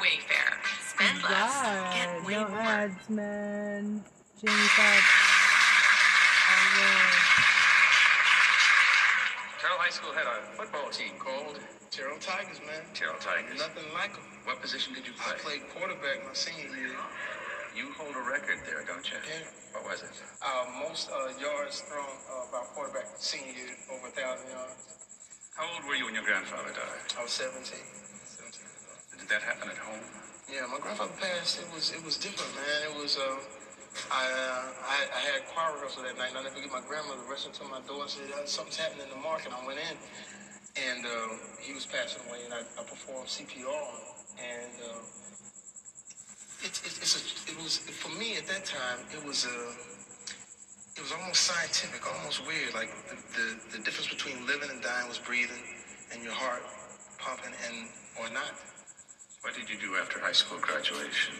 [0.00, 0.50] Wayfair.
[0.80, 1.62] Spend less,
[1.94, 2.58] get God, way no more.
[2.60, 4.04] ads, man.
[4.40, 5.04] Jamie Foxx.
[9.60, 11.58] Terrell High School had a football team called
[11.90, 12.84] Terrell Tigers, man.
[12.94, 13.58] Terrell Tigers.
[13.58, 14.22] Nothing like them.
[14.44, 15.58] What position did you I play?
[15.58, 16.94] played quarterback my senior year.
[17.74, 19.16] You hold a record there, don't you?
[19.26, 19.44] Yeah.
[19.72, 20.12] What was it?
[20.40, 25.05] Uh, most uh, yards thrown uh, by quarterback senior year, over a thousand yards.
[25.56, 27.16] How old were you when your grandfather died?
[27.16, 27.64] I was 17.
[27.64, 29.24] 17.
[29.24, 30.04] Did that happen at home?
[30.52, 31.64] Yeah, my grandfather passed.
[31.64, 32.92] It was it was different, man.
[32.92, 33.40] It was uh,
[34.12, 37.24] I, uh, I, I had choir rehearsal that night, and I never get my grandmother
[37.24, 39.48] rushing to my door and said, "Uh, something's happening in the market.
[39.48, 39.96] I went in,
[40.76, 44.12] and uh, he was passing away, and I, I performed CPR on him.
[44.36, 45.00] And uh,
[46.68, 49.56] it, it, it's a, it was, for me at that time, it was a,
[50.96, 52.72] it was almost scientific, almost weird.
[52.72, 55.60] Like the, the, the difference between living and dying was breathing
[56.12, 56.64] and your heart
[57.20, 58.56] pumping and or not.
[59.44, 61.36] What did you do after high school graduation?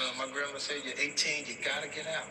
[0.00, 1.44] Uh, my grandma said, "You're 18.
[1.46, 2.26] You gotta get out."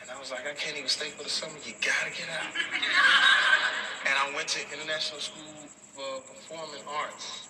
[0.00, 1.58] And I was like, "I can't even stay for the summer.
[1.66, 2.54] You gotta get out."
[4.06, 5.66] and I went to International School
[5.98, 7.48] for Performing Arts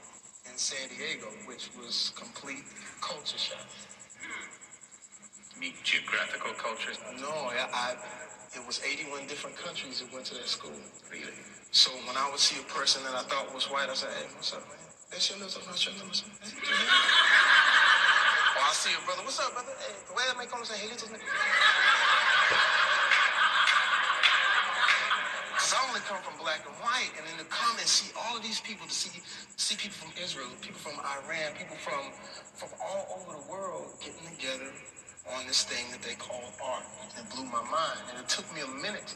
[0.50, 2.64] in San Diego, which was complete
[3.00, 3.68] culture shock.
[5.60, 6.98] Meet geographical cultures?
[7.20, 7.94] No, I, I
[8.54, 10.74] it was 81 different countries that went to that school.
[11.10, 11.32] Really?
[11.70, 14.26] So when I would see a person that I thought was white, I said, "Hey,
[14.34, 14.78] what's up, man?
[15.10, 15.58] That's your nose.
[15.58, 16.26] I'm not your your?
[18.54, 19.74] Or I see a brother, what's up, brother?
[19.78, 21.26] Hey, the way I make conversation, hey, little nigga.
[25.54, 28.36] Because I only come from black and white, and then to come and see all
[28.36, 29.22] of these people, to see
[29.56, 32.10] see people from Israel, people from Iran, people from
[32.58, 34.70] from all over the world getting together
[35.32, 36.84] on this thing that they call art.
[37.16, 39.14] It blew my mind, and it took me a minute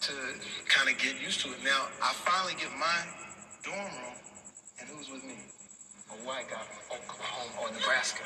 [0.00, 0.12] to
[0.68, 1.62] kind of get used to it.
[1.64, 3.04] Now I finally get my
[3.64, 4.16] dorm room,
[4.80, 5.36] and who's with me?
[6.12, 8.24] A white guy from Oklahoma or Nebraska.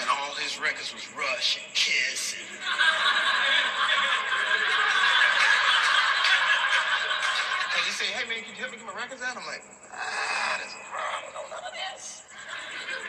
[0.00, 2.44] And all his records was Rush and Kiss and
[7.88, 9.36] he said, hey man, can you help me get my records out?
[9.36, 11.32] I'm like, ah, that's a problem.
[11.32, 12.22] No, none of this.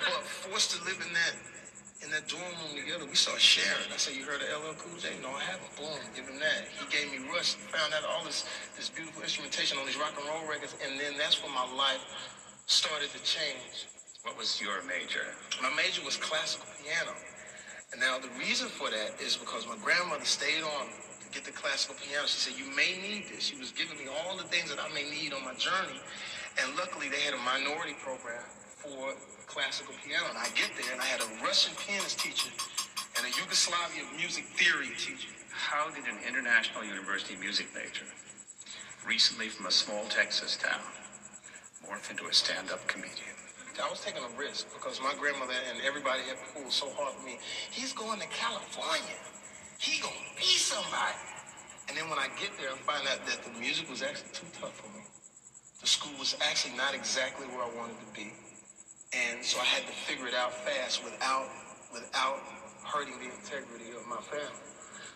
[0.07, 1.35] But forced to live in that
[2.01, 3.85] in that dorm room together, we saw Sharon.
[3.93, 5.13] I said, you heard of LL Cool J?
[5.21, 5.69] No, I haven't.
[5.77, 6.65] Boom, give him that.
[6.73, 7.53] He gave me Rush.
[7.69, 8.45] Found out all this
[8.75, 12.01] this beautiful instrumentation on these rock and roll records, and then that's when my life
[12.65, 13.85] started to change.
[14.23, 15.25] What was your major?
[15.61, 17.13] My major was classical piano.
[17.93, 21.51] And now the reason for that is because my grandmother stayed on to get the
[21.51, 22.25] classical piano.
[22.25, 23.43] She said, you may need this.
[23.45, 25.99] She was giving me all the things that I may need on my journey.
[26.61, 28.45] And luckily they had a minority program
[28.81, 29.13] for
[29.45, 30.25] classical piano.
[30.29, 32.49] And I get there and I had a Russian pianist teacher
[33.17, 35.29] and a Yugoslavia music theory teacher.
[35.53, 38.07] How did an international university music major,
[39.05, 40.81] recently from a small Texas town,
[41.85, 43.35] morph into a stand-up comedian?
[43.81, 47.25] I was taking a risk because my grandmother and everybody had pulled so hard for
[47.25, 47.39] me.
[47.71, 49.17] He's going to California.
[49.79, 51.17] He gonna be somebody.
[51.89, 54.45] And then when I get there, I find out that the music was actually too
[54.53, 55.03] tough for me.
[55.81, 58.29] The school was actually not exactly where I wanted to be.
[59.11, 61.51] And so I had to figure it out fast without
[61.91, 62.39] without
[62.87, 64.63] hurting the integrity of my family.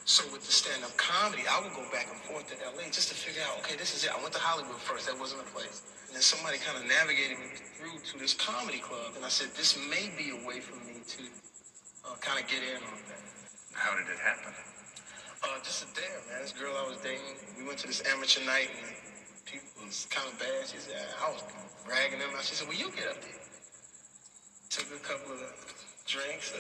[0.04, 3.16] So with the stand-up comedy, I would go back and forth to LA just to
[3.16, 4.12] figure out, okay, this is it.
[4.12, 5.08] I went to Hollywood first.
[5.08, 5.82] That wasn't a place.
[6.06, 7.50] And then somebody kind of navigated me
[7.80, 9.16] through to this comedy club.
[9.16, 11.24] And I said, this may be a way for me to
[12.06, 13.24] uh, kind of get in on that.
[13.74, 14.54] How did it happen?
[15.42, 16.44] Uh, just a dare, man.
[16.44, 18.92] This girl I was dating, we went to this amateur night and
[19.48, 20.70] people was kind of bad.
[20.70, 21.42] She said, I was
[21.88, 22.44] ragging them out.
[22.44, 23.45] She said, well, you get up there.
[24.76, 25.40] Took a couple of
[26.04, 26.60] drinks, uh,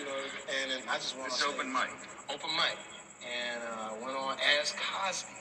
[0.00, 0.16] you know,
[0.48, 1.92] and then I just went It's open mic.
[2.32, 2.72] Open mic.
[3.20, 5.36] And uh, went on Ask Cosby.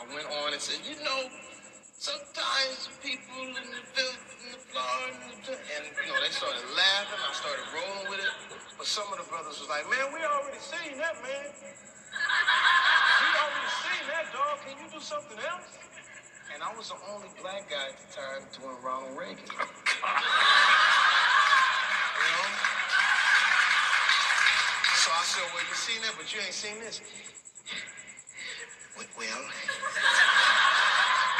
[0.00, 1.28] I went on and said, you know,
[2.00, 4.96] sometimes people in the filth and the floor
[5.28, 7.20] and, the, and you know, they started laughing.
[7.20, 8.32] I started rolling with it.
[8.80, 11.52] But some of the brothers was like, man, we already seen that, man.
[11.52, 14.56] We already seen that, dog.
[14.64, 15.68] Can you do something else?
[16.52, 19.38] And I was the only black guy at the time doing Ronald Reagan.
[19.38, 19.60] you know?
[24.98, 27.00] So I said, well, you seen that, but you ain't seen this.
[28.98, 29.42] Well, well,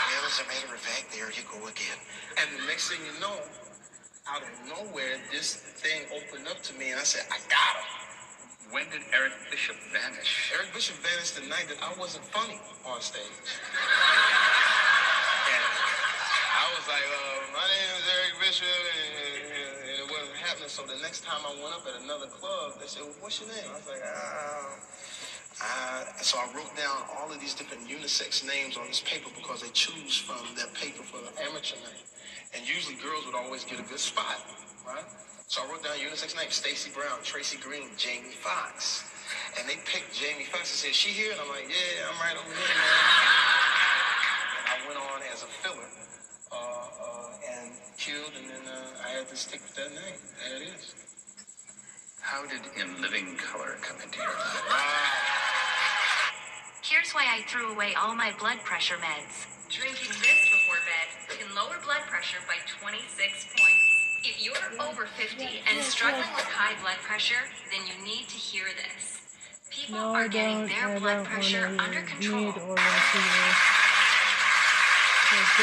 [0.07, 1.99] well, as a matter of fact, there you go again.
[2.39, 3.35] And the next thing you know,
[4.31, 7.91] out of nowhere, this thing opened up to me, and I said, I got him.
[8.71, 10.53] When did Eric Bishop vanish?
[10.55, 13.27] Eric Bishop vanished the night that I wasn't funny on stage.
[16.91, 20.67] I like, uh, my name is Eric Bishop, and, and, and it wasn't happening.
[20.67, 23.47] So the next time I went up at another club, they said, well, what's your
[23.47, 23.63] name?
[23.71, 24.75] I was like, ah.
[25.63, 29.63] Uh, so I wrote down all of these different unisex names on this paper because
[29.63, 32.03] they choose from that paper for the amateur night.
[32.59, 34.43] And usually girls would always get a good spot,
[34.83, 35.07] right?
[35.47, 39.07] So I wrote down unisex names, Stacy Brown, Tracy Green, Jamie Foxx.
[39.55, 41.31] And they picked Jamie Foxx and said, she here?
[41.31, 42.99] And I'm like, yeah, I'm right over here, man.
[44.59, 45.87] And I went on as a filler
[46.51, 50.19] uh, uh, and killed, and then uh, I had to stick with that name.
[50.43, 50.95] There it is.
[52.21, 55.31] How did In Living Color come into your life?
[56.83, 59.47] Here's why I threw away all my blood pressure meds.
[59.71, 63.87] Drinking this before bed can lower blood pressure by 26 points.
[64.25, 68.65] If you're over 50 and struggling with high blood pressure, then you need to hear
[68.75, 69.21] this.
[69.71, 72.53] People no, are getting their blood pressure under control
[75.31, 75.47] can't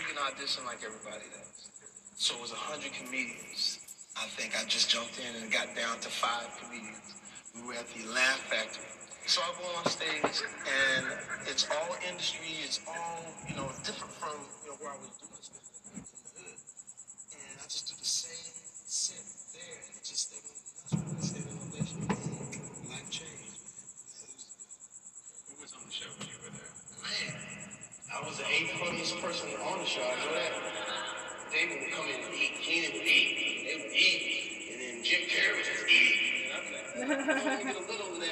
[0.00, 1.68] You can audition like everybody does.
[2.16, 3.78] So it was 100 comedians.
[4.16, 7.12] I think I just jumped in and got down to five comedians.
[7.52, 8.88] We were at the Laugh Factory.
[9.26, 11.04] So I go on stage, and
[11.44, 12.56] it's all industry.
[12.64, 14.32] It's all, you know, different from,
[14.64, 15.83] you know, where I was doing stuff.
[28.34, 30.02] was the eighth funniest person on the show.
[30.02, 30.52] I know that.
[31.52, 32.58] They would come in and eat.
[32.62, 33.62] Keenen would eat.
[33.62, 34.72] They would eat.
[34.72, 36.18] And then Jim Carrey would just eat.
[36.98, 38.23] And I'm like, oh, give it a little.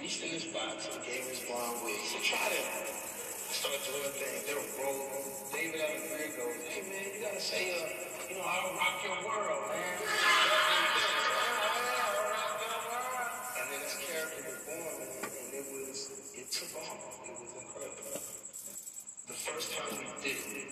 [0.00, 1.94] reached in this box and gave his blonde wig.
[1.96, 2.86] He said, try that.
[2.86, 2.88] I
[3.52, 4.42] started doing things.
[4.44, 5.08] They were rolling.
[5.52, 7.76] David out of the goes, hey, man, you got to say, uh,
[8.28, 9.96] you know, I'll rock your world, man.
[13.56, 15.98] and then this character was born, and it was,
[16.34, 16.98] it took off.
[17.24, 18.20] It was incredible.
[19.26, 20.68] The first time we did it,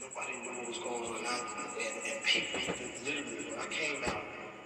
[0.00, 1.42] nobody knew what was going on.
[1.76, 2.60] And, and people,
[3.04, 4.24] literally, when I came out,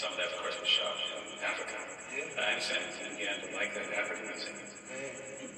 [0.00, 1.76] some of that, of course, was shot in Africa.
[2.16, 2.24] Yeah.
[2.40, 2.88] I understand.
[3.04, 4.32] And he had to like that African.
[4.32, 5.49] I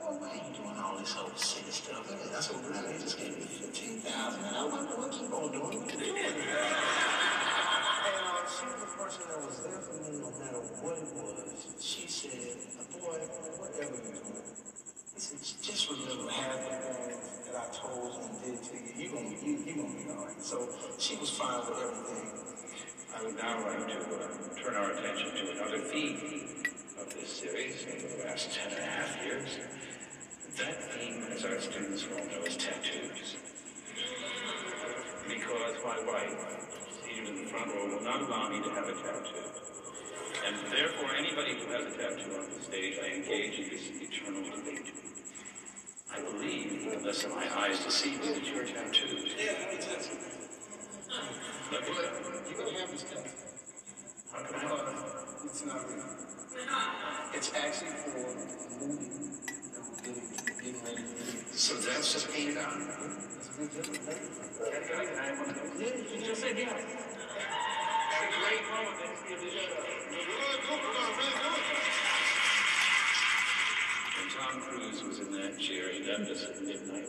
[0.00, 2.98] She's why are you doing all this whole sick stuff?" And I said, "Grandma, you
[3.00, 6.16] just gave me fifteen thousand, and I want to keep on doing what you're doing."
[6.16, 6.36] And
[8.24, 11.84] uh, she was the person that was there for me no matter what it was.
[11.84, 12.32] She said,
[12.96, 13.20] "Boy,
[13.60, 14.56] whatever you're doing."
[15.14, 18.92] He said, just remember half the things that I told you and did to you.
[18.96, 20.40] You gonna you you gonna be all right.
[20.42, 20.64] So
[20.98, 22.40] she was fine with everything.
[23.12, 24.32] I would now like to uh,
[24.64, 26.16] turn our attention to another theme
[26.98, 29.58] of this series in the last ten and a half years.
[30.60, 33.36] That as our students will know, is tattoos.
[35.26, 36.36] Because my wife,
[37.02, 39.40] seated in the front row, will not allow me to have a tattoo.
[40.44, 44.42] And therefore, anybody who has a tattoo on the stage, I engage in this eternal
[44.50, 44.92] debate.
[46.12, 49.32] I believe, unless my eyes deceive me, that you're tattooed.
[49.38, 50.18] Yeah, let me tell you.
[51.72, 53.30] Let me But you gonna have this tattoo.
[54.30, 55.40] How can I?
[55.46, 56.04] It's not real.
[57.32, 59.19] It's actually for a
[62.10, 62.18] Tom
[74.60, 77.08] Cruise was in that chair, he left us at midnight.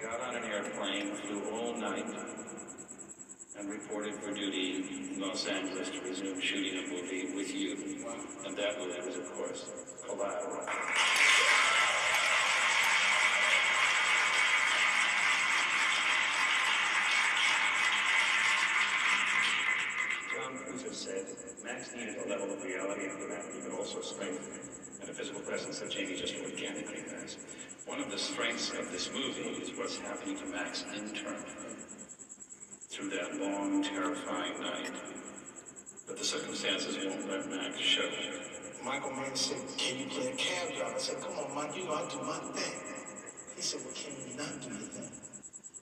[0.00, 2.06] Got on an airplane, flew all night,
[3.58, 7.76] and reported for duty in Los Angeles to resume shooting a movie with you.
[8.46, 9.66] And that was, of course,
[10.06, 10.66] Collateral.
[21.66, 25.80] Max needed a level of reality and humanity, but also strength and a physical presence
[25.80, 27.38] that Jamie just organically has.
[27.86, 31.74] One of the strengths of this movie is what's happening to Max internally
[32.88, 34.92] through that long, terrifying night.
[36.06, 38.02] But the circumstances won't let Max show.
[38.02, 38.38] You.
[38.84, 40.68] Michael Mann said, Can you play a cab?
[40.94, 42.80] I said, Come on, Mike, you know I do my thing.
[43.56, 45.10] He said, Well, can you not do your thing?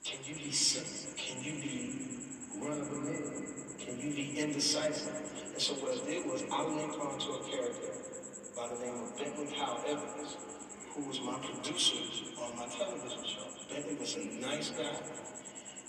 [0.02, 1.12] Can you be simple?
[1.18, 2.08] Can you be
[2.58, 3.84] run of the?
[3.84, 5.43] Can you be indecisive?
[5.54, 7.94] And so what I did was I linked onto a character
[8.58, 10.34] by the name of Bentley Kyle Evans,
[10.90, 11.94] who was my producer
[12.42, 13.46] on my television show.
[13.70, 14.98] Bentley was a nice guy.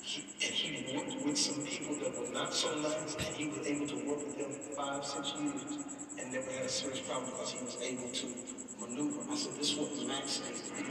[0.03, 3.65] He, and he worked with some people that were not so nice, and he was
[3.65, 5.81] able to work with them for five, six years,
[6.21, 8.27] and never had a serious problem because he was able to
[8.79, 9.25] maneuver.
[9.31, 10.85] I said, this is what Max be.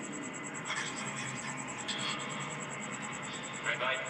[3.71, 4.03] Red light.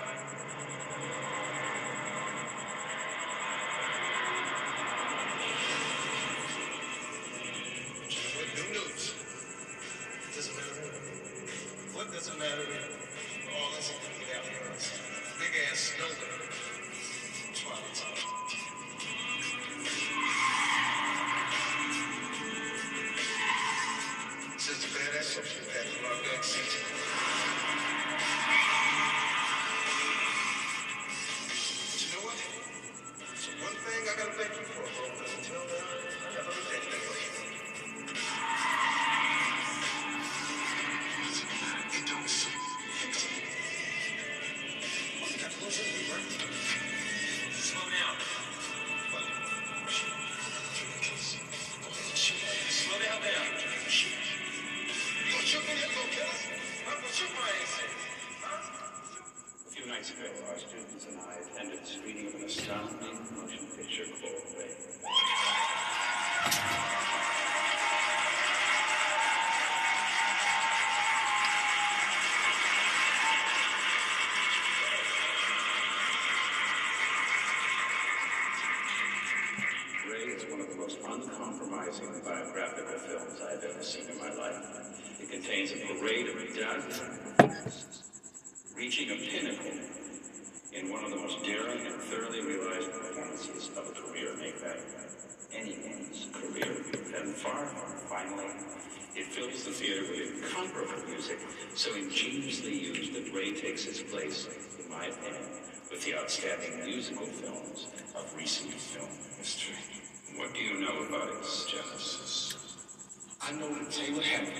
[113.94, 114.50] tell you what happened.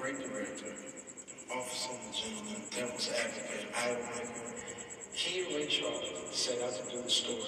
[0.00, 0.72] Great director,
[1.52, 7.02] officer in gentleman, devil's advocate, I like He and Ray Charles set out to do
[7.02, 7.44] the story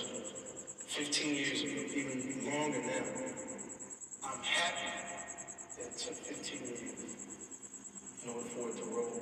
[0.88, 3.04] 15 years ago, even longer now.
[4.28, 4.92] I'm happy
[5.78, 7.00] that it took 15 years
[8.24, 9.16] in order for it to roll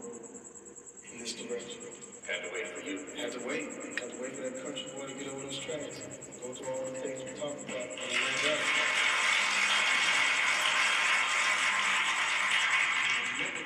[1.15, 1.79] in this direction.
[2.27, 3.07] Had to wait for you.
[3.23, 3.71] Had to wait.
[4.03, 6.03] Had to wait for that country boy to get over his tracks.
[6.43, 9.10] Go through all the things we talked about.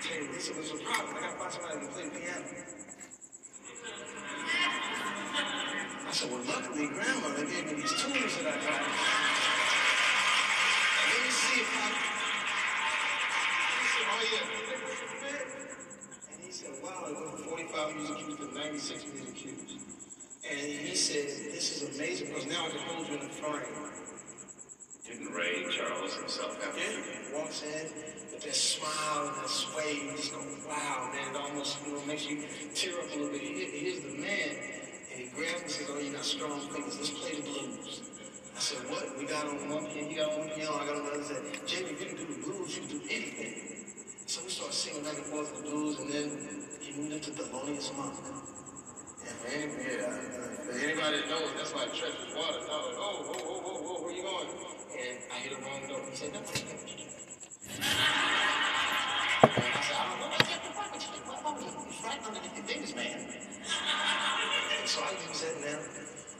[0.02, 1.14] You, this was a problem.
[1.16, 2.44] I gotta find somebody can play the piano.
[6.06, 8.82] I said, well, luckily, grandmother gave me these tunes that I got.
[10.98, 11.86] Let me see if I.
[13.78, 14.04] Me see.
[14.10, 14.50] Oh, yeah.
[16.32, 19.78] And he said, wow, it went from 45 music cues to 96 music cues.
[20.50, 24.13] And he said, this is amazing because now I can hold you in the frame.
[25.06, 27.92] Didn't Ray Charles himself have Yeah, he walks in
[28.32, 30.00] with that smile and that sway.
[30.00, 32.40] You just go, wow, man, it almost you know, makes you
[32.74, 33.42] tear up a little bit.
[33.42, 34.48] He, here's the man.
[35.12, 36.96] And he grabs me and says, oh, you got strong fingers.
[36.96, 38.00] Let's play the blues.
[38.56, 39.18] I said, what?
[39.18, 41.20] We got on one piano, he got on one piano, I got on the other.
[41.20, 43.84] He said, Jamie, if you can do the blues, you can do anything.
[44.24, 47.92] So we started singing back and forth the blues, and then he moved into Thelonious
[47.92, 48.16] Monk.
[49.20, 52.56] And for any, yeah, uh, for anybody that knows, that's like Treacherous Water.
[52.56, 54.48] Like, oh, oh, oh, oh, oh, where you going?
[54.94, 56.06] And I hit a wrong note.
[56.08, 56.54] He said, no, no, no.
[59.42, 60.30] And I said, I don't know.
[60.30, 61.18] I said, what would you do?
[61.34, 61.82] What would you do?
[61.90, 63.18] It's right underneath your fingers, man.
[63.18, 65.82] And so I use that now.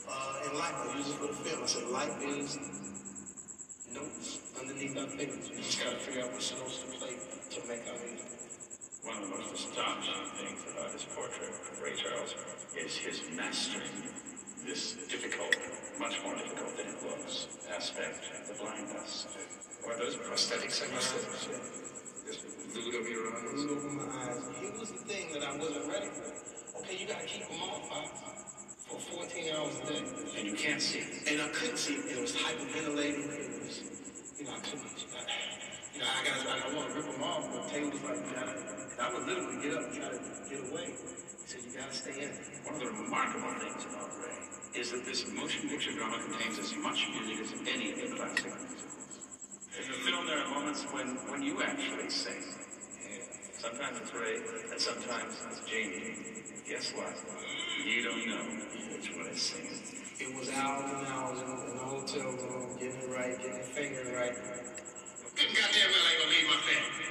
[0.07, 1.63] Uh, in life, I use it for the film.
[1.63, 2.55] I said, life is
[3.91, 5.51] notes underneath our fingers.
[5.51, 8.31] We just got to figure out which notes to play to make our music.
[9.03, 12.35] One of the most astonishing things about his portrait of Ray Charles
[12.79, 14.15] is his mastering
[14.67, 15.55] this difficult,
[16.01, 19.27] much more difficult than it looks, aspect of the blindness.
[19.85, 21.13] Or those prosthetics, I guess.
[22.27, 23.53] Just glued over your eyes.
[23.53, 24.41] Glued over my eyes.
[24.61, 26.81] Here was the thing that I wasn't ready for.
[26.81, 28.09] Okay, you got to keep them off huh?
[28.89, 30.03] for 14 hours a day.
[30.39, 31.05] And you can't see.
[31.29, 31.95] And I couldn't see.
[31.95, 33.29] It was hyperventilating.
[33.29, 33.83] It was,
[34.39, 34.81] you know, I couldn't.
[34.81, 35.29] I,
[35.93, 36.47] you know, I got.
[36.49, 38.57] I, I want to rip them off, but Taylor was like, you gotta.
[38.97, 40.19] I would literally get up and try to
[40.49, 40.95] get away.
[41.55, 42.31] He said, you gotta stay in.
[42.67, 46.75] One of the remarkable things about Ray is that this motion picture drama contains as
[46.75, 49.23] much music as any of the classic musicals.
[49.79, 52.43] In the film, there are moments when, when you actually sing.
[53.55, 54.35] Sometimes it's Ray,
[54.73, 56.43] and sometimes it's Jamie.
[56.69, 57.15] Guess what?
[57.87, 58.45] You don't know
[58.91, 59.79] which one is singing.
[60.19, 63.65] It was hours and hours in, in the hotel room, getting it right, getting the
[63.65, 64.35] fingering right.
[64.35, 67.07] Good goddamn well I ain't gonna leave my family.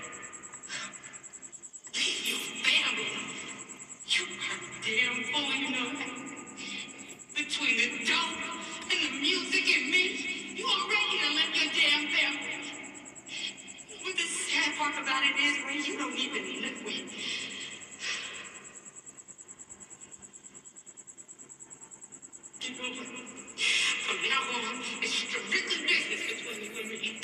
[1.96, 3.23] Leave your family.
[4.86, 5.92] Damn fool, you know.
[7.36, 12.84] Between the dope and the music and me, you already done left your damn family.
[14.04, 17.12] But the sad part about it is, Ray, you don't even live with.
[24.06, 27.22] From now on, it's strictly business between.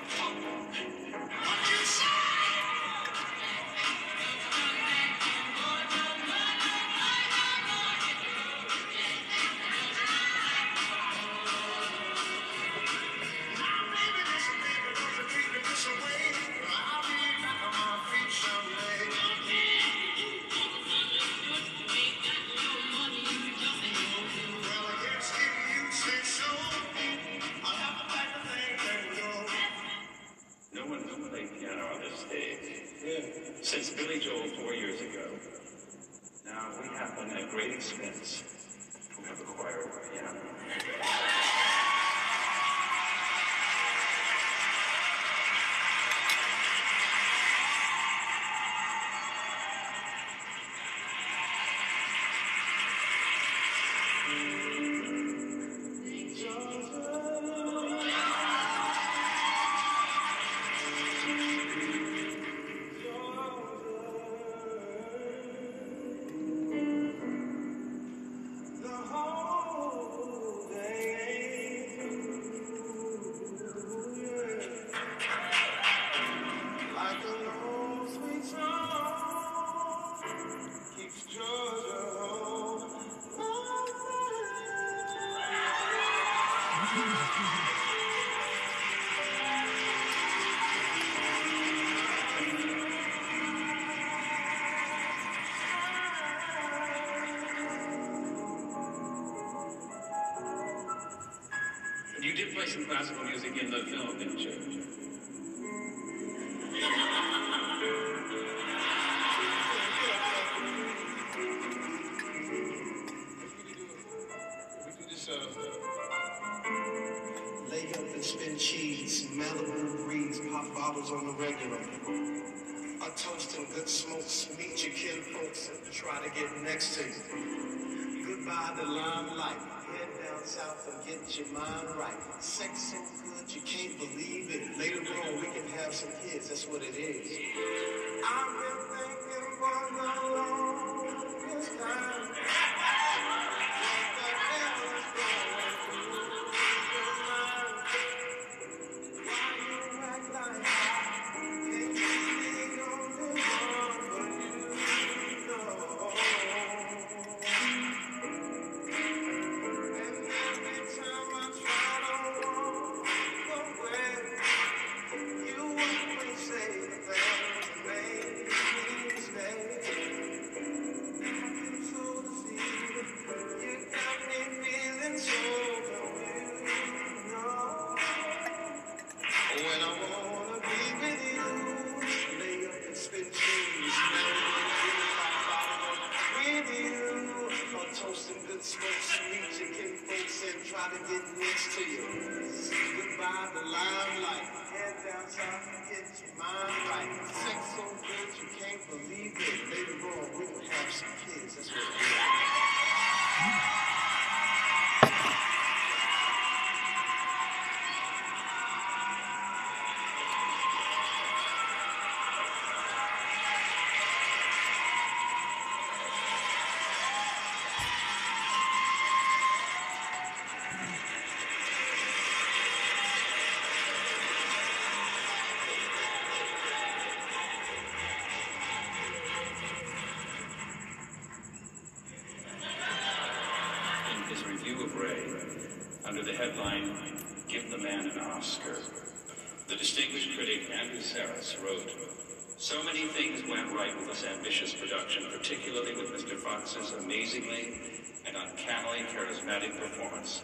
[243.31, 246.37] things went right with this ambitious production, particularly with Mr.
[246.37, 247.79] Foxx's amazingly
[248.27, 250.43] and uncannily charismatic performance,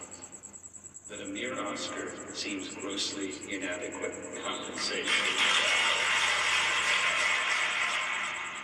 [1.09, 4.15] that a mere Oscar seems grossly inadequate
[4.45, 5.27] compensation.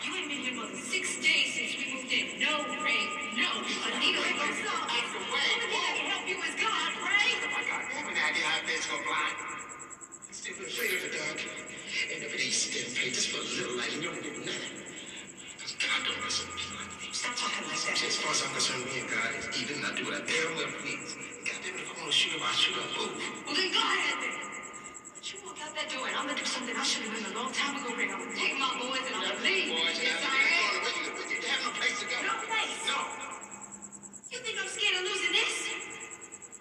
[0.04, 2.38] You ain't been here more than six days since we moved in.
[2.38, 3.02] No, Ray,
[3.38, 3.50] no.
[3.90, 4.86] Anita, Ray, what's up?
[4.86, 7.42] The only thing that can help you is God, Ray.
[7.42, 9.51] Oh my God, you have any idea how go blind?
[13.02, 14.78] You don't get nothing.
[15.58, 17.10] Because God don't listen to people like me.
[17.10, 17.98] Stop talking like that.
[17.98, 19.82] As far as I'm concerned, me and God is even.
[19.82, 21.18] I do what I damn well please.
[21.42, 22.86] Goddamn it, if I want to shoot him, I shoot him.
[22.94, 23.18] Move.
[23.42, 24.34] Well, then go ahead, then.
[25.18, 27.34] You walk out that door and I'm gonna do something I should have done a
[27.34, 28.06] long time ago, Ray.
[28.06, 29.66] I'm gonna take my boys and I'm gonna leave.
[29.74, 30.70] Boys, Yes, I am.
[31.26, 32.16] you, have no place to go.
[32.22, 32.78] No place.
[32.86, 32.98] No.
[34.30, 35.54] You think I'm scared of losing this?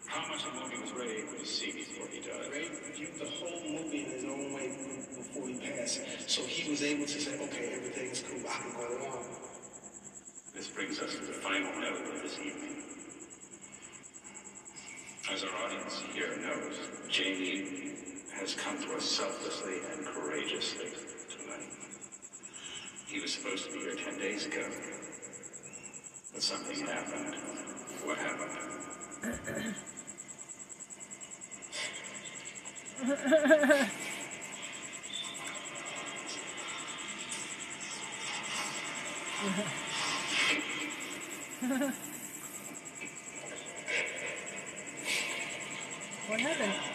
[0.09, 2.49] How much of the movie was Ray to see before he died?
[2.49, 2.65] Ray
[2.97, 4.69] viewed the whole movie in his own way
[5.33, 6.01] before he passed.
[6.29, 8.41] So he was able to say, okay, everything's cool.
[8.47, 9.23] I can go on.
[10.53, 12.83] This brings us to the final note of this evening.
[15.31, 16.77] As our audience here knows,
[17.09, 17.95] Jamie
[18.33, 20.89] has come to us selflessly and courageously
[21.29, 21.71] tonight.
[23.07, 24.67] He was supposed to be here 10 days ago,
[26.33, 27.35] but something happened.
[28.03, 28.57] What happened?
[39.41, 39.49] what
[46.39, 46.90] happened?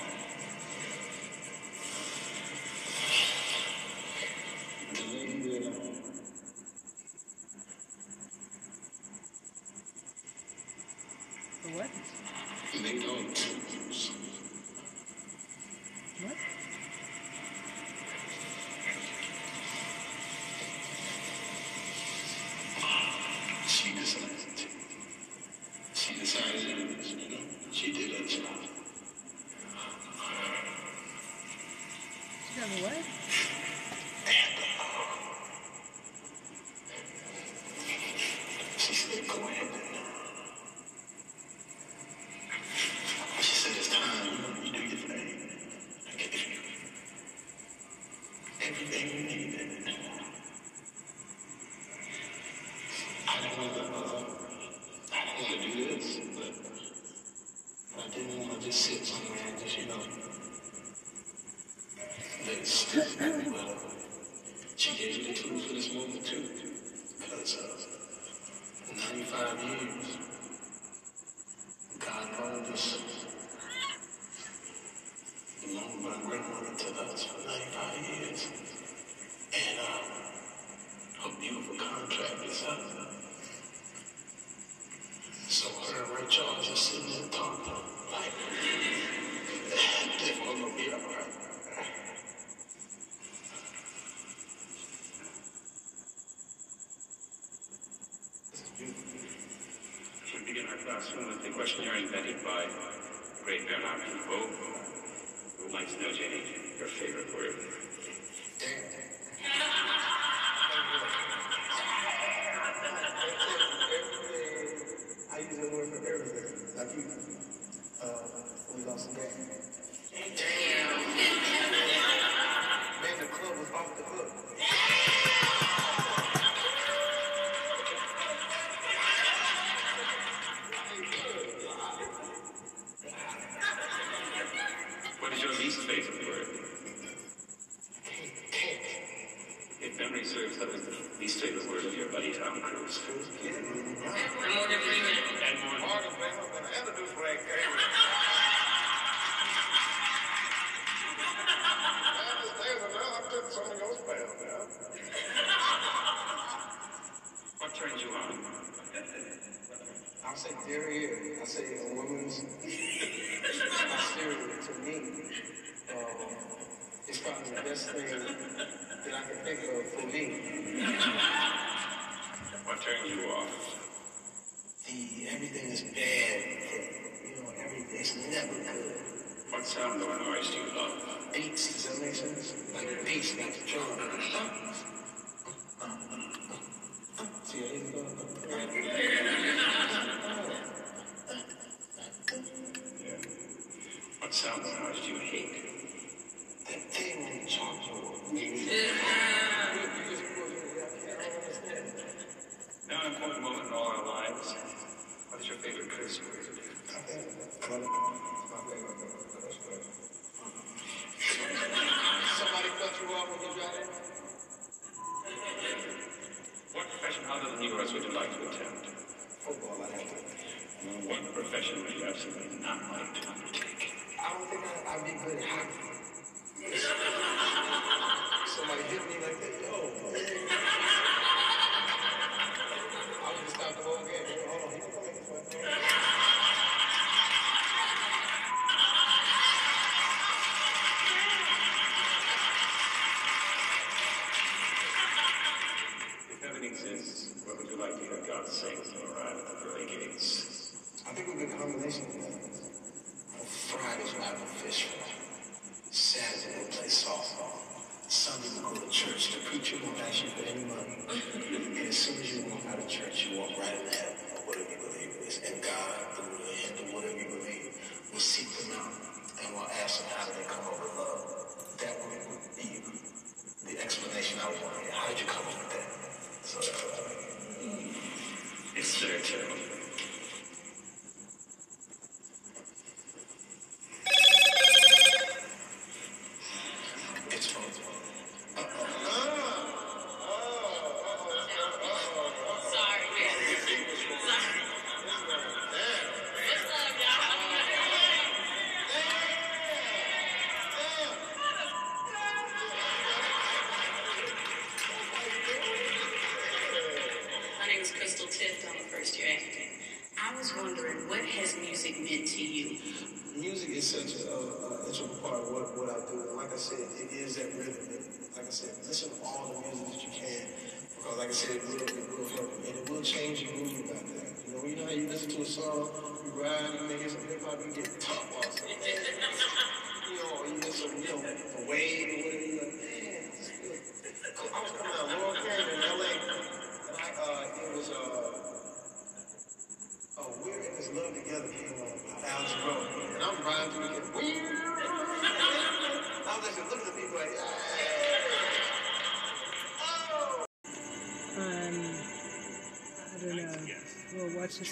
[101.57, 102.67] Questionnaire invented by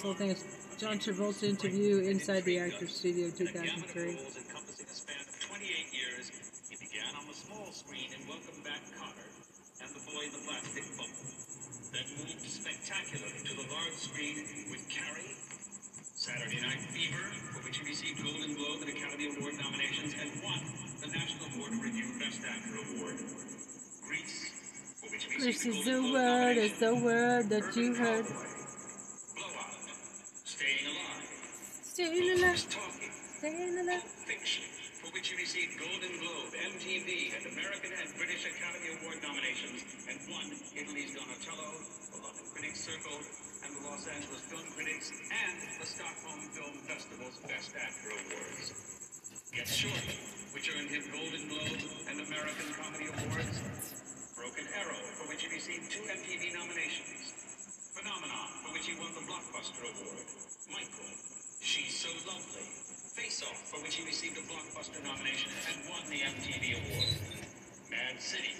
[0.05, 0.29] whole thing.
[0.29, 0.45] It's
[0.77, 4.13] John Travolta interview inside the Actors Studio 2003.
[4.13, 5.65] encompassing a span of 28
[5.97, 6.29] years.
[6.69, 9.25] He began on the small screen in Welcome Back, Kotter,
[9.81, 10.01] and the
[10.45, 11.25] plastic bubble.
[11.89, 15.33] Then moved spectacularly to the large screen with Carrie,
[16.13, 20.61] Saturday Night Fever, for which he received Golden Globe and Academy Award nominations and won
[21.01, 23.17] the National Board of Review Best Actor Award.
[24.05, 24.53] Grease,
[25.01, 27.65] for which he This received is the the Golden Globe word, it's the word that
[27.73, 28.25] you heard.
[47.25, 48.69] Festival's Best Actor Awards.
[49.49, 50.13] Get Shorty,
[50.53, 53.57] which earned him Golden Globe and American Comedy Awards.
[54.37, 57.33] Broken Arrow, for which he received two MTV nominations.
[57.97, 60.21] Phenomenon, for which he won the Blockbuster Award.
[60.69, 61.09] Michael,
[61.65, 62.67] She's So Lovely.
[63.17, 67.09] Face Off, for which he received a Blockbuster nomination and won the MTV Award.
[67.89, 68.53] Mad City.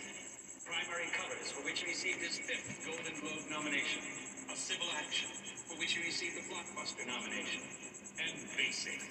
[0.65, 4.01] Primary Colors, for which he received his fifth Golden Globe nomination.
[4.49, 5.29] A Civil Action,
[5.69, 7.61] for which he received a Blockbuster nomination.
[8.15, 9.01] And Basic.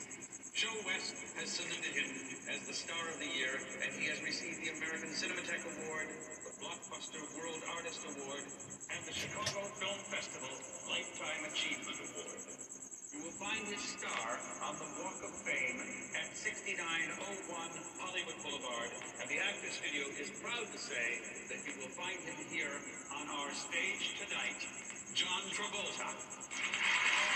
[0.56, 2.08] Joe West has saluted him
[2.48, 3.52] as the Star of the Year,
[3.84, 6.08] and he has received the American Cinematheque Award,
[6.40, 8.40] the Blockbuster World Artist Award,
[8.88, 10.48] and the Chicago Film Festival
[10.88, 12.40] Lifetime Achievement Award.
[13.12, 15.84] You will find his star on the Walk of Fame
[16.16, 17.44] at 6901
[18.00, 18.90] Hollywood Boulevard,
[19.20, 21.20] and the Actors Studio is proud to say
[21.52, 22.72] that you will find him here
[23.20, 24.64] on our stage tonight,
[25.12, 27.33] John Travolta.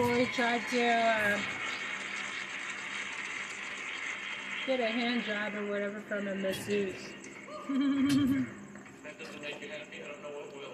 [0.00, 1.38] This before he tried to uh,
[4.66, 6.94] get a hand job or whatever from a masseuse.
[7.68, 10.72] That doesn't make you happy, I don't know what will.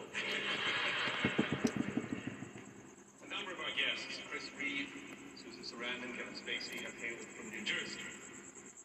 [3.19, 4.95] A number of our guests, Chris Reeve,
[5.43, 8.07] Susan Sarandon, Kevin Spacey, have hailed from New Jersey.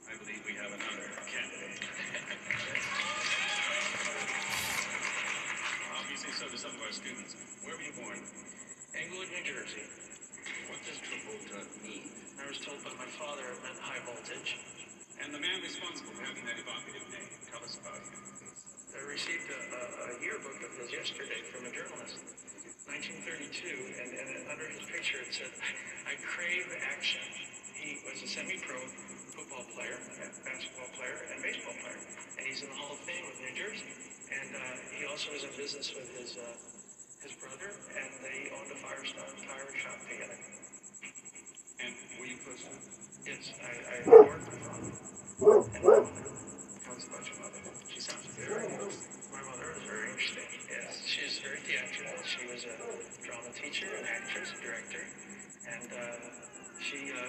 [0.09, 1.85] I believe we have another candidate.
[6.01, 7.35] Obviously, so do some of our students.
[7.61, 8.17] Where were you born?
[8.97, 10.10] Englewood, New Jersey.
[10.69, 12.05] What does Travolta mean?
[12.37, 14.57] I was told by my father it meant high voltage.
[15.17, 17.29] And the man responsible for having that evocative name.
[17.49, 18.61] Tell us about him, please.
[18.93, 22.21] I received a, a, a yearbook of his yesterday from a journalist,
[22.89, 25.49] 1932, and, and under his picture it said,
[26.05, 27.23] I crave action.
[27.77, 28.77] He was a semi-pro
[29.33, 29.97] football player,
[30.45, 32.01] basketball player, and baseball player,
[32.37, 33.89] and he's in the Hall of Fame of New Jersey.
[34.29, 34.61] And uh,
[34.93, 36.45] he also was in business with his uh,
[37.21, 40.37] his brother, and they owned a Firestone tire shop together.
[41.77, 42.81] And were you close to him?
[43.29, 44.81] Yes, I, I worked with him.
[44.81, 46.41] And my mother.
[46.91, 47.61] Us about your mother.
[47.93, 50.49] She sounds very My mother was very interesting.
[50.65, 52.17] Yes, she was very theatrical.
[52.25, 52.75] She was a
[53.21, 55.05] drama teacher, an actress, a director,
[55.69, 56.17] and uh,
[56.81, 57.21] she uh,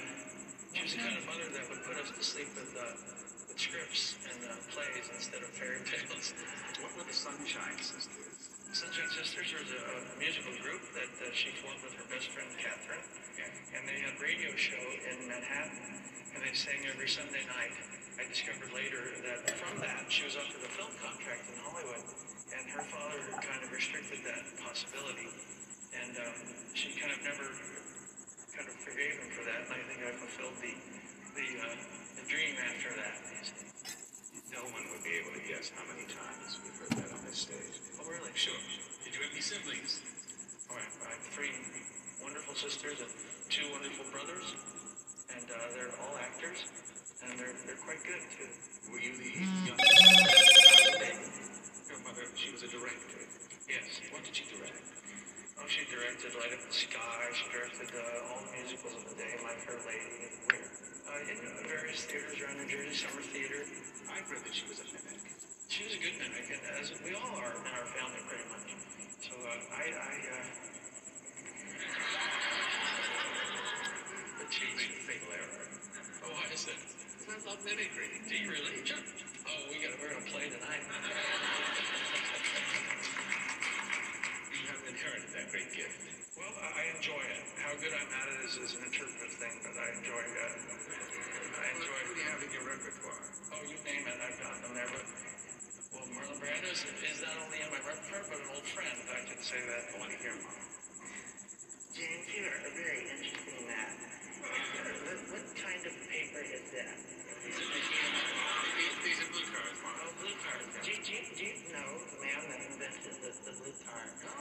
[0.72, 2.96] she was the kind of mother that would put us to sleep with uh,
[3.44, 6.32] with scripts and uh, plays instead of fairy tales.
[6.80, 8.31] What were the Sunshine Sisters?
[8.72, 12.48] Sunshine Sisters was a, a musical group that uh, she formed with her best friend
[12.56, 13.04] Catherine,
[13.76, 14.80] and they had a radio show
[15.12, 16.00] in Manhattan,
[16.32, 17.76] and they sang every Sunday night.
[18.16, 22.00] I discovered later that from that she was offered a film contract in Hollywood,
[22.56, 25.28] and her father kind of restricted that possibility,
[25.92, 26.40] and um,
[26.72, 27.44] she kind of never
[28.56, 30.72] kind of forgave him for that, and I think I fulfilled the
[31.36, 31.76] the, uh,
[32.16, 33.20] the dream after that.
[34.48, 37.44] No one would be able to guess how many times we've heard that on this
[37.44, 37.91] stage.
[38.02, 38.34] Oh, really?
[38.34, 38.58] Sure.
[39.06, 40.02] Did you have any siblings?
[40.66, 41.54] All right, I have three
[42.18, 43.06] wonderful sisters and
[43.46, 44.58] two wonderful brothers,
[45.30, 46.66] and uh, they're all actors,
[47.22, 48.50] and they're they're quite good too.
[48.90, 49.30] Were you the
[49.70, 49.86] youngest?
[51.86, 53.22] Your mother, she was a director.
[53.70, 53.86] Yes.
[54.10, 54.82] What did she direct?
[55.62, 57.22] Oh, she directed Light Up the Sky.
[57.38, 60.26] She directed uh, all the musicals of the day, like Fair Lady.
[60.50, 60.66] Where?
[61.06, 61.38] Uh, in
[61.70, 63.62] various theaters around New Jersey, Summer Theater.
[64.10, 65.21] I've read that she was a mimic.
[65.82, 68.70] She was a good mimic, and as we all are in our family, pretty much.
[69.18, 70.46] So uh, I, I uh,
[74.38, 75.66] But she made a fatal error.
[76.22, 76.78] oh, why is that?
[76.78, 78.14] I love mimicry.
[78.14, 78.78] Do you really?
[78.86, 78.94] Sure.
[78.94, 80.86] Oh, we got we're gonna play tonight.
[84.54, 85.98] You have inherited that great gift.
[86.38, 87.42] Well, I, I enjoy it.
[87.58, 90.46] How good I'm at it is, is an interpretive thing, but I enjoy uh,
[91.58, 91.98] I enjoy.
[92.06, 93.26] Who do you have in your repertoire?
[93.50, 94.86] Oh, you name it, I've gotten them there.
[94.86, 95.31] But
[96.40, 98.96] the is, is not only in my repertoire, but an old friend.
[99.12, 100.64] I can say that I want to hear more.
[101.92, 103.92] James, you are a very interesting man.
[104.40, 106.96] What, what kind of paper is that?
[107.42, 107.68] These are,
[109.04, 109.92] these, are blue cards, Mom.
[110.00, 110.72] Oh, blue cards.
[110.72, 114.08] Do, do, you, do you know the man that invented the, the blue card?
[114.24, 114.32] No.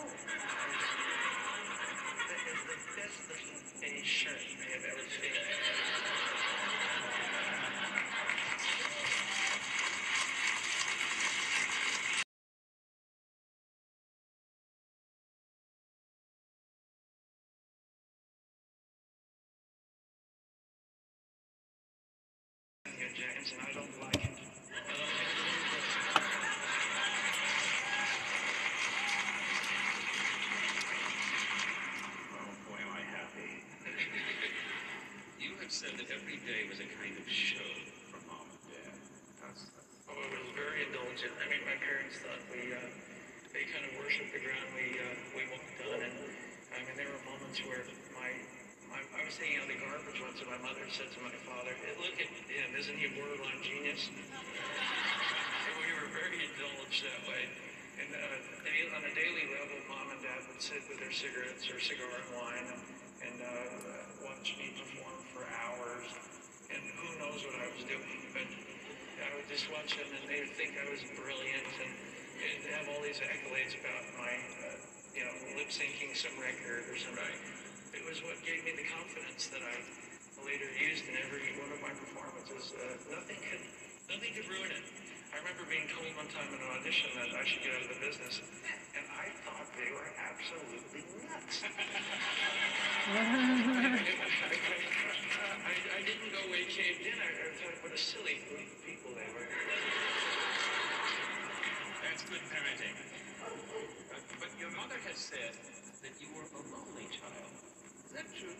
[2.31, 5.90] that is the best looking face shirt I have ever seen.
[23.51, 24.20] 起来扔出来。
[64.41, 66.09] Watch me perform for hours.
[66.73, 68.49] And who knows what I was doing, but
[69.21, 71.93] I would just watch them and they would think I was brilliant and,
[72.41, 74.33] and have all these accolades about my,
[74.65, 74.81] uh,
[75.13, 77.37] you know, lip syncing some record or something.
[77.93, 79.77] It was what gave me the confidence that I
[80.41, 82.73] later used in every one of my performances.
[82.73, 83.61] Uh, nothing could,
[84.09, 84.85] nothing could ruin it.
[85.31, 87.95] I remember being told one time in an audition that I should get out of
[87.95, 88.43] the business,
[88.91, 91.63] and I thought they were absolutely nuts.
[95.61, 97.15] I, I didn't go away caved in.
[97.15, 99.47] I, I thought what a silly group of people they were.
[102.03, 102.95] that's good parenting.
[104.11, 105.55] But, but your mother has said
[106.03, 107.55] that you were a lonely child.
[108.03, 108.51] Is that true?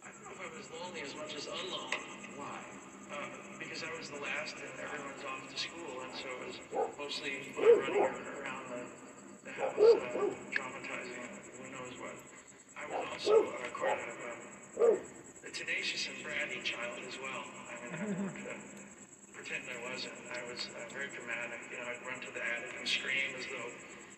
[0.00, 2.00] I don't know if I was lonely as much as alone.
[2.40, 2.73] Why?
[3.14, 3.30] Uh,
[3.62, 6.58] because I was the last and everyone's off to school, and so it was
[6.98, 8.82] mostly running around the,
[9.46, 11.22] the house, uh, traumatizing
[11.54, 12.16] who knows what.
[12.74, 14.10] I was also uh, quite a,
[14.82, 14.98] um,
[15.46, 17.46] a tenacious and bratty child as well.
[17.70, 18.58] I mean, I won't uh,
[19.30, 20.18] pretend I wasn't.
[20.34, 21.62] I was uh, very dramatic.
[21.70, 23.70] You know, I'd run to the attic and scream as though,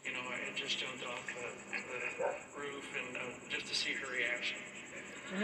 [0.09, 3.93] you know, I had just jumped off the, the roof and uh, just to see
[3.93, 4.57] her reaction.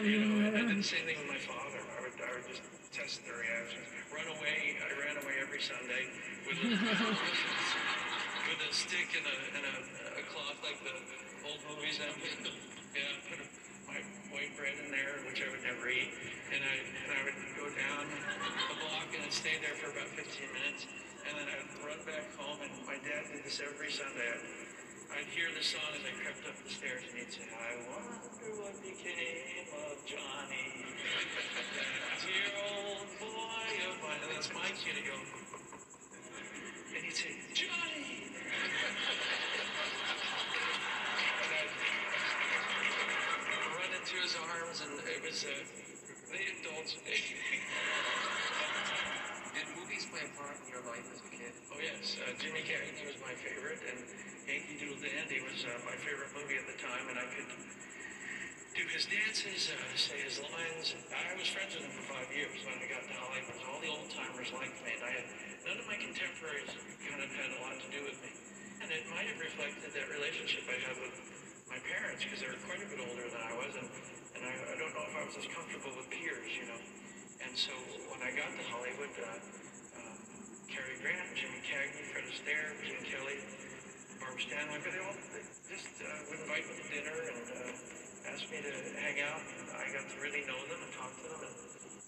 [0.00, 1.84] You know, and I did the same thing with my father.
[1.84, 2.62] I would, I would just
[2.92, 3.88] test their reactions.
[4.12, 4.76] Run away.
[4.84, 6.12] I ran away every Sunday
[6.44, 6.68] with a,
[8.52, 9.76] with a stick and a, and a,
[10.20, 10.92] a cloth like the
[11.48, 12.12] old movies And
[12.92, 13.46] Yeah, put a,
[13.88, 13.96] my
[14.28, 16.12] white bread in there, which I would never eat,
[16.52, 20.12] and I and I would go down the block and I'd stay there for about
[20.12, 20.84] 15 minutes,
[21.24, 22.60] and then I'd run back home.
[22.60, 24.36] And my dad did this every Sunday.
[24.36, 24.71] I'd,
[25.12, 28.16] I'd hear the song as I crept up the stairs, and he'd say, "I wonder
[28.56, 30.88] what became of Johnny,
[32.24, 35.12] dear old boy of mine." And that's my cue to go.
[36.96, 38.72] And he'd say, "Johnny." And
[43.52, 45.92] I'd run into his arms, and it was uh.
[46.32, 46.96] Did movies
[50.12, 51.56] play a part in your life as a kid?
[51.72, 53.96] Oh yes, uh, Jimmy Cagney was my favorite, and
[54.44, 58.84] Yankee Doodle Dandy was uh, my favorite movie at the time, and I could do
[58.92, 60.92] his dances, uh, say his lines.
[61.16, 63.56] I was friends with him for five years when I got to Hollywood.
[63.64, 65.26] All the old timers liked me, and I had
[65.64, 66.76] none of my contemporaries
[67.08, 68.36] kind of had a lot to do with me,
[68.84, 71.16] and it might have reflected that relationship I had with
[71.72, 73.88] my parents because they were quite a bit older than I was, and
[74.36, 76.80] and I, I don't know if I was as comfortable with peers, you know.
[77.40, 77.72] And so
[78.12, 79.71] when I got to Hollywood, uh,
[80.72, 83.36] Cary Grant, Jimmy Cagney, Fred Astaire, Gene Kelly,
[84.16, 88.48] Barbara Stanwyck, they all they just uh, would invite me to dinner and uh, ask
[88.48, 89.44] me to hang out.
[89.52, 91.56] And I got to really know them and talk to them, and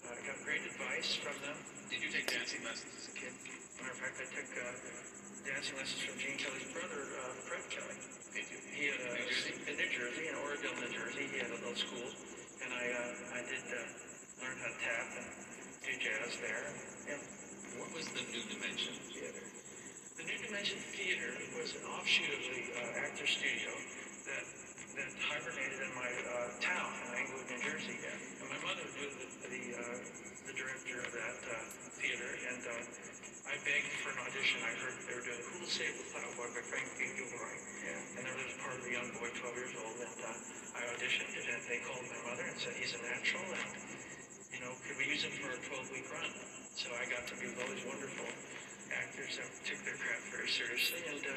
[0.01, 1.53] uh, I got great advice from them.
[1.93, 3.37] Did you take dancing lessons as a kid?
[3.77, 4.65] Matter of fact, I took uh,
[5.45, 8.01] dancing lessons from Gene Kelly's brother, uh, Fred Kelly.
[8.33, 8.57] Did you?
[8.73, 9.53] He had a, New Jersey?
[9.61, 11.29] in New Jersey, in Oradell, New Jersey.
[11.29, 12.09] He had a little school,
[12.65, 15.29] and I uh, I did uh, learn how to tap and
[15.85, 16.65] do jazz there.
[17.13, 17.34] Yeah.
[17.75, 19.43] What was the New Dimension Theater?
[20.15, 21.27] The New Dimension Theater
[21.59, 23.71] was an offshoot of the uh, Actor Studio
[24.31, 24.45] that
[24.95, 27.99] that hibernated in my uh, town in Englewood, New Jersey.
[27.99, 29.97] And my mother knew the the, uh,
[30.47, 31.55] the director of that uh,
[31.99, 34.63] theater, and uh, I begged for an audition.
[34.63, 37.11] I heard they were doing Who'll Save the Plowboy by Frank D.
[37.11, 37.55] Gilroy.
[38.15, 41.27] And there was part of a young boy, 12 years old, and uh, I auditioned,
[41.27, 43.71] and they called my mother and said, he's a natural, and,
[44.49, 46.54] you know, could we use him for a 12-week run?
[46.75, 48.27] So I got to be with all these wonderful
[48.91, 51.31] actors that took their craft very seriously, and uh,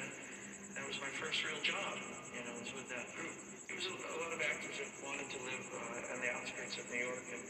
[0.75, 1.95] that was my first real job,
[2.35, 3.39] you know, was with that group.
[3.71, 6.83] It was a, a lot of actors that wanted to live uh, on the outskirts
[6.83, 7.43] of New York, and,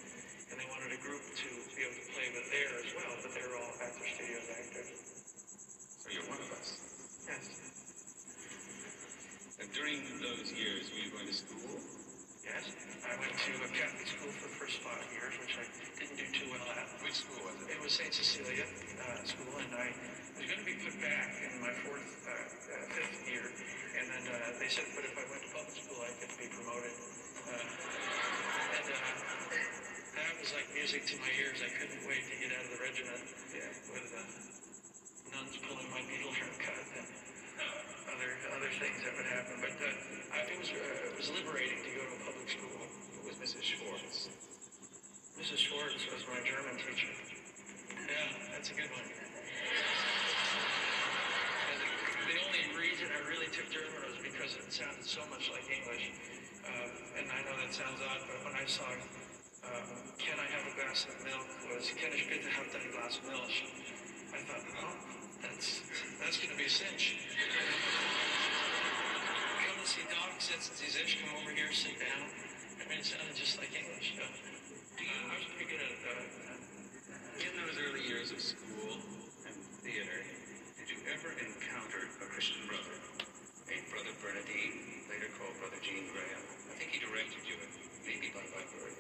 [0.53, 3.31] and they wanted a group to be able to play with there as well, but
[3.33, 4.89] they were all Actor Studios actors.
[6.05, 6.69] So you're one of us.
[7.25, 7.45] Yes.
[9.65, 11.98] And during those years, were you going to school?
[12.49, 12.65] Yes,
[13.05, 15.69] I went to a Catholic school for the first five years, which I
[16.01, 16.89] didn't do too well at.
[17.05, 17.77] Which school was it?
[17.77, 18.09] It was St.
[18.09, 19.93] Cecilia uh, School, and I
[20.33, 23.45] was going to be put back in my fourth, uh, uh, fifth year,
[24.01, 26.49] and then uh, they said, but if I went to public school, I could be
[26.49, 26.95] promoted.
[27.53, 27.69] Uh,
[28.81, 29.01] and uh,
[30.17, 31.61] that was like music to my ears.
[31.61, 33.29] I couldn't wait to get out of the regiment
[33.93, 34.25] with uh,
[35.37, 37.18] nuns pulling my needle haircut and
[38.19, 39.63] other other things that would happen.
[39.63, 42.75] But uh, I, it was uh, it was liberating to go to a public school.
[42.75, 43.63] Who was Mrs.
[43.63, 44.27] Schwartz?
[45.39, 45.63] Mrs.
[45.63, 47.15] Schwartz was my German teacher.
[47.95, 49.07] Yeah, that's a good one.
[51.71, 55.71] And the only reason I really took German was because it sounded so much like
[55.71, 56.11] English.
[56.67, 56.91] Um,
[57.23, 59.89] and I know that sounds odd, but when I saw um,
[60.19, 63.65] Can I have a glass of milk was Can ich bitte have ein Glas Milch?
[64.35, 65.83] I thought, oh, that's,
[66.21, 67.17] that's going to be a cinch.
[69.59, 72.27] Come and see Doc, setzen Sie sich, come over here, sit down.
[72.81, 74.15] I mean, it sounded just like English.
[74.19, 76.03] Uh, I was pretty good at it.
[76.03, 78.99] Uh, In those early years of school
[79.47, 79.57] and
[79.87, 80.19] theater,
[80.79, 82.97] did you ever encounter a Christian brother?
[83.69, 86.43] A brother Bernadine, later called Brother Gene Graham.
[86.73, 87.57] I think he directed you,
[88.09, 88.97] maybe by by birth.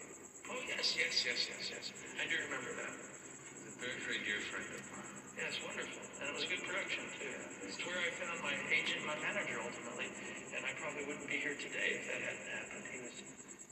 [0.52, 1.84] oh, yes, yes, yes, yes, yes.
[2.20, 2.92] I do remember that.
[2.94, 5.07] He's a very, very dear friend of mine.
[5.38, 6.02] Yeah, it's wonderful.
[6.18, 7.30] And it was a good production, too.
[7.62, 10.10] It's where I found my agent, my manager, ultimately.
[10.50, 12.84] And I probably wouldn't be here today if that hadn't happened.
[12.90, 13.16] He was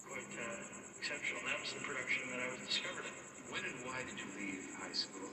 [0.06, 0.62] quite uh,
[1.02, 1.42] exceptional.
[1.42, 3.14] And that was the production that I was discovered in.
[3.50, 5.26] When and why did you leave high school?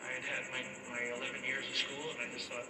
[0.00, 2.64] I had had my, my 11 years of school, and I just thought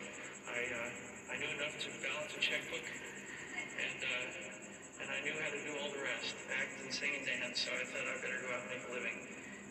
[0.51, 0.91] I, uh,
[1.31, 5.73] I knew enough to balance a checkbook, and, uh, and I knew how to do
[5.83, 8.63] all the rest, act and sing and dance, so I thought I better go out
[8.67, 9.19] and make a living.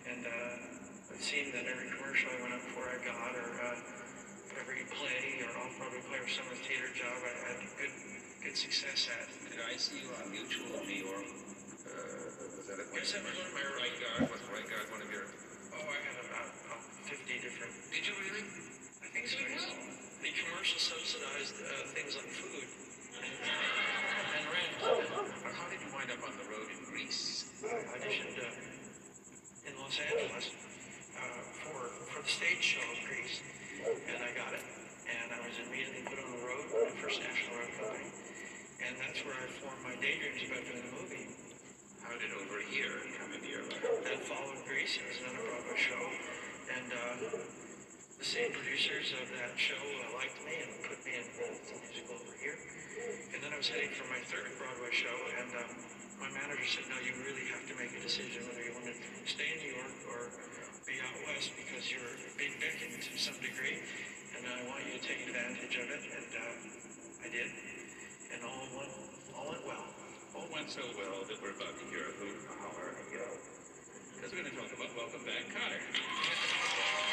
[0.07, 0.82] And uh,
[1.13, 5.45] it seemed that every commercial I went up for I got, or uh, every play
[5.45, 7.93] or off-Broadway play or summer theater job I had good,
[8.41, 9.29] good success at.
[9.45, 11.27] Did I see you on Mutual in New York?
[11.85, 14.25] Uh, was that at Yes, that was one of my right guard?
[14.25, 15.25] Was right guard one of your?
[15.77, 17.73] Oh, I had about uh, 50 different.
[17.93, 18.45] Did you really?
[19.05, 19.37] I think so.
[19.37, 19.69] Yes.
[20.17, 22.65] The commercial subsidized uh, things like food
[23.21, 23.33] and,
[24.37, 24.73] and rent.
[24.81, 27.45] Or how did you wind up on the road in Grease?
[27.61, 30.72] I auditioned uh, in Los Angeles
[32.13, 33.41] for the stage show of Grease,
[33.81, 34.61] and I got it.
[35.09, 36.61] And I was immediately put on the road
[36.93, 38.05] the First National Road Company,
[38.85, 41.25] and that's where I formed my daydreams about doing the movie.
[42.05, 43.81] How did over here come into your life?
[44.05, 45.01] That followed Grease.
[45.01, 46.05] It was another Broadway show,
[46.69, 47.13] and uh,
[48.21, 51.49] the same producers of that show uh, liked me and put me in the
[51.81, 52.61] musical over here.
[53.33, 55.71] And then I was heading for my third Broadway show, and um,
[56.23, 58.95] my manager said, "No, you really have to make a decision whether you want to
[59.27, 60.31] stay in New York or
[60.87, 63.83] be out west because you're being beckoned to some degree,
[64.31, 67.51] and I want you to take advantage of it." And uh, I did,
[68.31, 68.95] and all went
[69.35, 69.87] all went well.
[70.31, 73.05] All went so well that we're about to hear a hoot, a holler, and a
[73.11, 73.35] yell.
[74.15, 77.12] Because we're going to talk about Welcome Back, Kotter.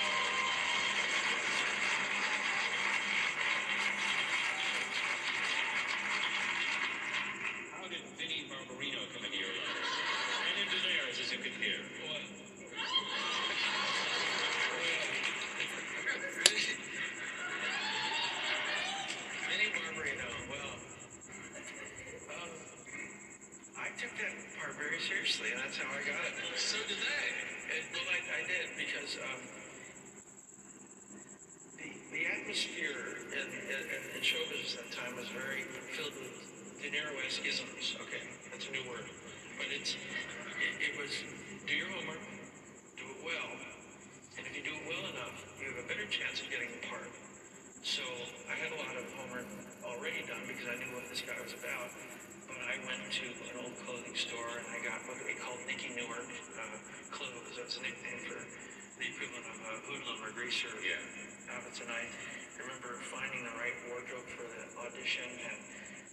[64.91, 65.59] Audition and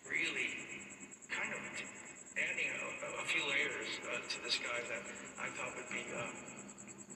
[0.05, 0.53] really
[1.33, 1.61] kind of
[2.37, 5.01] adding a, a few layers uh, to this guy that
[5.41, 6.29] I thought would be um,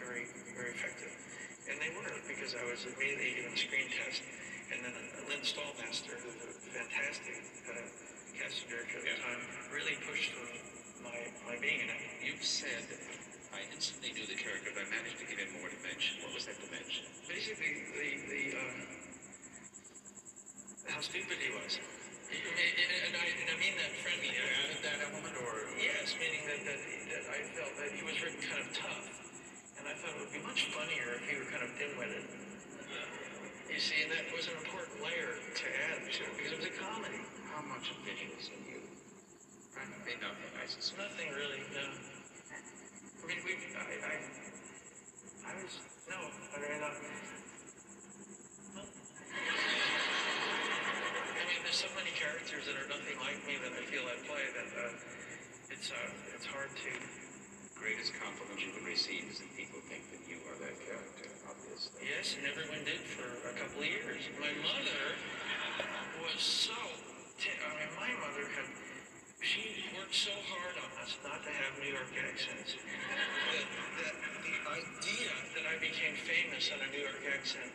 [0.02, 0.26] very,
[0.58, 1.14] very effective.
[1.70, 4.26] And they were because I was immediately given a screen test.
[4.74, 7.38] And then uh, Lynn Stalmaster, who's a fantastic
[7.70, 7.78] uh,
[8.42, 9.22] casting director at the Yeah.
[9.22, 10.34] time, really pushed
[11.06, 11.14] my,
[11.46, 12.02] my being in it.
[12.26, 12.90] You've said,
[13.54, 16.26] I instantly knew the character, but I managed to give it more dimension.
[16.26, 17.06] What was that dimension?
[17.30, 19.01] Basically, the, the um,
[21.02, 21.82] stupid he was.
[22.32, 24.32] And I, and I mean that friendly.
[24.32, 26.80] I added that element, or yes, meaning that, that,
[27.11, 29.06] that I felt that he was written kind of tough,
[29.82, 32.23] and I thought it would be much funnier if he were kind of dim-witted.
[33.72, 36.68] You see, and that was an important layer to add to it because it was
[36.68, 37.23] a comedy.
[37.52, 38.84] How much of was in you?
[39.76, 41.02] Hey, nothing, I suspect.
[41.02, 41.88] Nothing really, no.
[41.88, 44.15] I mean, we, I, I,
[45.49, 45.72] I was,
[46.11, 46.91] no, I mean, uh,
[48.76, 48.84] no.
[51.32, 54.16] I mean, there's so many characters that are nothing like me that I feel I
[54.24, 54.88] play that, uh,
[55.68, 56.91] it's, uh, it's hard to,
[57.76, 61.98] Greatest compliment you can receive is that people think that you are that character, obviously.
[62.06, 64.22] yes, and everyone did for a couple of years.
[64.38, 65.02] My mother
[66.22, 66.78] was so,
[67.41, 68.70] t- I mean, my mother had,
[69.41, 73.66] she worked so hard on us not to have New York accents that,
[73.98, 77.74] that the idea that I became famous on a New York accent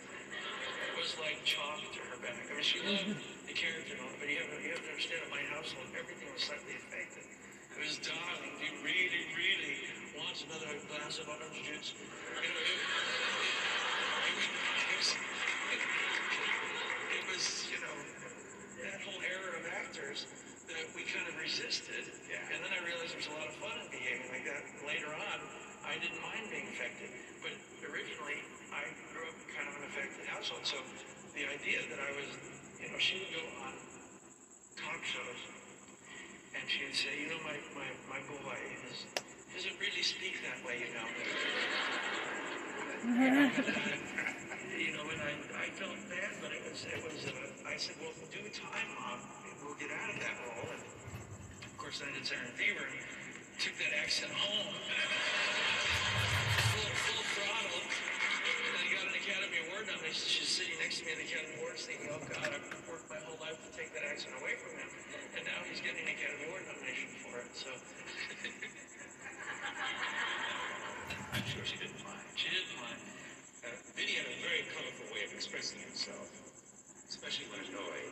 [0.95, 2.47] was like chalk to her back.
[2.47, 5.23] I mean, she loved the character and all, but you have, you have to understand
[5.23, 7.23] in my household, everything was slightly affected.
[7.23, 9.77] It was, darling, he really, really
[10.18, 11.94] wants another glass of orange juice?
[11.94, 14.51] You know, it, it,
[14.82, 15.09] it, was,
[17.14, 17.97] it was, you know,
[18.82, 20.27] that whole era of actors
[20.66, 22.02] that we kind of resisted.
[22.51, 24.66] And then I realized there was a lot of fun in behaving like that.
[24.82, 25.39] Later on,
[25.86, 27.12] I didn't mind being affected.
[27.44, 27.55] But
[27.86, 28.43] originally,
[28.74, 28.82] I
[29.14, 30.66] grew up in kind of an affected household.
[30.66, 30.82] So
[31.36, 32.28] the idea that I was,
[32.87, 33.74] you know, she would go on
[34.79, 35.43] talk shows
[36.55, 38.55] and she would say, you know, my, my, my boy
[38.87, 39.11] is,
[39.51, 41.03] doesn't really speak that way, you know.
[44.79, 45.35] you know, and I,
[45.66, 49.19] I felt bad, but it was, it was, uh, I said, well, do time, Mom.
[49.66, 50.71] We'll get out of that role.
[50.71, 50.82] And
[51.66, 53.03] of course, I did Saturday Fever and
[53.59, 55.86] took that accent home.
[59.87, 60.27] Academy Award nomination.
[60.27, 63.23] She's sitting next to me in the Academy Awards thinking, oh God, I've worked my
[63.23, 64.90] whole life to take that accent away from him.
[65.39, 67.47] And now he's getting an Academy Award nomination for it.
[67.55, 67.71] So
[71.39, 72.27] I'm sure she didn't mind.
[72.35, 72.98] she didn't mind.
[73.63, 76.27] Uh, Vinny had a very colorful way of expressing himself,
[77.06, 78.11] especially when annoyed.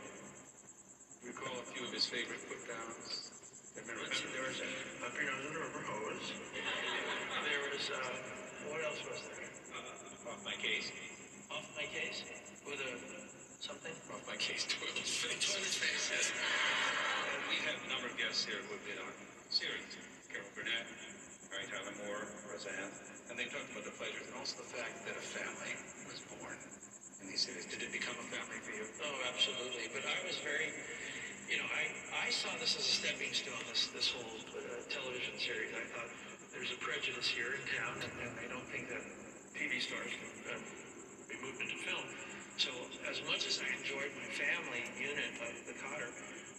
[1.27, 2.39] Recall a few of his favorite?
[2.39, 4.71] Remember, Let's see, there was a
[5.03, 6.31] Up Your Nose in the Rubber Hose.
[7.45, 7.99] There was, uh,
[8.71, 9.45] what else was there?
[9.75, 10.89] uh, off my case.
[11.55, 12.19] Off my case
[12.67, 12.91] with a
[13.63, 13.95] something.
[14.11, 15.23] Off my case, toilet face.
[15.23, 16.11] Toilet face.
[16.11, 16.35] yes.
[16.35, 19.15] And we have a number of guests here who have been on
[19.47, 19.87] series.
[20.27, 20.83] Carol Burnett,
[21.47, 22.91] Mary Tyler Moore, Roseanne,
[23.31, 25.71] and they talked about the pleasures and also the fact that a family
[26.11, 26.59] was born
[27.23, 27.63] in these series.
[27.71, 28.83] Did it become a family for you?
[28.99, 29.87] Oh, absolutely.
[29.95, 30.75] But I was very,
[31.47, 31.87] you know, I,
[32.19, 35.71] I saw this as a stepping stone, this, this whole uh, television series.
[35.71, 36.11] I thought
[36.51, 38.99] there's a prejudice here in town, and, and they don't think that
[39.55, 40.84] TV stars can uh,
[41.53, 42.05] be into film.
[42.57, 42.71] So
[43.05, 46.09] as much as I enjoyed my family unit, uh, the Kotter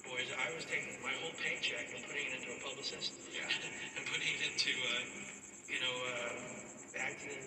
[0.07, 3.17] boys, I was taking my whole paycheck and putting it into a publicist
[3.97, 5.03] and putting it into, uh,
[5.67, 7.43] you know, uh, acting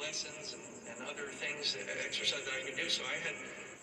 [0.00, 2.88] lessons and, and other things, uh, exercise that I could do.
[2.88, 3.36] So I had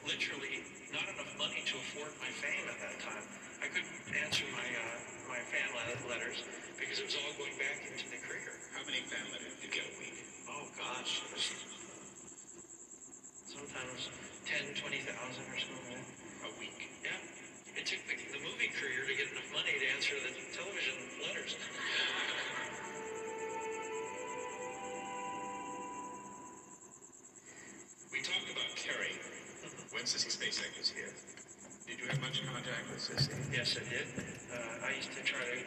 [0.03, 3.23] literally not enough money to afford my fame at that time.
[3.61, 3.93] I couldn't
[4.25, 4.97] answer my uh,
[5.29, 5.69] my fan
[6.09, 6.41] letters
[6.79, 8.57] because it was all going back into the career.
[8.73, 10.17] How many fan letters did you get a week?
[10.49, 11.21] Oh gosh,
[13.69, 14.09] sometimes
[14.45, 16.01] 10, 20,000 or something.
[16.41, 16.89] A week.
[17.05, 17.13] Yeah.
[17.77, 21.55] It took the, the movie career to get enough money to answer the television letters.
[28.09, 29.15] We talked about Carrie
[29.95, 31.13] when Sissy Spacek was here.
[31.87, 33.31] Did you have much contact with Sissy?
[33.53, 34.07] Yes, I did.
[34.51, 35.57] Uh, I used to try to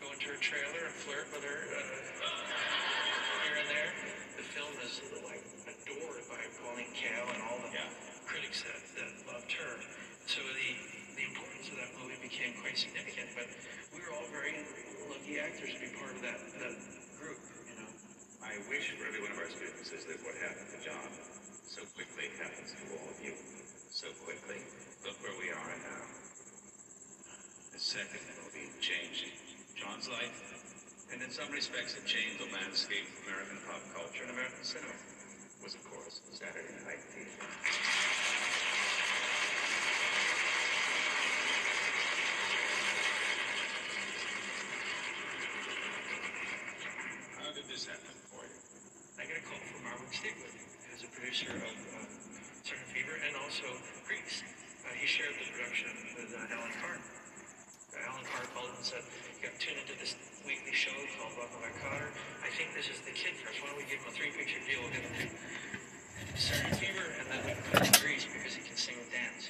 [0.00, 1.82] go into her trailer and flirt with her uh,
[3.44, 3.90] here and there.
[4.38, 5.37] The film is like
[5.88, 7.72] adored by Pauline Kael and all the
[8.28, 9.72] critics that, that loved her.
[10.28, 10.70] So the
[11.16, 13.32] the importance of that movie became quite significant.
[13.32, 13.48] But
[13.96, 14.54] we were all very
[15.08, 16.76] lucky actors to be part of that that
[17.16, 17.40] group.
[17.64, 17.90] You know.
[18.44, 21.08] I wish for every one of our students is that what happened to John
[21.64, 23.32] so quickly happens to all of you.
[23.88, 24.60] So quickly.
[25.08, 26.04] Look where we are now.
[27.72, 28.20] The second
[28.52, 29.32] be changing
[29.78, 30.34] John's life,
[31.12, 35.17] and in some respects it changed the landscape of American pop culture and American cinema.
[35.62, 37.46] Was of course Saturday Night Fever.
[47.38, 48.58] How did this happen for you?
[49.18, 50.54] I got a call from Marvin Stigwood,
[50.88, 52.06] who's a producer of uh,
[52.62, 53.66] Saturday Fever and also
[54.06, 54.42] Grease.
[54.86, 56.96] Uh, he shared the production with uh, Alan Carr.
[56.96, 59.02] Uh, Alan Carr called and said,
[59.36, 60.14] you got to tune into this
[60.46, 62.10] weekly show called Welcome Back Kotter.
[62.44, 63.60] I think this is the kid first.
[63.62, 64.80] Why don't we give him a three-picture deal?
[64.82, 65.26] We'll get him to
[66.38, 69.10] Saturday Fever and then we can put him in Grease because he can sing and
[69.12, 69.48] dance.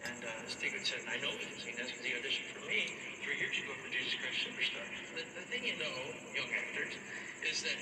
[0.00, 2.64] And uh, Stigwood said, I know he can sing and dance because he auditioned for
[2.68, 2.80] me
[3.24, 4.84] three years ago for Jesus Christ Superstar.
[5.16, 5.94] The, the thing you know,
[6.32, 6.96] young actors,
[7.44, 7.76] is that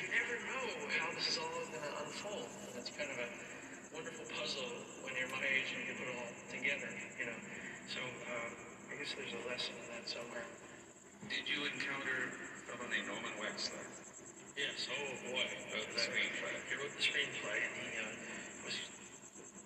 [0.00, 0.64] you never know
[0.96, 2.48] how this is all going to unfold.
[2.68, 3.28] And it's kind of a
[3.92, 4.68] wonderful puzzle
[5.04, 6.88] when you're my age and you can put it all together,
[7.20, 7.38] you know.
[7.92, 10.44] So uh, I I guess there's a lesson in that somewhere.
[11.32, 13.80] Did you encounter a fellow named Norman Wexler?
[14.52, 14.84] Yes.
[14.92, 15.48] Oh boy.
[15.72, 16.52] Wrote the screenplay.
[16.68, 18.76] He wrote the screenplay, and he uh, was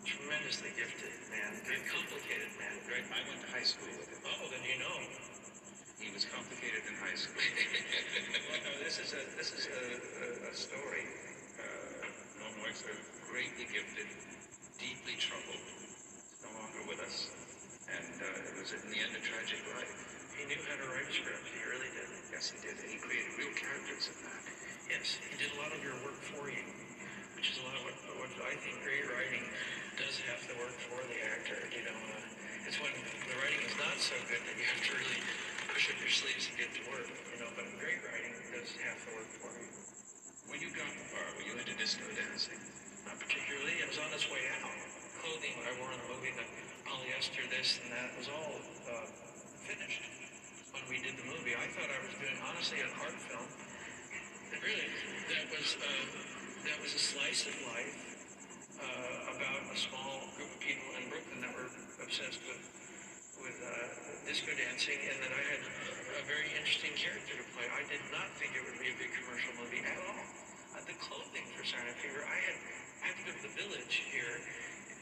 [0.06, 2.78] tremendously gifted man, very complicated man.
[2.86, 3.02] Right.
[3.10, 4.22] I went to high school with him.
[4.30, 4.94] Oh, then you know.
[5.98, 7.34] He was complicated in high school.
[7.42, 9.80] well, no, this is a this is a,
[10.22, 11.02] a, a story.
[11.58, 12.06] uh,
[12.38, 12.94] Norman Wexler,
[13.26, 14.06] greatly gifted,
[14.78, 15.66] deeply troubled,
[16.46, 17.26] no longer with us.
[17.86, 19.94] And uh, it was in the end a tragic life.
[20.34, 21.46] He knew how to write a script.
[21.54, 22.10] He really did.
[22.34, 22.74] Yes, he did.
[22.74, 24.42] And he created real characters in that.
[24.90, 26.66] Yes, he did a lot of your work for you,
[27.38, 29.46] which is a lot of what, what I think great writing
[29.94, 31.62] does half the work for the actor.
[31.70, 34.92] You know, uh, it's when the writing is not so good that you have to
[34.98, 35.22] really
[35.70, 37.06] push up your sleeves and get to work.
[37.06, 39.70] You know, but great writing does half the work for you.
[40.50, 42.58] When you got the part, were you into disco dancing?
[43.06, 43.78] Not particularly.
[43.78, 44.74] It was on its way out.
[45.22, 48.54] Clothing I wore in the movie, the polyester, this and that, was all
[48.86, 49.06] uh,
[49.66, 50.02] finished
[50.70, 51.58] when we did the movie.
[51.58, 53.48] I thought I was doing honestly an art film.
[54.54, 54.86] And really,
[55.34, 56.06] that was uh,
[56.70, 57.94] that was a slice of life
[58.78, 61.70] uh, about a small group of people in Brooklyn that were
[62.06, 62.62] obsessed with
[63.42, 63.70] with uh,
[64.24, 65.62] disco dancing, and that I had
[66.22, 67.66] a very interesting character to play.
[67.66, 70.22] I did not think it would be a big commercial movie at all.
[70.72, 72.56] Uh, the clothing for Silent Fever, I had
[73.26, 74.38] to the village here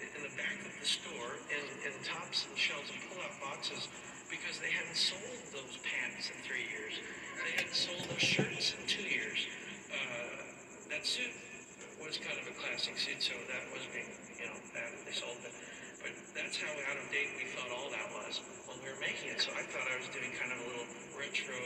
[0.00, 3.89] in the back of the store in, in tops and shelves and pull out boxes
[4.31, 6.98] because they hadn't sold those pants in three years.
[7.44, 9.47] They hadn't sold those shirts in two years.
[9.92, 10.42] Uh,
[10.90, 11.31] that suit
[12.02, 15.55] was kind of a classic suit, so that was being, you know, they sold it.
[16.02, 19.32] But that's how out of date we thought all that was when we were making
[19.32, 19.40] it.
[19.40, 21.56] So I thought I was doing kind of a little retro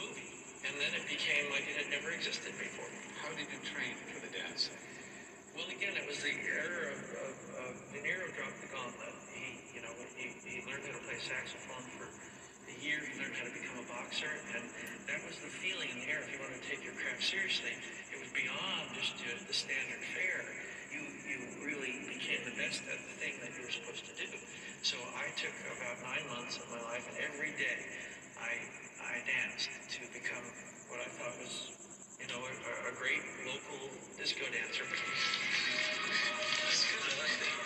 [0.00, 0.32] movie.
[0.64, 2.88] And then it became like it had never existed before.
[3.20, 4.80] How did you train for the dancing?
[5.54, 9.14] Well, again, it was the era of, of, of De Niro dropped the gauntlet.
[9.30, 12.98] He, you know, he, he learned how to play saxophone for a year.
[12.98, 14.66] He learned how to become a boxer, and
[15.06, 16.26] that was the feeling in the air.
[16.26, 17.70] If you wanted to take your craft seriously,
[18.10, 20.42] it was beyond just uh, the standard fare.
[20.90, 24.26] You, you really became the best at the thing that you were supposed to do.
[24.82, 27.78] So I took about nine months of my life, and every day
[28.42, 28.58] I,
[29.06, 30.42] I danced to become
[30.90, 31.70] what I thought was,
[32.24, 34.84] you know, a, a great local disco dancer.
[34.88, 34.96] Good.
[37.04, 37.63] I like that.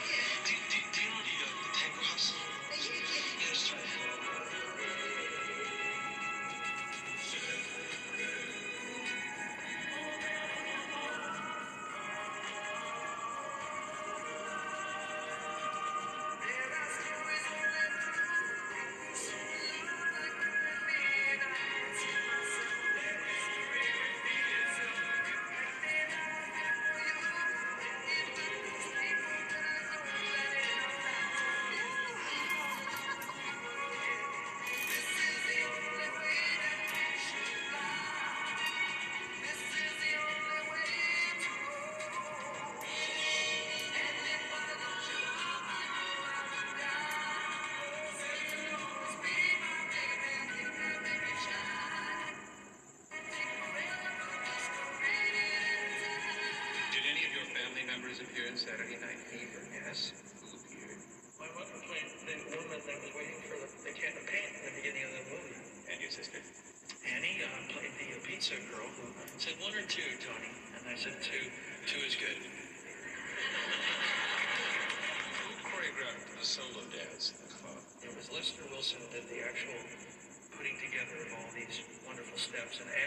[82.68, 82.98] Steps and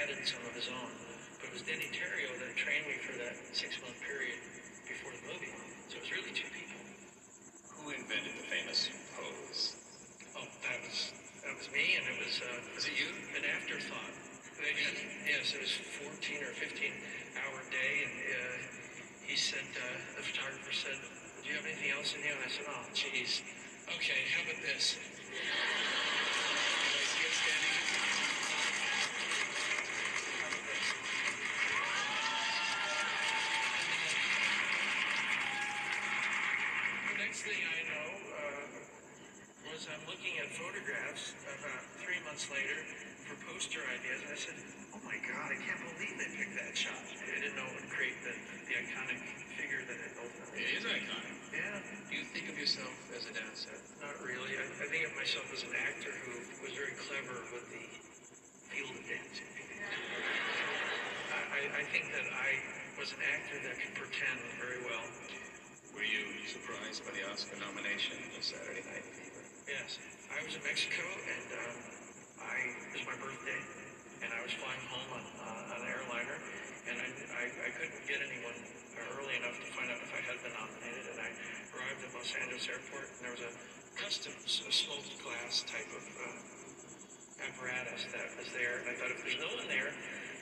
[82.62, 83.52] Angeles airport, and there was a
[83.98, 88.86] customs, a smoky glass type of uh, apparatus that was there.
[88.86, 89.90] And I thought, if there's no one there,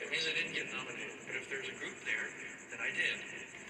[0.03, 1.15] it means I didn't get nominated.
[1.23, 2.27] But if there's a group there,
[2.75, 3.15] then I did.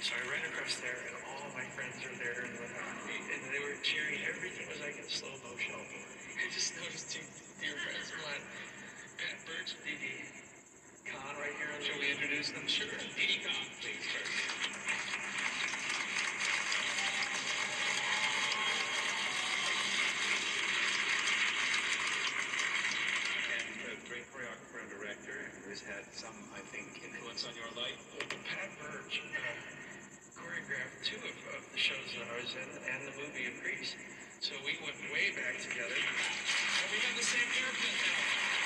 [0.02, 3.78] So I ran across there, and all my friends were there, and, and they were
[3.86, 4.18] cheering.
[4.26, 5.78] Everything was like in slow motion.
[5.78, 7.26] I just noticed two
[7.62, 8.44] dear friends of mine,
[9.22, 10.26] Pat Birch and Didi
[11.06, 11.70] Conn right here.
[11.86, 12.66] Should we introduce them?
[12.66, 12.90] Sure.
[13.14, 13.79] Didi Conn.
[32.58, 33.94] and the movie in Grease.
[34.40, 35.94] So we went way back together.
[35.94, 38.59] And we have the same haircut now.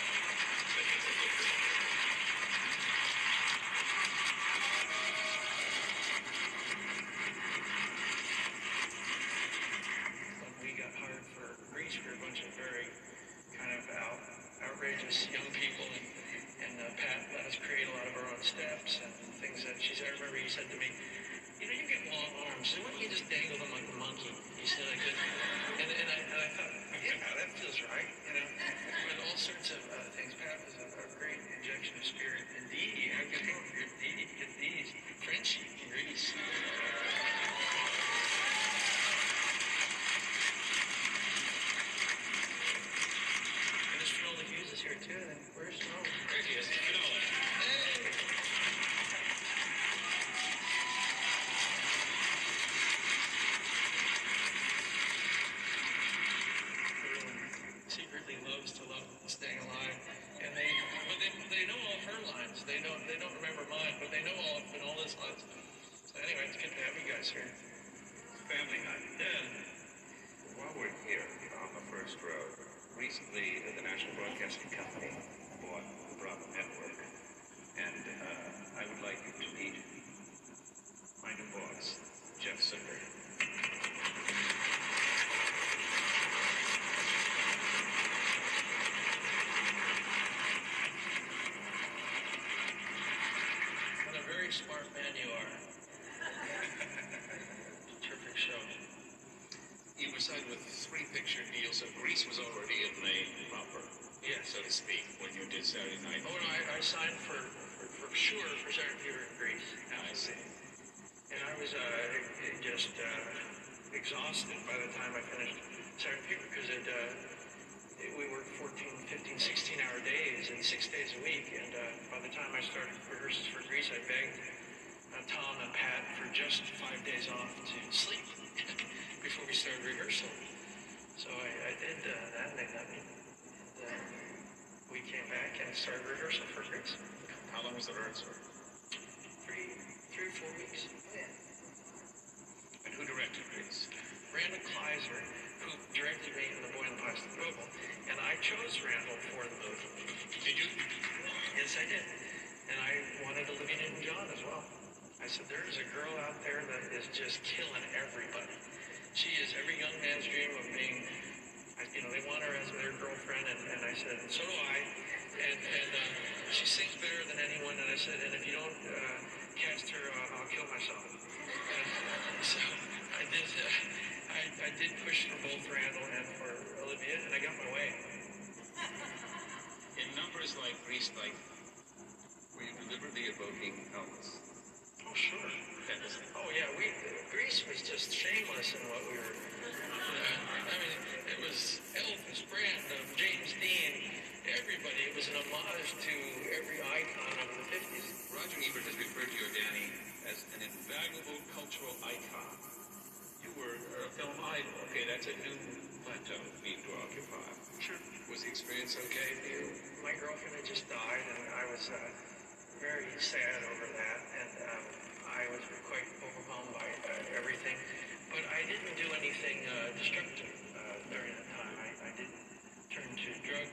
[77.95, 78.32] and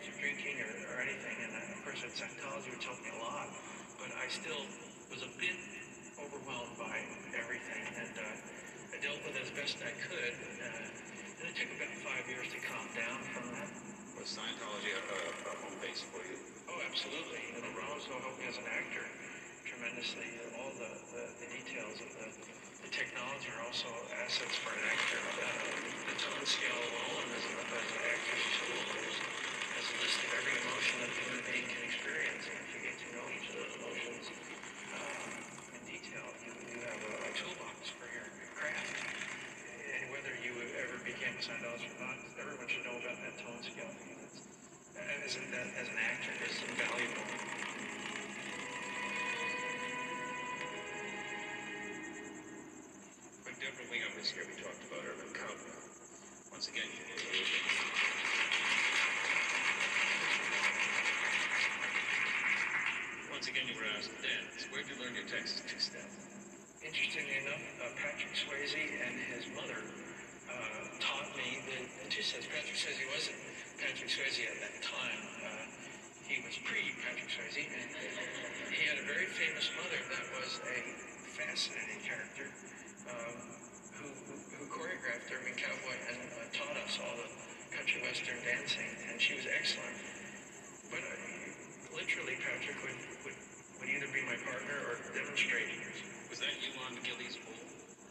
[0.01, 1.37] to drinking or, or anything.
[1.45, 3.49] And uh, of course, at Scientology, which helped me a lot,
[4.01, 4.65] but I still
[5.13, 5.57] was a bit
[6.17, 7.05] overwhelmed by
[7.37, 7.85] everything.
[8.01, 10.35] And uh, I dealt with it as best I could.
[10.61, 13.69] Uh, and it took about five years to calm down from that.
[14.17, 16.37] Was Scientology a, a home base for you?
[16.69, 17.41] Oh, absolutely.
[17.57, 19.05] And it also helped me as an actor
[19.65, 20.29] tremendously.
[20.61, 22.29] All the, the, the details of the,
[22.85, 23.89] the technology are also
[24.21, 25.21] assets for an actor.
[25.41, 25.49] Uh,
[26.13, 27.57] the tone scale alone is an
[28.05, 29.00] actor's tool
[30.37, 31.90] every emotion that the human
[72.81, 73.41] Patrick Swayze wasn't
[73.77, 75.21] Patrick Swayze at that time.
[75.45, 75.69] Uh,
[76.25, 80.81] he was pre-Patrick Swayze, and he had a very famous mother that was a
[81.29, 82.49] fascinating character
[83.05, 83.37] um,
[84.01, 87.29] who, who, who choreographed Urban Cowboy and uh, taught us all the
[87.69, 90.01] country western dancing, and she was excellent.
[90.89, 92.97] But uh, literally, Patrick would,
[93.29, 93.37] would,
[93.77, 95.69] would either be my partner or demonstrate.
[96.33, 97.61] Was that you on Gilley's Pool?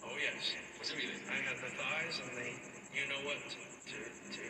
[0.06, 0.54] Oh, yes.
[0.78, 1.18] Was it really?
[1.26, 2.54] I had the thighs and the
[2.94, 3.42] you know what
[3.90, 4.42] to, to,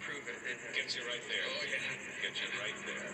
[0.00, 0.38] prove it.
[0.48, 1.44] it Gets you right there.
[1.44, 2.22] Oh, yeah.
[2.22, 3.06] Gets you right there.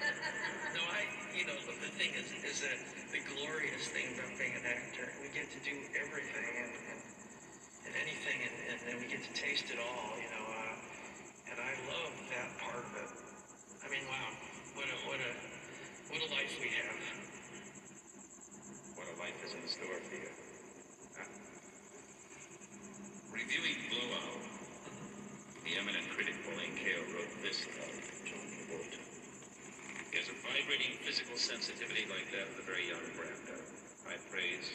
[0.77, 1.03] No, I,
[1.35, 2.79] you know, but the thing is, is that
[3.11, 7.01] the glorious thing about being an actor, we get to do everything and, and,
[7.89, 11.59] and anything, and, and then we get to taste it all, you know, uh, and
[11.59, 13.11] I love that part of it.
[13.83, 14.31] I mean, wow,
[14.79, 15.33] what a, what a,
[16.12, 16.97] what a life we have.
[18.95, 20.31] What a life is in store for you.
[23.33, 24.45] Reviewing Blowout,
[25.65, 27.93] the eminent critic Pauline Kael wrote this about
[28.29, 29.01] John Travolta.
[30.12, 30.19] He
[30.81, 33.60] has physical sensitivity like that of the very young Brando.
[34.09, 34.73] High praise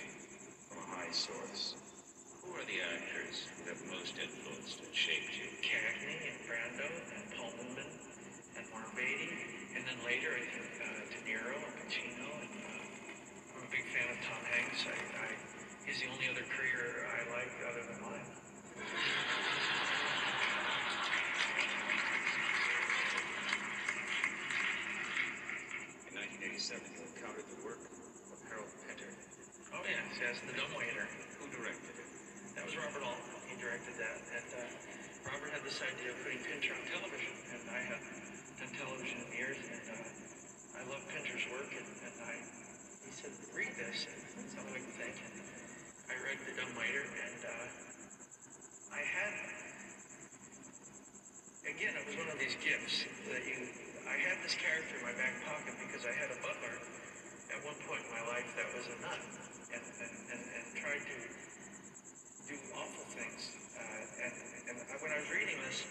[0.70, 1.74] from a high source.
[2.46, 5.50] Who are the actors who have most influenced and shaped you?
[5.66, 6.86] Cagney and Brando
[7.18, 7.90] and Paul Newman
[8.58, 9.34] and Mark Beatty,
[9.74, 12.30] and then later I think uh, De Niro and Pacino.
[12.46, 14.86] And uh, I'm a big fan of Tom Hanks.
[14.86, 15.28] I, I,
[15.90, 18.28] he's the only other career I like other than mine.
[26.08, 27.82] In 1987, you encountered the work
[28.32, 29.12] of Harold Pinter.
[29.74, 31.06] Oh yes, yes, The Dumbwaiter.
[31.42, 32.08] Who directed it?
[32.56, 33.38] That was Robert Altman.
[33.50, 37.62] He directed that, and uh, Robert had this idea of putting Pinter on television, and
[37.70, 38.02] I had
[38.62, 42.36] done television in years, and uh, I love Pinter's work, and, and I,
[43.08, 45.16] he said, read this, and tell me what you think.
[45.24, 45.36] And
[46.12, 49.34] I read The Dumbwaiter, and uh, I had,
[51.68, 53.58] again, it was one of these gifts that you,
[54.08, 56.76] I had this character in my back pocket because I had a butler
[57.52, 59.22] at one point in my life that was a nut
[59.72, 61.18] and, and, and, and tried to
[62.48, 63.52] do awful things.
[63.76, 64.34] Uh, and
[64.68, 65.84] and when I was reading this,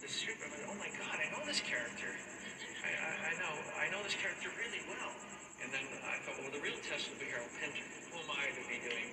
[0.00, 2.08] this I went, oh my God, I know this character.
[3.10, 5.12] I, know I know this character really well.
[5.60, 7.84] And then I thought, well, the real test will be Harold Pinter.
[8.14, 9.08] Who am I to be doing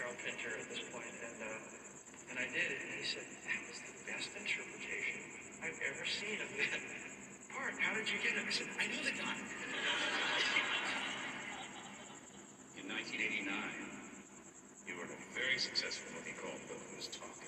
[0.00, 1.12] Harold Pinter at this point?
[1.20, 2.80] And uh, and I did it.
[2.80, 5.20] And he said, that was the best interpretation
[5.60, 6.80] I've ever seen of that
[7.52, 7.76] part.
[7.76, 8.44] How did you get it?
[8.48, 9.36] I said, I know the guy.
[12.80, 13.52] In 1989,
[14.88, 17.41] you were a very successful movie called Look Who's Talking.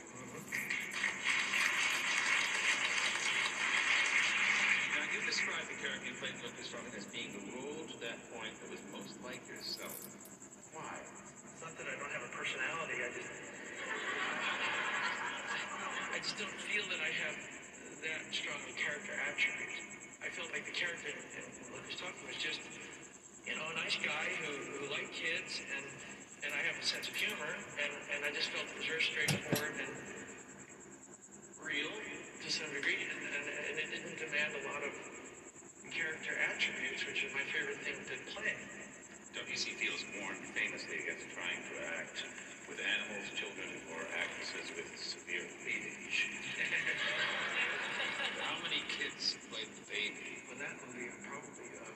[5.45, 8.57] Described the character you played in Look Who's as being the role to that point
[8.65, 9.93] that was most like yourself.
[10.73, 10.97] Why?
[11.05, 13.05] It's not that I don't have a personality.
[13.05, 13.29] I just,
[16.17, 17.37] I just don't feel that I have
[18.09, 19.85] that strong a character attribute.
[20.25, 21.45] I felt like the character in, in
[21.77, 22.65] Look Who's Talking was just,
[23.45, 25.85] you know, a nice guy who, who liked kids, and
[26.41, 27.53] and I have a sense of humor,
[27.85, 29.93] and, and I just felt it was very straightforward and
[31.61, 35.14] real to some degree, and, and, and it didn't demand a lot of
[35.95, 38.51] character attributes, which is my favorite thing to play.
[39.39, 39.79] W.C.
[39.79, 42.19] Fields warned famously against trying to act
[42.67, 46.35] with animals, children, or actresses with severe cleavage.
[48.43, 50.43] How many kids played the baby?
[50.51, 51.87] Well, that movie I probably uh,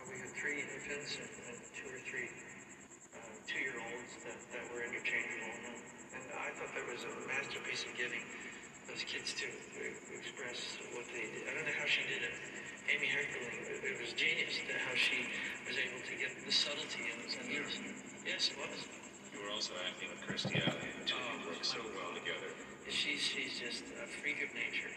[0.00, 2.32] probably had three infants and, and two or three
[3.12, 5.76] uh, two-year-olds that, that were interchangeable, and,
[6.16, 8.24] and I thought that was a masterpiece of giving
[8.88, 9.46] those kids to
[10.16, 11.44] express what they did.
[11.44, 12.65] I don't know how she did it.
[12.86, 15.26] Amy Heckerling, it, it was genius that how she
[15.66, 17.34] was able to get the subtlety in those.
[17.34, 17.82] And yes,
[18.22, 18.78] yes, it was.
[19.34, 22.46] You were also acting with Kirstie Alley, and the two you worked so well together.
[22.86, 24.86] She's she's just a freak of nature.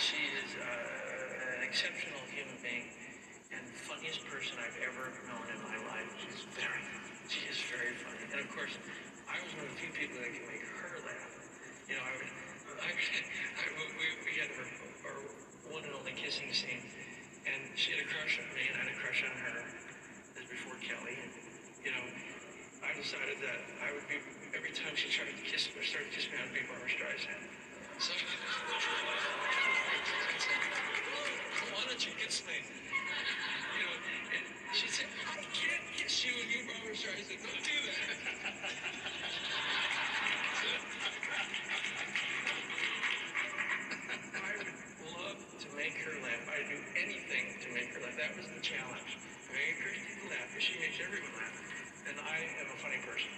[0.00, 2.88] she is uh, an exceptional human being
[3.52, 6.08] and the funniest person I've ever known in my life.
[6.16, 6.80] She's very,
[7.28, 8.24] she is very funny.
[8.32, 8.72] And of course,
[9.28, 11.28] I was one of the few people that can make her laugh.
[11.92, 12.32] You know, I would,
[12.80, 13.64] I, I,
[14.00, 14.64] we, we had our
[15.70, 16.82] one and only kissing scene,
[17.48, 19.64] and she had a crush on me, and I had a crush on her.
[20.36, 21.32] This before Kelly, and
[21.84, 22.04] you know,
[22.84, 24.20] I decided that I would be
[24.52, 27.44] every time she tried to kiss me started to kiss me, I'd be Barbra Streisand.
[28.02, 28.12] So,
[31.72, 32.58] why don't you kiss me?
[32.58, 33.94] You know,
[34.34, 34.44] and
[34.74, 37.40] she said, I can't kiss you and you, Barbra Streisand.
[37.40, 39.30] Don't do that.
[48.24, 49.20] That was the challenge.
[49.52, 49.92] Make her
[50.32, 51.60] laugh, because she makes everyone laugh.
[52.08, 53.28] And I am a funny person.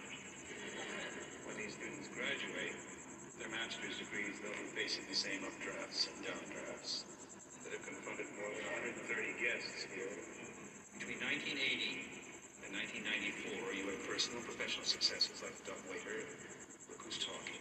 [1.42, 2.78] When these students graduate,
[3.34, 7.02] their master's degrees, they'll be facing the same updrafts and downdrafts
[7.66, 8.62] that have confronted more than
[9.10, 9.10] 130
[9.42, 10.14] guests here.
[11.02, 16.30] Between 1980 and 1994, you had personal and professional successes like Dumb Waiter,
[16.94, 17.58] Look Who's Talking.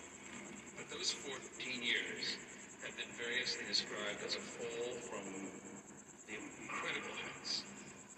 [0.78, 1.42] But those 14
[1.82, 2.38] years
[2.86, 5.26] have been variously described as a fall from
[6.76, 7.64] incredible heights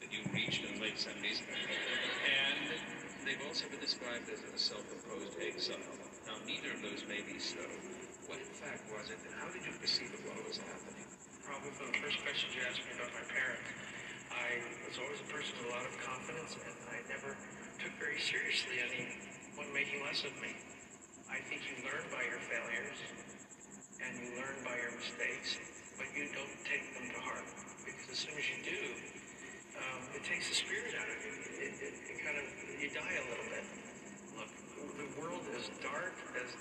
[0.01, 2.73] that you reached in the late 70s, and
[3.21, 5.77] they've also been described as a self-imposed exile.
[6.25, 7.61] Now, neither of those may be so.
[8.25, 11.05] What, in fact, was it, and how did you perceive it while it was happening?
[11.45, 13.69] Probably for the first question you asked me about my parents,
[14.33, 14.57] I
[14.89, 17.37] was always a person with a lot of confidence, and I never
[17.77, 20.57] took very seriously anyone making less of me.
[21.29, 22.99] I think you learn by your failures,
[24.01, 25.61] and you learn by your mistakes,
[25.93, 27.45] but you don't take them to heart.
[28.11, 28.81] As soon as you do,
[29.77, 31.33] um, it takes the spirit out of you.
[31.59, 32.45] It, it, it kind of,
[32.79, 33.65] you die a little bit.
[34.39, 34.51] Look,
[34.95, 36.55] the world is dark as,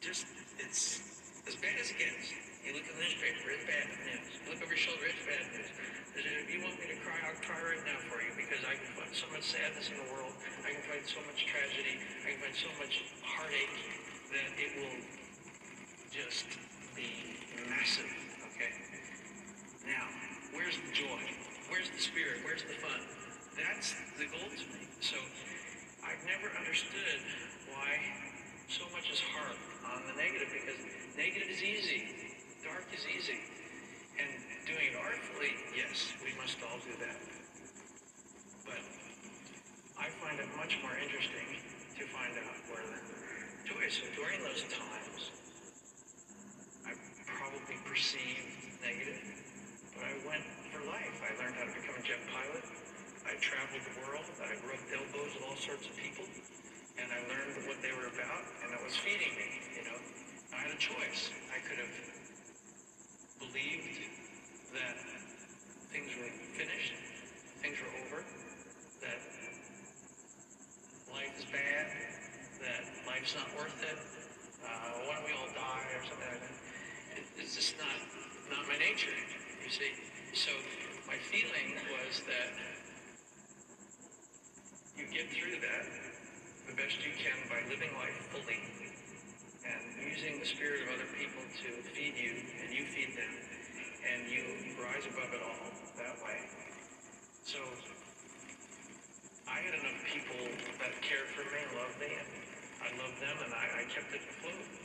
[0.00, 0.26] just,
[0.58, 1.04] it's
[1.46, 2.32] as bad as it gets.
[2.64, 4.24] You look at the newspaper, it's bad news.
[4.32, 5.68] You look over your shoulder, it's bad news.
[6.16, 8.90] If you want me to cry, I'll cry right now for you because I can
[8.96, 10.32] find so much sadness in the world.
[10.64, 12.00] I can find so much tragedy.
[12.24, 13.76] I can find so much heartache
[14.32, 14.98] that it will
[16.08, 16.48] just
[16.96, 17.36] be
[17.68, 18.08] massive.
[18.54, 19.03] Okay?
[19.84, 20.08] Now,
[20.56, 21.20] where's the joy?
[21.68, 22.40] Where's the spirit?
[22.44, 23.04] Where's the fun?
[23.52, 24.88] That's the goal to me.
[25.00, 25.20] So
[26.00, 27.20] I've never understood
[27.68, 28.00] why
[28.68, 29.56] so much is hard
[29.92, 30.80] on the negative because
[31.20, 32.32] negative is easy,
[32.64, 33.36] dark is easy.
[34.16, 34.30] And
[34.64, 37.20] doing it artfully, yes, we must all do that.
[38.64, 38.80] But
[40.00, 41.60] I find it much more interesting
[42.00, 43.00] to find out where the
[43.68, 44.00] joy is.
[44.00, 45.28] So during those times,
[46.88, 46.96] I
[47.28, 48.48] probably perceived
[48.80, 49.43] negative,
[50.02, 50.42] I went
[50.74, 51.14] for life.
[51.22, 52.64] I learned how to become a jet pilot.
[53.24, 54.26] I traveled the world.
[54.42, 56.26] I rubbed elbows with all sorts of people,
[56.98, 59.48] and I learned what they were about, and it was feeding me.
[59.78, 59.98] You know,
[60.52, 61.30] I had a choice.
[61.54, 61.94] I could have
[63.38, 64.02] believed
[64.74, 64.96] that
[65.94, 66.94] things were finished,
[67.62, 68.26] things were over,
[69.00, 69.20] that
[71.14, 71.86] life is bad,
[72.60, 73.98] that life's not worth it.
[74.64, 76.56] Uh, why don't we all die or something like that?
[77.14, 77.94] It, it's just not
[78.50, 79.12] not my nature.
[79.64, 79.96] You see.
[80.36, 80.52] So
[81.08, 82.52] my feeling was that
[84.92, 85.84] you get through that
[86.68, 88.60] the best you can by living life fully
[89.64, 93.32] and using the spirit of other people to feed you and you feed them
[94.04, 94.44] and you
[94.84, 96.44] rise above it all that way.
[97.48, 97.56] So
[99.48, 100.44] I had enough people
[100.76, 102.28] that cared for me, and loved me, and
[102.84, 104.83] I loved them, and I, I kept it afloat.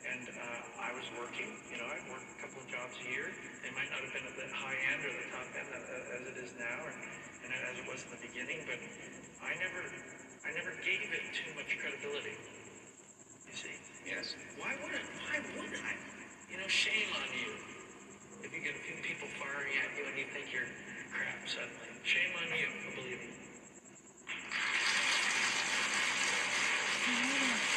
[0.00, 3.28] And uh, I was working, you know, I'd work a couple of jobs a year.
[3.60, 6.22] They might not have been at the high end or the top end uh, as
[6.24, 6.92] it is now, or,
[7.44, 8.80] and as it was in the beginning, but
[9.44, 9.84] I never,
[10.44, 12.32] I never gave it too much credibility.
[13.44, 13.76] You see?
[14.08, 14.34] Yes.
[14.56, 15.04] Why would I?
[15.04, 15.92] Why would I?
[16.48, 17.52] You know, shame on you.
[18.40, 20.70] If you get a few people firing at you and you think you're
[21.12, 23.36] crap suddenly, shame on you for believing.
[27.06, 27.69] Right.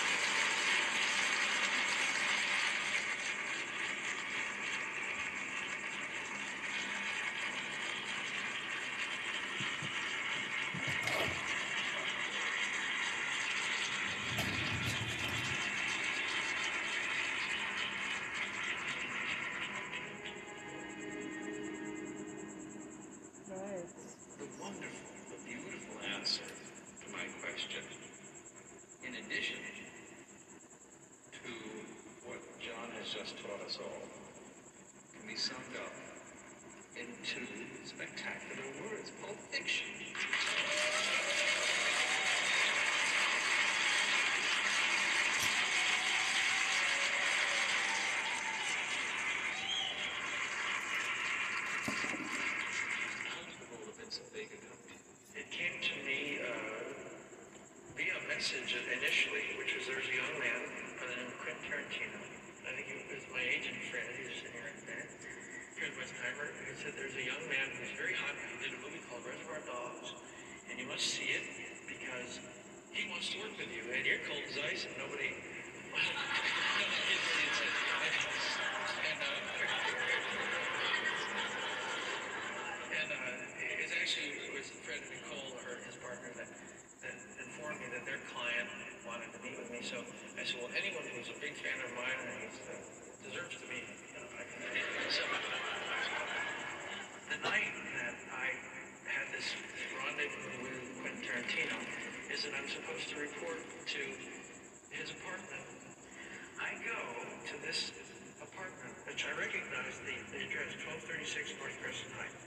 [107.74, 107.90] This
[108.38, 110.78] apartment, which I recognized the, the address,
[111.10, 112.46] 1236 North Crescent Heights.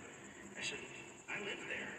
[0.55, 0.79] I said,
[1.27, 1.91] I live there.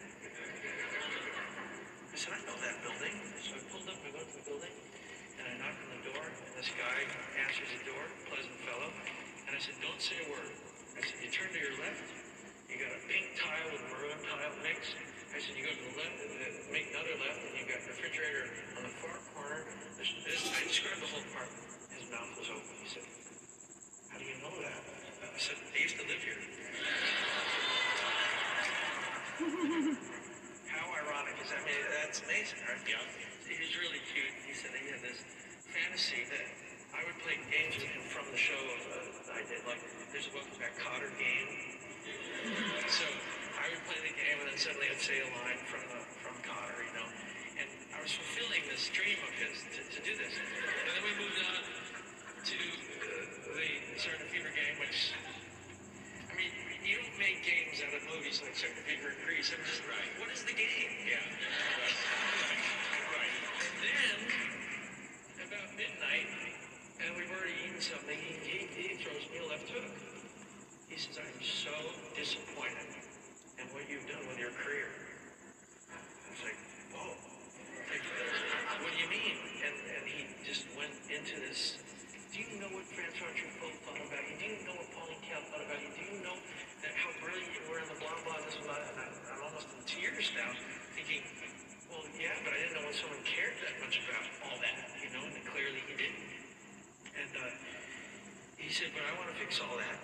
[2.07, 3.11] I said, I know that building.
[3.43, 6.23] So I pulled up, I went to the building, and I knocked on the door,
[6.23, 7.03] and this guy
[7.43, 7.99] answers the door,
[8.31, 8.95] pleasant fellow.
[8.95, 10.47] And I said, don't say a word.
[10.95, 12.07] I said, you turn to your left,
[12.71, 14.95] you got a pink tile with maroon tile mix.
[15.35, 17.83] I said, you go to the left, and then make another left, and you got
[17.83, 19.67] the refrigerator on the far corner.
[19.99, 21.67] This, this, I described the whole apartment.
[21.97, 22.75] His mouth was open.
[22.83, 23.16] He said,
[24.47, 24.79] how do you know that?
[25.27, 26.39] I said, I used to live here.
[30.71, 31.59] How ironic is that?
[31.59, 32.79] I mean, that's amazing, right?
[32.87, 33.03] Yeah.
[33.43, 34.31] He was really cute.
[34.47, 35.19] He said he had this
[35.67, 36.47] fantasy that
[36.95, 39.67] I would play games with him from the show uh, I did.
[39.67, 39.83] Like,
[40.15, 41.75] there's a Welcome Back Kotter game.
[42.87, 43.03] So
[43.59, 46.39] I would play the game, and then suddenly I'd say a line from the, from
[46.39, 47.03] Kotter, you know.
[47.59, 50.39] And I was fulfilling this dream of his to, to do this.
[50.39, 51.76] And then we moved on
[52.47, 55.11] to uh, the Sergeant Fever game, which
[56.31, 56.47] I mean,
[56.79, 59.51] you don't make games out of movies like Second Fever and Grease.
[59.51, 60.07] I'm just right.
[60.15, 60.95] What is the game?
[61.03, 61.19] Yeah.
[62.47, 63.19] Right.
[63.19, 63.35] right.
[63.67, 64.17] And then
[65.43, 66.29] about midnight,
[67.03, 68.15] and we've already eaten something.
[68.15, 69.91] He, he, he throws me a left hook.
[70.87, 71.75] He says, "I'm so
[72.15, 72.95] disappointed
[73.59, 74.87] in what you've done with your career."
[75.91, 75.99] I
[76.31, 76.59] was like,
[76.95, 77.11] "Whoa."
[77.91, 78.05] Like,
[78.87, 79.35] what do you mean?
[79.67, 81.86] And and he just went into this.
[83.27, 84.39] Know what thought about you?
[84.39, 85.91] Do you know what Pauline Kael thought about you?
[85.91, 86.39] Do you know
[86.79, 88.79] that how brilliant you were in the blah blah this blah?
[88.79, 90.55] And I, I'm almost in tears now,
[90.95, 91.27] thinking,
[91.91, 95.11] well, yeah, but I didn't know when someone cared that much about all that, you
[95.11, 96.23] know, and clearly he didn't.
[97.19, 97.51] And uh,
[98.55, 99.99] he said, but I want to fix all that,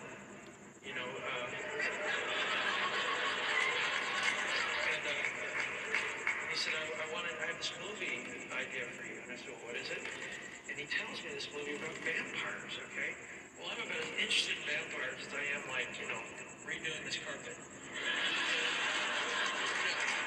[0.83, 1.07] you know.
[1.07, 1.47] Uh,
[4.99, 8.19] and uh, he said, I, I want to, I have this movie
[8.51, 9.23] idea for you.
[9.23, 10.42] And I said, well, what is it?
[10.73, 13.13] And he tells me this movie about vampires, okay?
[13.61, 16.17] Well, I'm about as interested in vampires as I am, like, you know,
[16.65, 17.53] redoing this carpet.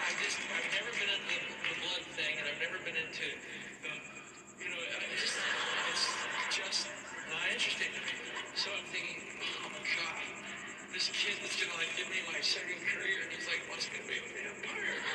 [0.06, 3.26] I just, I've never been into the, the blood thing, and I've never been into,
[3.26, 3.90] the,
[4.62, 6.94] you know, I just, it's just
[7.26, 8.14] not interesting to me.
[8.54, 9.18] So I'm thinking,
[9.66, 10.30] oh my God,
[10.94, 14.06] this kid that's gonna like give me my second career, and he's like, what's gonna
[14.06, 15.05] be a vampire?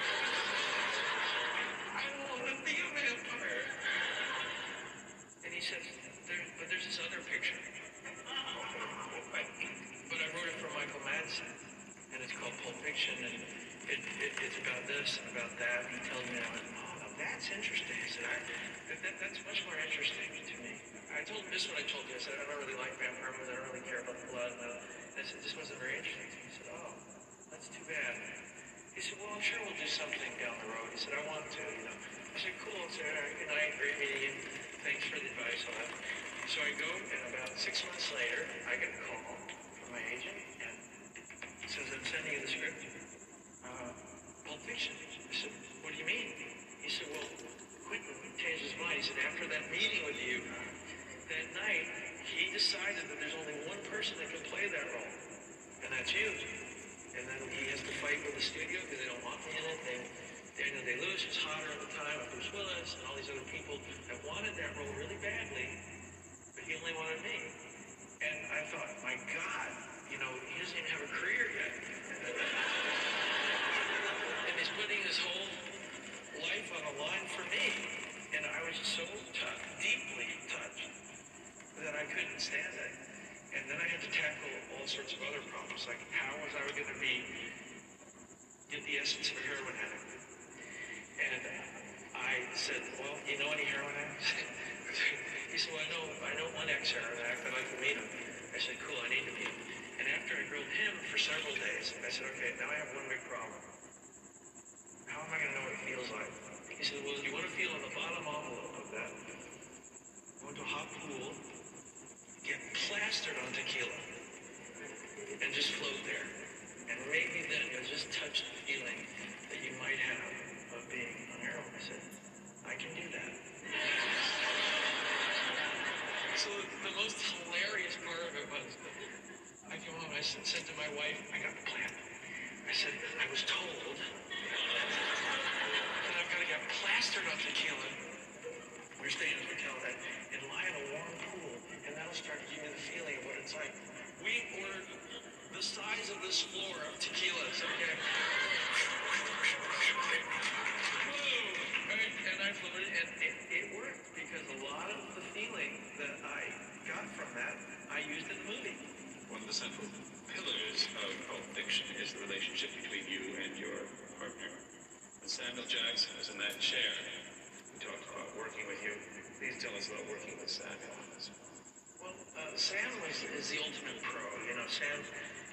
[172.60, 174.20] Sam is the ultimate pro.
[174.44, 175.00] You know, Sam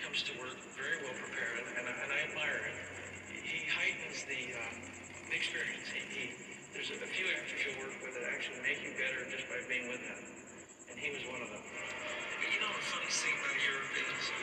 [0.03, 2.79] comes to work very well prepared, and, and I admire him.
[3.31, 4.83] He heightens the, um,
[5.31, 5.87] the experience.
[5.95, 6.25] He, he,
[6.75, 9.87] there's a few actors you work with that actually make you better just by being
[9.87, 10.23] with them,
[10.91, 11.63] and he was one of them.
[11.63, 14.43] You know the funny thing about Europeans is the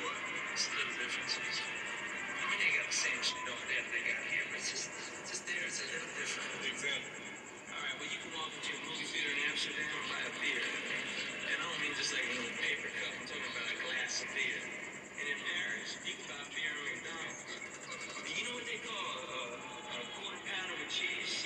[0.55, 1.55] It's little differences.
[1.59, 4.71] I mean, they got the same shit over there that they got here, but it's
[4.71, 4.87] just,
[5.27, 6.49] just there, it's a little different.
[6.71, 7.19] Exactly.
[7.67, 10.31] All right, well, you can walk into a movie theater in Amsterdam and buy a
[10.39, 11.14] beer
[11.95, 13.13] just like a little paper cup.
[13.15, 14.59] I'm talking about a glass of beer.
[15.15, 17.39] And in Paris, you can buy beer at McDonald's.
[18.35, 19.43] You know what they call a, a,
[19.95, 21.44] a quarter pound of cheese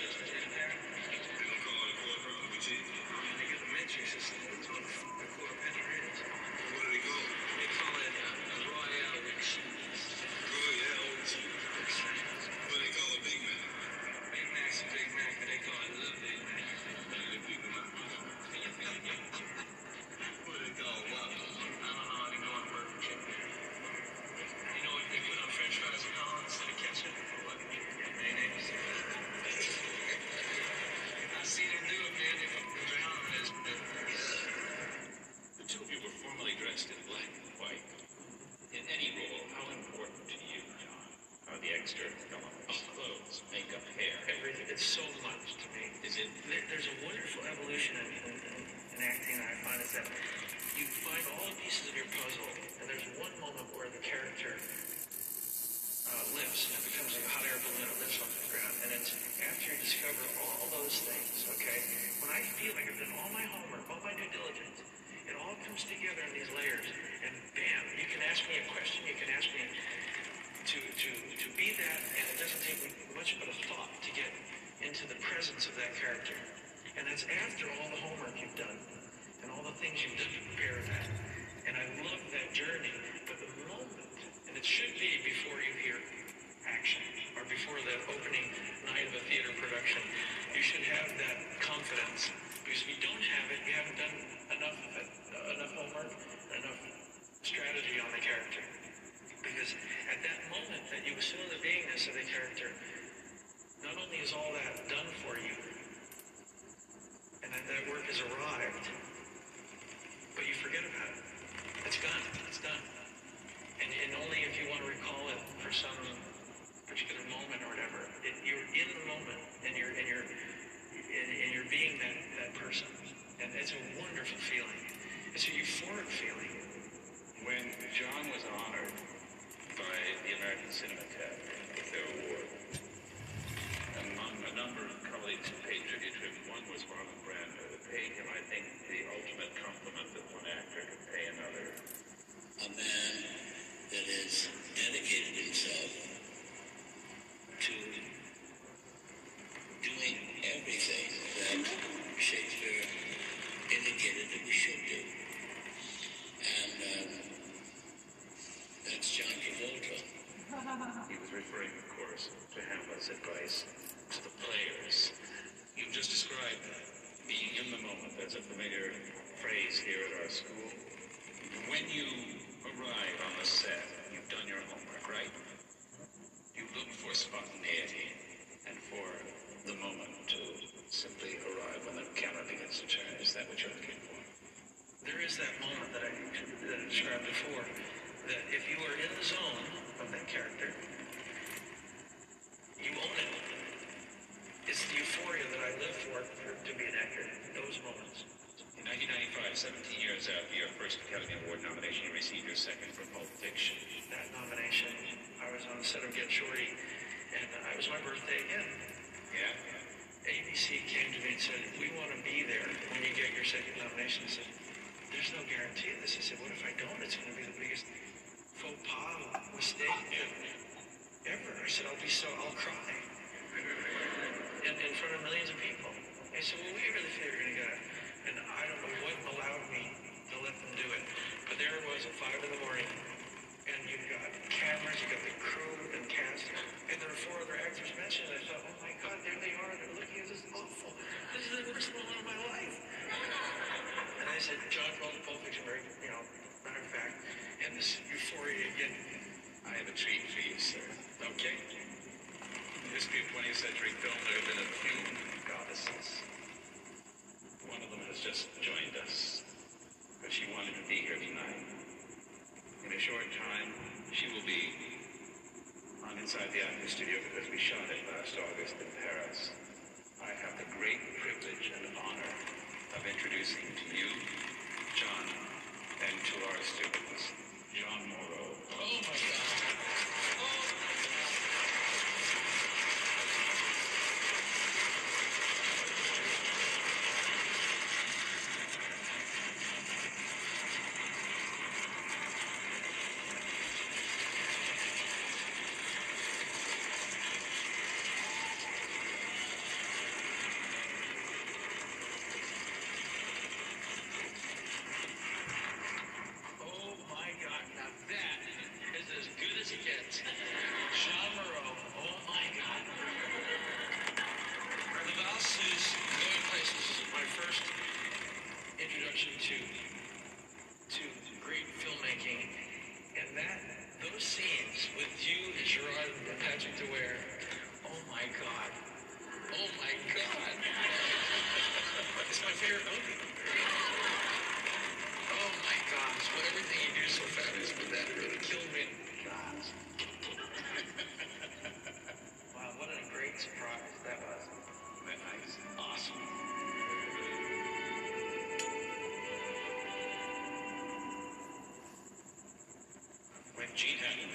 [79.99, 80.28] execution.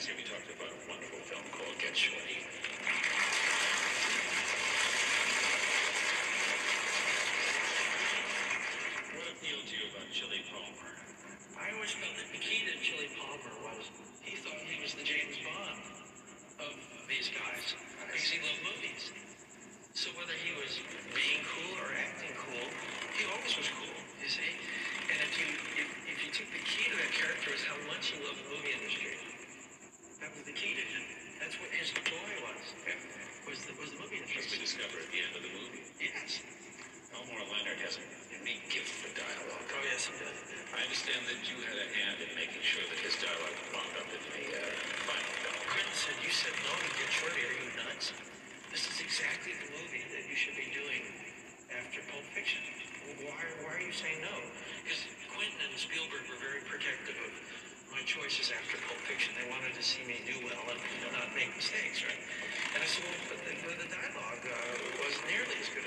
[0.06, 2.43] We talked about a wonderful film called Get Shorty.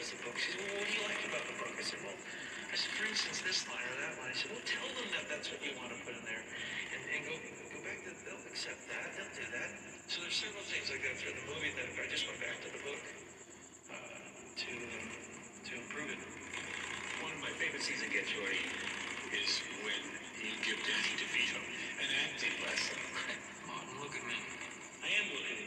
[0.07, 0.39] loves the book.
[0.39, 1.73] She said, well, what do you like about the book?
[1.75, 2.15] I said, well,
[2.71, 4.31] I said, for instance, this line or that line.
[4.31, 6.43] I said, well, tell them that that's what you want to put in there.
[6.95, 9.69] And, and go, go back to, they'll accept that, they'll do that.
[10.07, 12.69] So there's several things like that through the movie that I just went back to
[12.71, 13.01] the book
[13.91, 16.21] uh, to, um, to improve it.
[17.19, 18.63] One of my favorite scenes in Get Shorty
[19.35, 20.03] is when
[20.39, 21.59] you give Danny DeVito
[21.99, 22.95] an acting lesson.
[23.67, 24.39] Martin, look at me.
[25.03, 25.66] I am looking at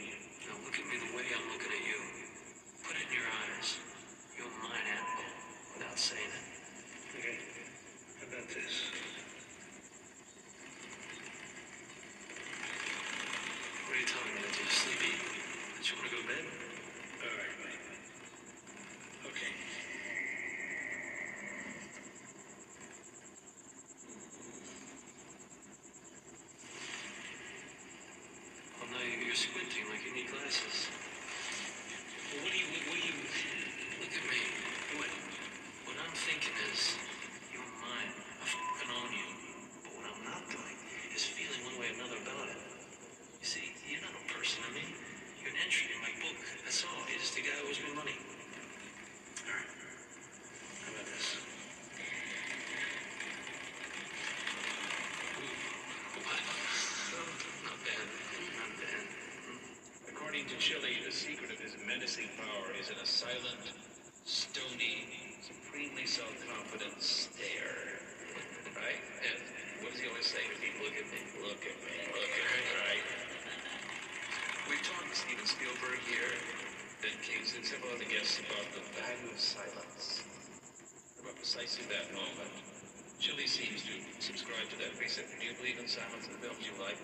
[29.41, 31.00] squinting like you need glasses.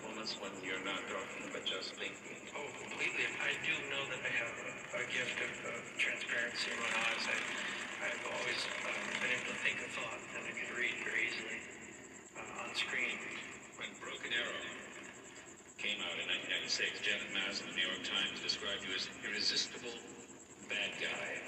[0.02, 0.34] Films?
[0.34, 2.38] You like moments when you're not talking but just thinking?
[2.54, 3.26] Oh, completely.
[3.42, 4.70] I do know that I have a,
[5.02, 5.50] a gift of,
[5.98, 7.24] transparency in my eyes.
[7.26, 7.36] I,
[8.06, 11.58] I've always um, been able to think a thought and I can read very easily
[12.38, 13.18] uh, on screen.
[13.78, 14.62] When Broken Arrow
[15.78, 19.16] came out in 1996, Janet Maslin in the New York Times described you as an
[19.26, 19.94] irresistible
[20.70, 21.42] bad guy.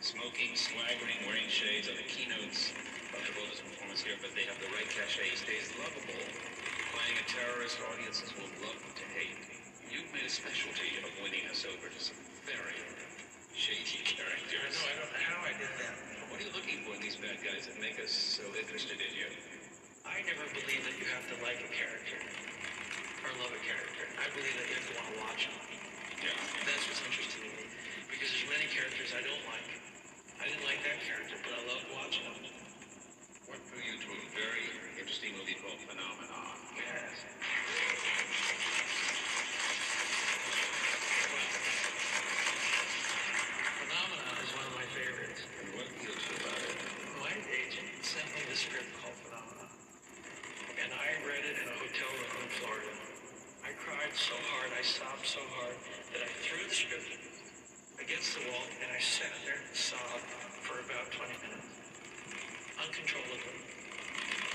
[0.00, 2.76] Smoking, swaggering, wearing shades are the keynotes
[3.16, 5.32] of Travolta's performance here, but they have the right cachet.
[5.32, 6.43] He stays lovable.
[7.24, 9.40] Terrorist, audiences will love to hate.
[9.88, 12.76] You've made a specialty of winning us over to some very
[13.56, 14.76] shady characters.
[14.84, 15.94] I know, I don't know how I did that.
[16.28, 19.12] What are you looking for in these bad guys that make us so interested in
[19.16, 19.30] you?
[20.04, 22.20] I never believe that you have to like a character
[23.24, 24.04] or love a character.
[24.20, 25.56] I believe that you have to want to watch them.
[26.20, 26.36] Yeah.
[26.68, 27.64] That's what's interesting to me.
[28.12, 29.68] Because there's many characters I don't like.
[30.44, 32.36] I didn't like that character, but I loved watching them.
[33.48, 34.68] What drew you to a very
[35.00, 36.43] interesting movie called Phenomenon?
[36.76, 37.14] Yes.
[43.80, 45.42] Phenomenon is one of my favorites.
[45.60, 46.76] And what appealed to you about it?
[47.20, 49.70] My agent sent me the script called Phenomenon.
[50.82, 52.92] And I read it in a hotel room in Florida.
[53.64, 55.76] I cried so hard, I sobbed so hard
[56.12, 57.08] that I threw the script
[58.00, 60.28] against the wall and I sat there and sobbed
[60.60, 61.68] for about 20 minutes.
[62.78, 63.56] Uncontrollably.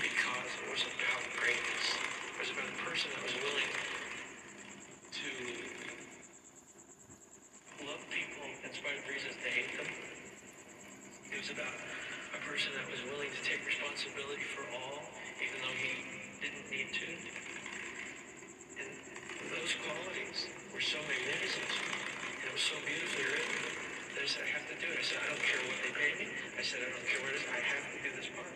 [0.00, 1.86] Because it was about greatness.
[2.36, 5.30] It was about a person that was willing to
[7.84, 9.90] love people in spite of reasons to hate them.
[11.32, 11.74] It was about
[12.32, 15.02] a person that was willing to take responsibility for all,
[15.42, 15.92] even though he
[16.40, 17.08] didn't need to.
[18.80, 18.90] And
[19.52, 21.70] those qualities were so magnificent.
[22.40, 23.56] And it was so beautifully written
[24.16, 24.96] that I said, I have to do it.
[25.00, 26.26] I said, I don't care what they pay me.
[26.56, 27.46] I said, I don't care what it is.
[27.52, 28.54] I have to do this part.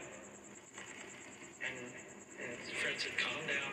[1.65, 1.77] And,
[2.41, 3.73] and Fred said, calm down.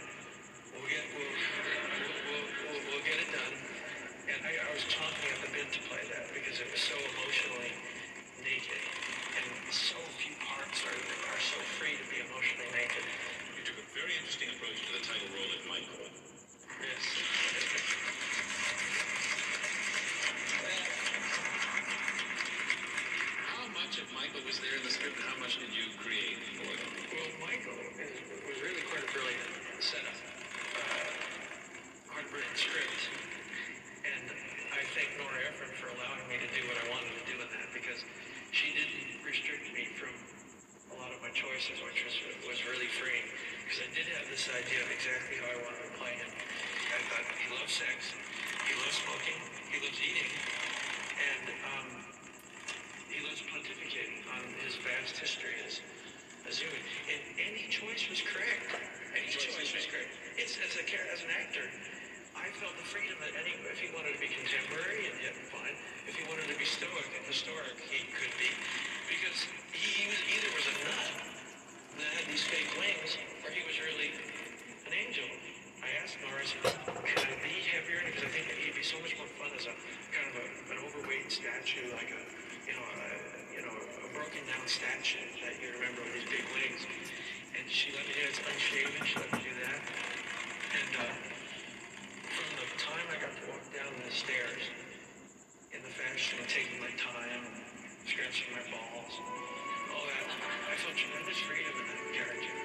[0.75, 3.55] We'll get, we'll, we'll, we'll, we'll, we'll get it done.
[4.31, 6.95] And I, I was chomping at the bit to play that because it was so
[6.95, 7.73] emotionally
[8.39, 8.81] naked.
[9.35, 10.95] And so few parts are,
[11.31, 13.03] are so free to be emotionally naked.
[13.57, 16.07] You took a very interesting approach to the title role of Michael.
[16.81, 17.03] Yes.
[23.51, 26.39] How much of Michael was there in the script and how much did you create
[26.57, 26.91] for them?
[27.13, 28.11] Well, Michael is,
[28.49, 30.17] was really quite a brilliant setup.
[30.73, 31.05] Uh,
[32.09, 33.13] quite a brilliant script.
[34.01, 34.25] And
[34.73, 37.49] I thank Nora Ephron for allowing me to do what I wanted to do in
[37.53, 38.01] that because
[38.49, 40.09] she didn't restrict me from
[40.91, 42.17] a lot of my choices, which was,
[42.49, 43.29] was really freeing.
[43.69, 46.31] Because I did have this idea of exactly how I wanted to play him.
[46.91, 48.11] I thought he loves sex,
[48.67, 49.39] he loves smoking,
[49.71, 50.31] he loves eating,
[51.15, 51.87] and um,
[53.07, 55.79] he loves pontificating on his vast history as
[56.43, 56.83] a Zooey.
[57.07, 58.75] And any choice was correct.
[59.15, 60.11] Any choice was correct.
[60.35, 61.63] It's as a as an actor,
[62.35, 65.77] I felt the freedom that any if he wanted to be contemporary and yet fine,
[66.09, 68.51] if he wanted to be stoic and historic, he could be,
[69.07, 71.07] because he, he was either was a nut
[72.01, 74.11] that had these fake wings, or he was really
[74.87, 75.27] an angel.
[75.85, 78.01] I asked Nora, I said, could I be heavier?
[78.05, 79.73] Because I think he'd be so much more fun as a
[80.13, 82.21] kind of a, an overweight statue, like a
[82.69, 83.09] you know a,
[83.53, 86.83] you know a broken down statue that you remember with these big wings.
[87.55, 88.35] And she let me do it.
[88.35, 88.99] It's unshaven.
[89.07, 89.79] She let me do that.
[90.75, 91.15] And uh,
[92.35, 94.63] from the time I got to walk down the stairs
[95.71, 97.47] in the fashion of taking my time,
[98.03, 99.15] scratching my balls,
[99.95, 102.55] all that, I felt tremendous freedom in that character.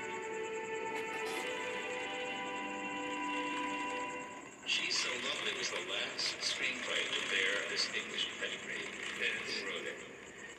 [4.66, 8.82] She's So Lovely it was the last screenplay to bear a distinguished pedigree.
[8.82, 9.98] Who wrote it?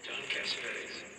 [0.08, 1.17] John Cassavetes.